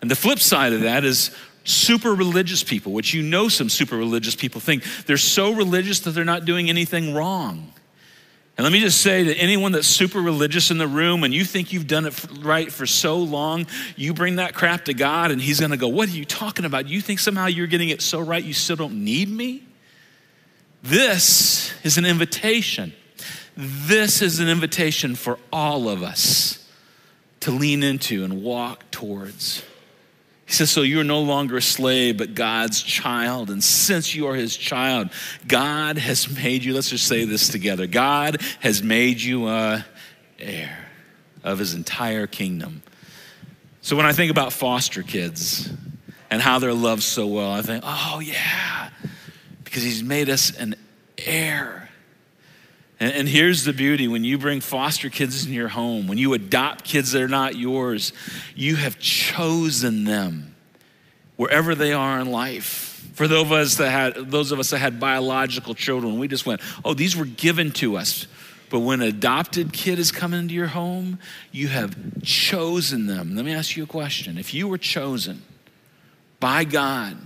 And 0.03 0.11
the 0.11 0.15
flip 0.15 0.37
side 0.37 0.73
of 0.73 0.81
that 0.81 1.03
is 1.03 1.31
super 1.63 2.13
religious 2.13 2.63
people, 2.63 2.91
which 2.91 3.15
you 3.15 3.23
know 3.23 3.49
some 3.49 3.67
super 3.67 3.97
religious 3.97 4.35
people 4.35 4.61
think 4.61 4.83
they're 5.07 5.17
so 5.17 5.51
religious 5.53 6.01
that 6.01 6.11
they're 6.11 6.23
not 6.23 6.45
doing 6.45 6.69
anything 6.69 7.15
wrong. 7.15 7.73
And 8.57 8.63
let 8.63 8.73
me 8.73 8.79
just 8.79 9.01
say 9.01 9.23
to 9.23 9.35
anyone 9.35 9.71
that's 9.71 9.87
super 9.87 10.19
religious 10.19 10.71
in 10.71 10.79
the 10.79 10.87
room 10.87 11.23
and 11.23 11.31
you 11.31 11.45
think 11.45 11.71
you've 11.71 11.85
done 11.85 12.07
it 12.07 12.25
right 12.39 12.71
for 12.71 12.87
so 12.87 13.17
long, 13.17 13.67
you 13.95 14.15
bring 14.15 14.37
that 14.37 14.55
crap 14.55 14.85
to 14.85 14.95
God 14.95 15.29
and 15.29 15.39
He's 15.39 15.59
gonna 15.59 15.77
go, 15.77 15.87
What 15.87 16.09
are 16.09 16.13
you 16.13 16.25
talking 16.25 16.65
about? 16.65 16.87
You 16.87 16.99
think 16.99 17.19
somehow 17.19 17.45
you're 17.45 17.67
getting 17.67 17.89
it 17.89 18.01
so 18.01 18.19
right 18.19 18.43
you 18.43 18.53
still 18.53 18.75
don't 18.75 19.03
need 19.03 19.29
me? 19.29 19.63
This 20.81 21.71
is 21.83 21.99
an 21.99 22.05
invitation. 22.05 22.93
This 23.55 24.21
is 24.21 24.39
an 24.39 24.49
invitation 24.49 25.15
for 25.15 25.37
all 25.51 25.87
of 25.87 26.01
us 26.01 26.67
to 27.41 27.51
lean 27.51 27.83
into 27.83 28.23
and 28.23 28.41
walk 28.41 28.89
towards. 28.89 29.63
He 30.47 30.53
says, 30.53 30.71
So 30.71 30.81
you're 30.81 31.03
no 31.03 31.19
longer 31.19 31.57
a 31.57 31.61
slave, 31.61 32.17
but 32.17 32.33
God's 32.33 32.81
child. 32.81 33.49
And 33.49 33.61
since 33.61 34.15
you 34.15 34.27
are 34.27 34.35
his 34.35 34.55
child, 34.55 35.09
God 35.45 35.97
has 35.97 36.29
made 36.29 36.63
you, 36.63 36.73
let's 36.73 36.89
just 36.89 37.05
say 37.05 37.25
this 37.25 37.49
together 37.49 37.85
God 37.85 38.41
has 38.61 38.81
made 38.81 39.19
you 39.21 39.47
a 39.47 39.85
heir 40.39 40.87
of 41.43 41.59
his 41.59 41.73
entire 41.73 42.27
kingdom. 42.27 42.81
So 43.81 43.95
when 43.95 44.05
I 44.05 44.13
think 44.13 44.31
about 44.31 44.53
foster 44.53 45.03
kids 45.03 45.69
and 46.29 46.41
how 46.41 46.59
they're 46.59 46.73
loved 46.73 47.03
so 47.03 47.27
well, 47.27 47.51
I 47.51 47.61
think, 47.61 47.83
oh, 47.85 48.21
yeah, 48.23 48.89
because 49.63 49.83
he's 49.83 50.03
made 50.03 50.29
us 50.29 50.55
an 50.55 50.75
heir. 51.17 51.86
And, 52.99 53.13
and, 53.13 53.29
here's 53.29 53.63
the 53.63 53.73
beauty 53.73 54.07
when 54.07 54.23
you 54.23 54.37
bring 54.37 54.59
foster 54.59 55.09
kids 55.09 55.45
in 55.45 55.53
your 55.53 55.67
home, 55.67 56.07
when 56.07 56.17
you 56.17 56.33
adopt 56.33 56.83
kids 56.83 57.11
that 57.11 57.21
are 57.21 57.27
not 57.27 57.55
yours, 57.55 58.11
you 58.55 58.75
have 58.75 58.97
chosen 58.97 60.03
them 60.03 60.55
wherever 61.35 61.75
they 61.75 61.93
are 61.93 62.19
in 62.19 62.31
life. 62.31 63.09
For 63.13 63.27
those 63.27 63.43
of 63.43 63.51
us 63.51 63.75
that 63.75 63.89
had, 63.89 64.31
those 64.31 64.51
of 64.51 64.59
us 64.59 64.71
that 64.71 64.79
had 64.79 64.99
biological 64.99 65.75
children, 65.75 66.17
we 66.17 66.27
just 66.27 66.45
went, 66.45 66.61
oh, 66.83 66.93
these 66.93 67.15
were 67.15 67.25
given 67.25 67.71
to 67.73 67.97
us. 67.97 68.27
But 68.69 68.79
when 68.79 69.01
an 69.01 69.07
adopted 69.07 69.71
kid 69.71 69.97
is 69.97 70.11
coming 70.11 70.39
into 70.39 70.53
your 70.53 70.67
home, 70.67 71.19
you 71.51 71.69
have 71.69 71.95
chosen 72.23 73.07
them. 73.07 73.35
Let 73.35 73.45
me 73.45 73.53
ask 73.53 73.77
you 73.77 73.83
a 73.83 73.87
question. 73.87 74.37
If 74.37 74.53
you 74.53 74.67
were 74.67 74.77
chosen 74.77 75.43
by 76.39 76.63
God 76.63 77.17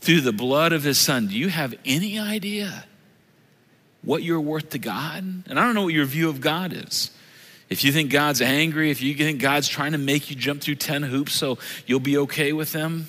through 0.00 0.20
the 0.20 0.32
blood 0.32 0.72
of 0.72 0.82
his 0.84 0.98
son, 0.98 1.26
do 1.26 1.36
you 1.36 1.48
have 1.48 1.74
any 1.84 2.18
idea 2.18 2.84
what 4.04 4.22
you're 4.22 4.40
worth 4.40 4.70
to 4.70 4.78
God? 4.78 5.24
And 5.46 5.58
I 5.58 5.64
don't 5.64 5.74
know 5.74 5.84
what 5.84 5.94
your 5.94 6.04
view 6.04 6.28
of 6.28 6.40
God 6.40 6.72
is. 6.72 7.10
If 7.70 7.82
you 7.82 7.92
think 7.92 8.10
God's 8.10 8.42
angry, 8.42 8.90
if 8.90 9.02
you 9.02 9.14
think 9.14 9.40
God's 9.40 9.68
trying 9.68 9.92
to 9.92 9.98
make 9.98 10.30
you 10.30 10.36
jump 10.36 10.62
through 10.62 10.76
10 10.76 11.02
hoops 11.02 11.32
so 11.32 11.58
you'll 11.86 12.00
be 12.00 12.18
okay 12.18 12.52
with 12.52 12.72
him, 12.72 13.08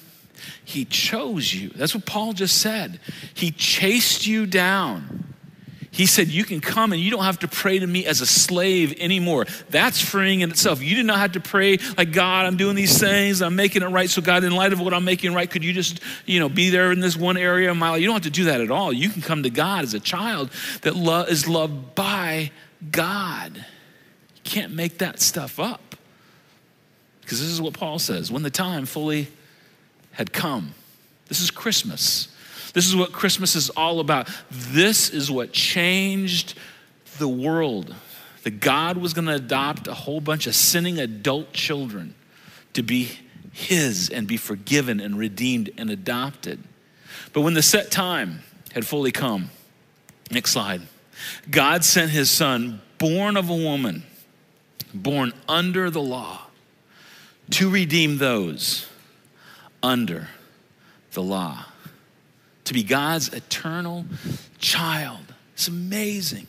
he 0.64 0.86
chose 0.86 1.54
you. 1.54 1.70
That's 1.70 1.94
what 1.94 2.06
Paul 2.06 2.34
just 2.34 2.60
said. 2.62 3.00
He 3.34 3.52
chased 3.52 4.26
you 4.26 4.46
down. 4.46 5.35
He 5.96 6.08
said, 6.08 6.28
You 6.28 6.44
can 6.44 6.60
come 6.60 6.92
and 6.92 7.02
you 7.02 7.10
don't 7.10 7.24
have 7.24 7.40
to 7.40 7.48
pray 7.48 7.80
to 7.80 7.88
me 7.88 8.06
as 8.06 8.20
a 8.20 8.26
slave 8.26 9.00
anymore. 9.00 9.46
That's 9.70 10.02
freeing 10.02 10.42
in 10.42 10.52
itself. 10.52 10.84
You 10.84 10.94
do 10.98 11.04
not 11.04 11.20
have 11.20 11.32
to 11.32 11.40
pray 11.40 11.78
like, 11.98 12.12
God, 12.12 12.46
I'm 12.46 12.58
doing 12.58 12.76
these 12.76 13.00
things, 13.00 13.42
I'm 13.42 13.56
making 13.56 13.82
it 13.82 13.86
right. 13.86 14.10
So, 14.10 14.22
God, 14.22 14.44
in 14.44 14.54
light 14.54 14.74
of 14.74 14.82
what 14.82 14.94
I'm 14.94 15.06
making 15.06 15.34
right, 15.34 15.50
could 15.50 15.64
you 15.64 15.72
just, 15.72 16.02
you 16.26 16.42
know, 16.42 16.50
be 16.50 16.70
there 16.70 16.92
in 16.92 17.00
this 17.00 17.16
one 17.16 17.38
area 17.38 17.72
of 17.72 17.78
my 17.78 17.92
life? 17.92 18.02
You 18.02 18.08
don't 18.08 18.16
have 18.16 18.24
to 18.24 18.30
do 18.30 18.44
that 18.44 18.60
at 18.60 18.72
all. 18.72 18.92
You 18.92 19.08
can 19.08 19.22
come 19.22 19.44
to 19.44 19.50
God 19.50 19.86
as 19.86 19.94
a 19.94 20.02
child 20.02 20.50
that 20.82 20.98
lo- 20.98 21.24
is 21.24 21.48
loved 21.48 21.96
by 21.96 22.52
God. 22.92 23.56
You 23.56 24.42
can't 24.44 24.74
make 24.74 24.98
that 24.98 25.22
stuff 25.22 25.62
up. 25.62 25.96
Because 27.22 27.40
this 27.40 27.50
is 27.50 27.62
what 27.62 27.74
Paul 27.74 28.00
says 28.00 28.30
when 28.30 28.44
the 28.44 28.50
time 28.50 28.86
fully 28.86 29.30
had 30.12 30.34
come. 30.34 30.74
This 31.30 31.40
is 31.40 31.52
Christmas. 31.52 32.28
This 32.76 32.88
is 32.88 32.96
what 32.96 33.14
Christmas 33.14 33.56
is 33.56 33.70
all 33.70 34.02
about. 34.02 34.30
This 34.52 35.10
is 35.10 35.32
what 35.32 35.54
changed 35.54 36.60
the 37.18 37.28
world. 37.28 37.96
That 38.44 38.60
God 38.60 38.98
was 38.98 39.14
going 39.14 39.28
to 39.28 39.36
adopt 39.36 39.88
a 39.88 39.94
whole 39.94 40.20
bunch 40.20 40.46
of 40.46 40.54
sinning 40.56 41.00
adult 41.00 41.54
children 41.54 42.16
to 42.74 42.84
be 42.84 43.12
His 43.54 44.10
and 44.10 44.28
be 44.28 44.36
forgiven 44.36 45.00
and 45.00 45.18
redeemed 45.18 45.70
and 45.78 45.90
adopted. 45.90 46.62
But 47.32 47.42
when 47.42 47.54
the 47.54 47.64
set 47.64 47.92
time 47.92 48.42
had 48.74 48.86
fully 48.86 49.14
come, 49.14 49.52
next 50.30 50.52
slide, 50.52 50.82
God 51.50 51.86
sent 51.86 52.12
His 52.12 52.30
Son, 52.30 52.82
born 52.98 53.38
of 53.38 53.50
a 53.50 53.56
woman, 53.56 54.04
born 54.94 55.32
under 55.48 55.90
the 55.90 56.02
law, 56.02 56.42
to 57.52 57.70
redeem 57.70 58.18
those 58.18 58.86
under 59.82 60.28
the 61.14 61.24
law 61.24 61.68
to 62.66 62.74
be 62.74 62.84
God's 62.84 63.30
eternal 63.34 64.06
child. 64.60 65.34
It's 65.54 65.68
amazing. 65.68 66.48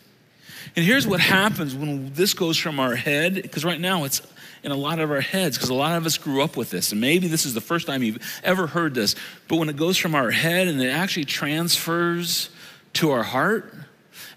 And 0.75 0.85
here's 0.85 1.07
what 1.07 1.21
happens 1.21 1.75
when 1.75 2.13
this 2.13 2.35
goes 2.35 2.59
from 2.59 2.81
our 2.81 2.97
head, 2.97 3.35
because 3.35 3.65
right 3.65 3.81
now 3.81 4.05
it's 4.05 4.21
in 4.63 4.73
a 4.73 4.77
lot 4.77 4.99
of 4.99 5.11
our 5.11 5.21
heads, 5.21 5.57
because 5.57 5.71
a 5.71 5.75
lot 5.75 5.97
of 5.97 6.05
us 6.05 6.19
grew 6.19 6.43
up 6.43 6.57
with 6.57 6.71
this. 6.71 6.91
And 6.93 7.01
maybe 7.01 7.29
this 7.29 7.47
is 7.47 7.55
the 7.55 7.61
first 7.61 7.87
time 7.87 8.03
you've 8.03 8.41
ever 8.43 8.67
heard 8.67 8.95
this. 8.95 9.15
But 9.49 9.57
when 9.57 9.69
it 9.69 9.77
goes 9.77 9.97
from 9.97 10.15
our 10.15 10.31
head 10.31 10.67
and 10.67 10.83
it 10.83 10.91
actually 10.91 11.25
transfers 11.25 12.51
to 12.95 13.11
our 13.11 13.23
heart, 13.23 13.73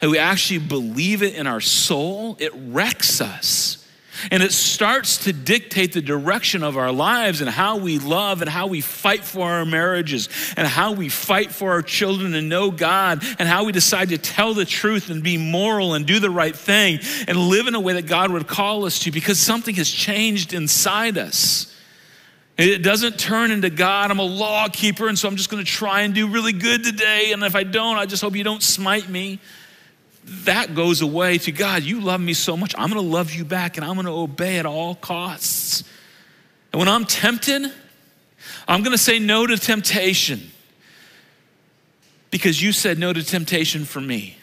and 0.02 0.12
we 0.12 0.18
actually 0.18 0.60
believe 0.60 1.24
it 1.24 1.34
in 1.34 1.48
our 1.48 1.60
soul, 1.60 2.38
it 2.40 2.52
wrecks 2.56 3.22
us. 3.22 3.79
And 4.32 4.44
it 4.44 4.52
starts 4.52 5.26
to 5.26 5.34
dictate 5.34 5.94
the 5.94 6.02
direction 6.02 6.64
of 6.64 6.78
our 6.78 6.92
lives 6.92 7.42
and 7.42 7.50
how 7.50 7.78
we 7.78 8.00
love 8.00 8.42
and 8.42 8.50
how 8.50 8.68
we 8.68 8.82
fight 8.82 9.24
for 9.24 9.50
our 9.50 9.66
marriages 9.66 10.30
and 10.58 10.68
how 10.68 10.92
we 10.94 11.10
fight 11.10 11.52
for 11.52 11.72
our 11.72 11.82
children 11.82 12.34
and 12.34 12.50
know 12.50 12.72
God 12.72 13.24
and 13.40 13.48
how 13.48 13.64
we 13.64 13.72
decide 13.72 14.10
to 14.10 14.18
tell 14.18 14.54
the 14.54 14.66
truth 14.66 15.10
and 15.10 15.24
be 15.24 15.38
moral 15.38 15.94
and 15.94 16.06
do 16.06 16.20
the 16.20 16.30
right 16.30 16.56
thing 16.56 17.00
and 17.28 17.38
live 17.38 17.68
in 17.68 17.76
a 17.76 17.80
way 17.80 17.94
that 17.94 18.08
God 18.08 18.32
would 18.32 18.48
call 18.48 18.86
us 18.86 19.00
to 19.00 19.12
because 19.12 19.40
something 19.40 19.76
has 19.76 19.90
changed 19.90 20.54
inside 20.54 21.18
us. 21.18 21.76
It 22.58 22.84
doesn't 22.84 23.18
turn 23.18 23.52
into 23.52 23.70
God, 23.70 24.12
I'm 24.12 24.20
a 24.20 24.24
law 24.24 24.68
keeper, 24.68 25.08
and 25.08 25.18
so 25.18 25.30
I'm 25.30 25.38
just 25.38 25.50
going 25.50 25.64
to 25.64 25.72
try 25.72 26.02
and 26.02 26.14
do 26.14 26.28
really 26.28 26.52
good 26.52 26.84
today. 26.84 27.32
And 27.32 27.42
if 27.44 27.56
I 27.56 27.64
don't, 27.64 27.98
I 27.98 28.06
just 28.06 28.22
hope 28.22 28.36
you 28.36 28.44
don't 28.44 28.62
smite 28.62 29.08
me 29.08 29.40
that 30.46 30.76
goes 30.76 31.02
away 31.02 31.38
to 31.40 31.52
God, 31.52 31.84
you 31.84 32.02
love 32.02 32.22
me 32.22 32.34
so 32.34 32.58
much, 32.58 32.74
I'm 32.78 32.90
gonna 32.90 33.02
love 33.02 33.34
you 33.34 33.46
back 33.46 33.78
and 33.78 33.86
I'm 33.86 33.96
gonna 33.96 34.16
obey 34.16 34.58
at 34.58 34.66
all 34.66 34.96
costs. 34.96 35.84
And 36.72 36.80
when 36.80 36.88
I'm 36.88 37.06
tempted, 37.06 37.72
I'm 38.68 38.84
gonna 38.84 38.98
say 38.98 39.20
no 39.20 39.48
to 39.48 39.58
temptation 39.58 40.52
because 42.32 42.62
you 42.62 42.72
said 42.72 43.00
no 43.00 43.12
to 43.14 43.24
temptation 43.24 43.86
for 43.86 44.02
me. 44.02 44.38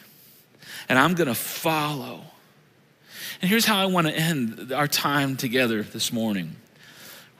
And 0.88 0.98
I'm 0.98 1.14
gonna 1.14 1.34
follow. 1.34 2.22
And 3.40 3.50
here's 3.50 3.64
how 3.64 3.80
I 3.80 3.86
wanna 3.86 4.10
end 4.10 4.72
our 4.72 4.88
time 4.88 5.36
together 5.36 5.82
this 5.82 6.12
morning. 6.12 6.56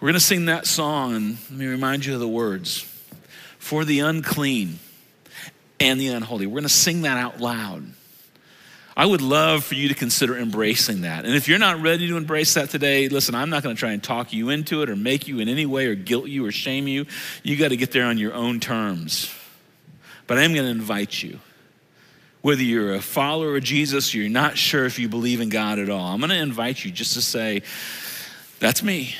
We're 0.01 0.09
gonna 0.09 0.21
sing 0.21 0.45
that 0.47 0.67
song, 0.67 1.15
and 1.15 1.39
let 1.51 1.59
me 1.59 1.67
remind 1.67 2.05
you 2.05 2.15
of 2.15 2.21
the 2.21 2.29
words 2.29 2.87
for 3.59 3.85
the 3.85 4.01
unclean 4.01 4.79
and 5.81 6.01
the 6.01 6.09
unholy. 6.09 6.47
We're 6.47 6.61
gonna 6.61 6.69
sing 6.69 7.03
that 7.03 7.19
out 7.19 7.41
loud. 7.41 7.93
I 8.97 9.05
would 9.05 9.21
love 9.21 9.63
for 9.63 9.75
you 9.75 9.89
to 9.89 9.95
consider 9.95 10.39
embracing 10.39 11.03
that. 11.03 11.27
And 11.27 11.35
if 11.35 11.49
you're 11.49 11.59
not 11.59 11.83
ready 11.83 12.09
to 12.09 12.17
embrace 12.17 12.55
that 12.55 12.71
today, 12.71 13.11
listen, 13.11 13.35
I'm 13.35 13.51
not 13.51 13.63
going 13.63 13.77
to 13.77 13.79
try 13.79 13.91
and 13.91 14.03
talk 14.03 14.33
you 14.33 14.49
into 14.49 14.81
it 14.81 14.89
or 14.89 14.97
make 14.97 15.29
you 15.29 15.39
in 15.39 15.51
any 15.51 15.67
way 15.67 15.87
or 15.87 15.95
guilt 15.95 16.29
you 16.29 16.47
or 16.47 16.51
shame 16.51 16.89
you. 16.89 17.05
You 17.43 17.57
got 17.59 17.69
to 17.69 17.77
get 17.77 17.93
there 17.93 18.07
on 18.07 18.17
your 18.17 18.33
own 18.33 18.59
terms. 18.59 19.31
But 20.27 20.39
I 20.39 20.43
am 20.43 20.55
going 20.55 20.65
to 20.65 20.71
invite 20.71 21.23
you. 21.23 21.41
Whether 22.41 22.63
you're 22.63 22.95
a 22.95 23.03
follower 23.03 23.57
of 23.57 23.65
Jesus 23.65 24.15
or 24.15 24.19
you're 24.19 24.31
not 24.31 24.57
sure 24.57 24.87
if 24.87 24.99
you 24.99 25.11
believe 25.11 25.43
in 25.43 25.51
God 25.51 25.79
at 25.79 25.91
all, 25.91 26.07
I'm 26.07 26.21
going 26.21 26.31
to 26.31 26.37
invite 26.37 26.83
you 26.83 26.91
just 26.91 27.15
to 27.15 27.21
say, 27.21 27.63
That's 28.61 28.83
me. 28.83 29.15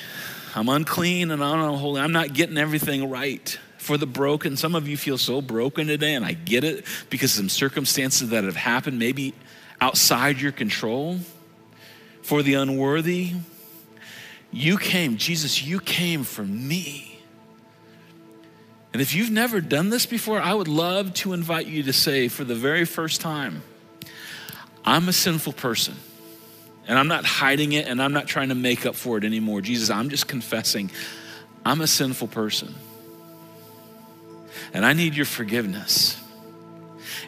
I'm 0.55 0.71
unclean 0.71 1.31
and 1.31 1.45
I'm 1.45 1.61
unholy. 1.61 2.01
I'm 2.01 2.13
not 2.13 2.33
getting 2.33 2.57
everything 2.57 3.11
right 3.11 3.59
for 3.77 3.99
the 3.99 4.07
broken. 4.07 4.57
Some 4.57 4.75
of 4.75 4.89
you 4.89 4.97
feel 4.97 5.19
so 5.19 5.43
broken 5.43 5.87
today, 5.87 6.15
and 6.15 6.25
I 6.25 6.33
get 6.33 6.65
it 6.65 6.87
because 7.11 7.33
some 7.33 7.51
circumstances 7.51 8.31
that 8.31 8.45
have 8.45 8.57
happened, 8.57 8.99
maybe 8.99 9.35
outside 9.81 10.41
your 10.41 10.53
control, 10.53 11.19
for 12.27 12.43
the 12.43 12.55
unworthy. 12.55 13.35
You 14.51 14.79
came, 14.79 15.17
Jesus, 15.17 15.63
you 15.63 15.79
came 15.79 16.25
for 16.25 16.43
me. 16.43 17.21
And 18.93 19.01
if 19.01 19.15
you've 19.15 19.31
never 19.31 19.61
done 19.61 19.91
this 19.91 20.07
before, 20.07 20.41
I 20.41 20.53
would 20.53 20.67
love 20.67 21.15
to 21.15 21.35
invite 21.35 21.67
you 21.67 21.85
to 21.85 21.93
say 21.93 22.27
for 22.27 22.43
the 22.43 22.57
very 22.57 22.85
first 22.85 23.21
time, 23.21 23.63
I'm 24.85 25.09
a 25.09 25.13
sinful 25.13 25.53
person. 25.53 25.95
And 26.89 26.99
I'm 26.99 27.07
not 27.07 27.25
hiding 27.25 27.75
it 27.75 27.87
and 27.87 28.03
I'm 28.03 28.13
not 28.13 28.27
trying 28.27 28.49
to 28.49 28.55
make 28.57 28.87
up 28.87 28.97
for 28.97 29.19
it 29.19 29.25
anymore. 29.25 29.61
Jesus, 29.61 29.91
I'm 29.91 30.09
just 30.09 30.27
confessing 30.27 30.91
I'm 31.65 31.81
a 31.81 31.87
sinful 31.87 32.29
person. 32.29 32.75
And 34.73 34.85
I 34.85 34.95
need 34.95 35.15
your 35.15 35.27
forgiveness. 35.27 36.21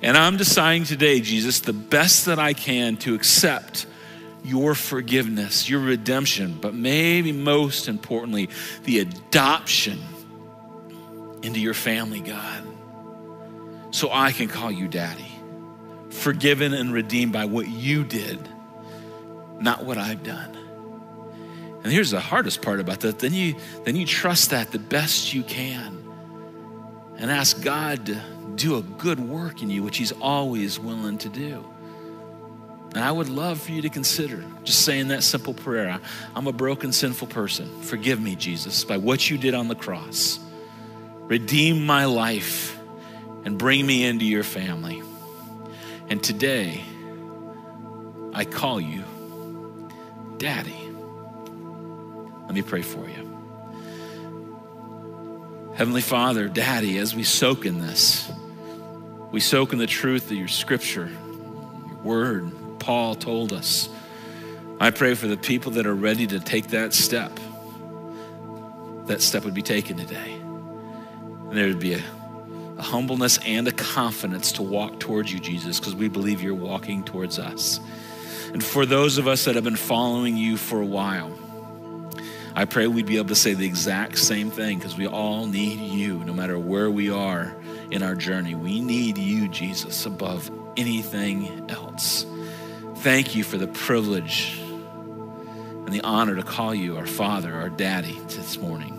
And 0.03 0.17
I'm 0.17 0.37
deciding 0.37 0.85
today, 0.85 1.21
Jesus, 1.21 1.61
the 1.61 1.73
best 1.73 2.27
that 2.27 2.39
I 2.39 2.53
can 2.53 2.97
to 2.99 3.15
accept 3.15 3.87
your 4.45 4.75
forgiveness, 4.75 5.69
your 5.69 5.81
redemption, 5.81 6.59
but 6.61 6.75
maybe 6.75 7.33
most 7.33 7.89
importantly, 7.89 8.49
the 8.85 9.01
adoption 9.01 9.99
into 11.43 11.61
your 11.61 11.75
family, 11.75 12.21
God, 12.21 12.63
so 13.91 14.11
I 14.13 14.33
can 14.33 14.49
call 14.49 14.71
you 14.71 14.89
daddy, 14.89 15.31
forgiven 16.11 16.73
and 16.75 16.93
redeemed 16.93 17.33
by 17.33 17.45
what 17.47 17.69
you 17.69 18.05
did, 18.05 18.39
not 19.61 19.85
what 19.85 19.99
I've 19.99 20.23
done. 20.23 20.57
And 21.83 21.93
here's 21.93 22.11
the 22.11 22.21
hardest 22.21 22.63
part 22.63 22.81
about 22.81 23.01
that. 23.01 23.19
Then 23.19 23.33
you 23.33 23.55
then 23.85 23.97
you 23.97 24.05
trust 24.05 24.51
that 24.51 24.73
the 24.73 24.79
best 24.79 25.33
you 25.33 25.43
can 25.43 26.05
and 27.17 27.31
ask 27.31 27.63
God 27.63 28.07
to 28.07 28.21
do 28.59 28.77
a 28.77 28.83
good 28.83 29.21
work 29.21 29.63
in 29.63 29.71
you, 29.71 29.83
which 29.83 29.97
He's 29.97 30.13
always 30.13 30.79
willing 30.79 31.19
to 31.19 31.29
do. 31.29 31.65
And 32.95 33.05
I 33.05 33.13
would 33.13 33.29
love 33.29 33.61
for 33.61 33.73
you 33.73 33.83
to 33.83 33.89
consider 33.89 34.45
just 34.65 34.85
saying 34.85 35.09
that 35.09 35.23
simple 35.23 35.55
prayer 35.55 36.01
I'm 36.35 36.47
a 36.47 36.53
broken, 36.53 36.93
sinful 36.93 37.29
person. 37.29 37.83
Forgive 37.83 38.21
me, 38.21 38.35
Jesus, 38.35 38.85
by 38.85 38.97
what 38.97 39.29
you 39.29 39.39
did 39.39 39.55
on 39.55 39.69
the 39.69 39.75
cross. 39.75 40.39
Redeem 41.29 41.85
my 41.85 42.07
life 42.07 42.79
and 43.45 43.59
bring 43.59 43.87
me 43.87 44.05
into 44.05 44.25
your 44.25 44.43
family. 44.43 45.03
And 46.09 46.23
today, 46.23 46.83
I 48.33 48.45
call 48.45 48.81
you 48.81 49.05
Daddy. 50.39 50.77
Let 52.47 52.55
me 52.55 52.63
pray 52.63 52.83
for 52.83 53.07
you. 53.09 53.29
Heavenly 55.75 56.01
Father, 56.01 56.49
Daddy, 56.49 56.99
as 56.99 57.15
we 57.15 57.23
soak 57.23 57.67
in 57.67 57.81
this, 57.81 58.29
we 59.31 59.41
soak 59.41 59.73
in 59.73 59.79
the 59.79 59.87
truth 59.87 60.31
of 60.31 60.37
your 60.37 60.49
scripture, 60.49 61.09
your 61.09 61.99
word. 62.03 62.51
Paul 62.79 63.15
told 63.15 63.53
us. 63.53 63.89
I 64.81 64.91
pray 64.91 65.15
for 65.15 65.27
the 65.27 65.37
people 65.37 65.73
that 65.73 65.87
are 65.87 65.95
ready 65.95 66.27
to 66.29 66.41
take 66.41 66.69
that 66.69 66.95
step. 66.95 67.39
That 69.07 69.21
step 69.21 69.45
would 69.45 69.55
be 69.55 69.63
taken 69.63 69.97
today. 69.97 70.33
And 70.33 71.53
there 71.53 71.67
would 71.67 71.81
be 71.81 71.95
a, 71.95 72.03
a 72.79 72.83
humbleness 72.83 73.39
and 73.45 73.69
a 73.69 73.73
confidence 73.73 74.53
to 74.53 74.63
walk 74.63 75.01
towards 75.01 75.33
you, 75.33 75.41
Jesus, 75.41 75.79
because 75.79 75.95
we 75.95 76.09
believe 76.09 76.41
you're 76.41 76.55
walking 76.55 77.03
towards 77.03 77.39
us. 77.39 77.81
And 78.53 78.65
for 78.65 78.87
those 78.87 79.19
of 79.19 79.29
us 79.29 79.45
that 79.45 79.57
have 79.57 79.65
been 79.65 79.77
following 79.77 80.37
you 80.37 80.57
for 80.57 80.81
a 80.81 80.87
while, 80.87 81.37
I 82.55 82.65
pray 82.65 82.87
we'd 82.87 83.07
be 83.07 83.19
able 83.19 83.29
to 83.29 83.35
say 83.35 83.53
the 83.53 83.67
exact 83.67 84.19
same 84.19 84.51
thing 84.51 84.79
because 84.79 84.97
we 84.97 85.07
all 85.07 85.47
need 85.47 85.81
you, 85.81 86.25
no 86.25 86.33
matter 86.33 86.59
where 86.59 86.91
we 86.91 87.11
are 87.11 87.55
in 87.91 88.03
our 88.03 88.15
journey. 88.15 88.55
We 88.55 88.81
need 88.81 89.19
you, 89.19 89.49
Jesus, 89.49 90.07
above 90.07 90.51
anything 90.77 91.71
else. 91.71 92.27
Thank 92.97 93.35
you 93.35 93.45
for 93.45 93.59
the 93.59 93.67
privilege 93.67 94.59
and 94.59 95.93
the 95.93 96.03
honor 96.03 96.37
to 96.37 96.43
call 96.43 96.75
you 96.75 96.97
our 96.97 97.07
Father, 97.07 97.55
our 97.55 97.71
Daddy 97.71 98.19
this 98.29 98.59
morning. 98.59 98.99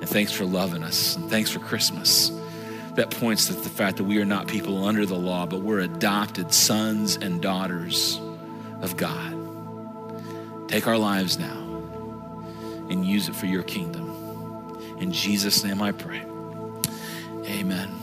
And 0.00 0.08
thanks 0.08 0.32
for 0.32 0.44
loving 0.44 0.84
us. 0.84 1.16
And 1.16 1.28
thanks 1.28 1.50
for 1.50 1.58
Christmas. 1.58 2.30
That 2.94 3.10
points 3.10 3.46
to 3.46 3.54
the 3.54 3.68
fact 3.68 3.96
that 3.98 4.04
we 4.04 4.20
are 4.20 4.24
not 4.24 4.48
people 4.48 4.84
under 4.84 5.06
the 5.06 5.16
law, 5.16 5.46
but 5.46 5.60
we're 5.60 5.80
adopted 5.80 6.52
sons 6.52 7.16
and 7.16 7.40
daughters 7.40 8.20
of 8.80 8.96
God. 8.96 10.68
Take 10.68 10.86
our 10.86 10.98
lives 10.98 11.38
now 11.38 11.56
and 12.90 13.06
use 13.06 13.28
it 13.28 13.36
for 13.36 13.46
your 13.46 13.62
kingdom. 13.62 14.06
In 14.98 15.12
Jesus' 15.12 15.64
name 15.64 15.80
I 15.80 15.92
pray. 15.92 16.22
Amen. 17.46 17.97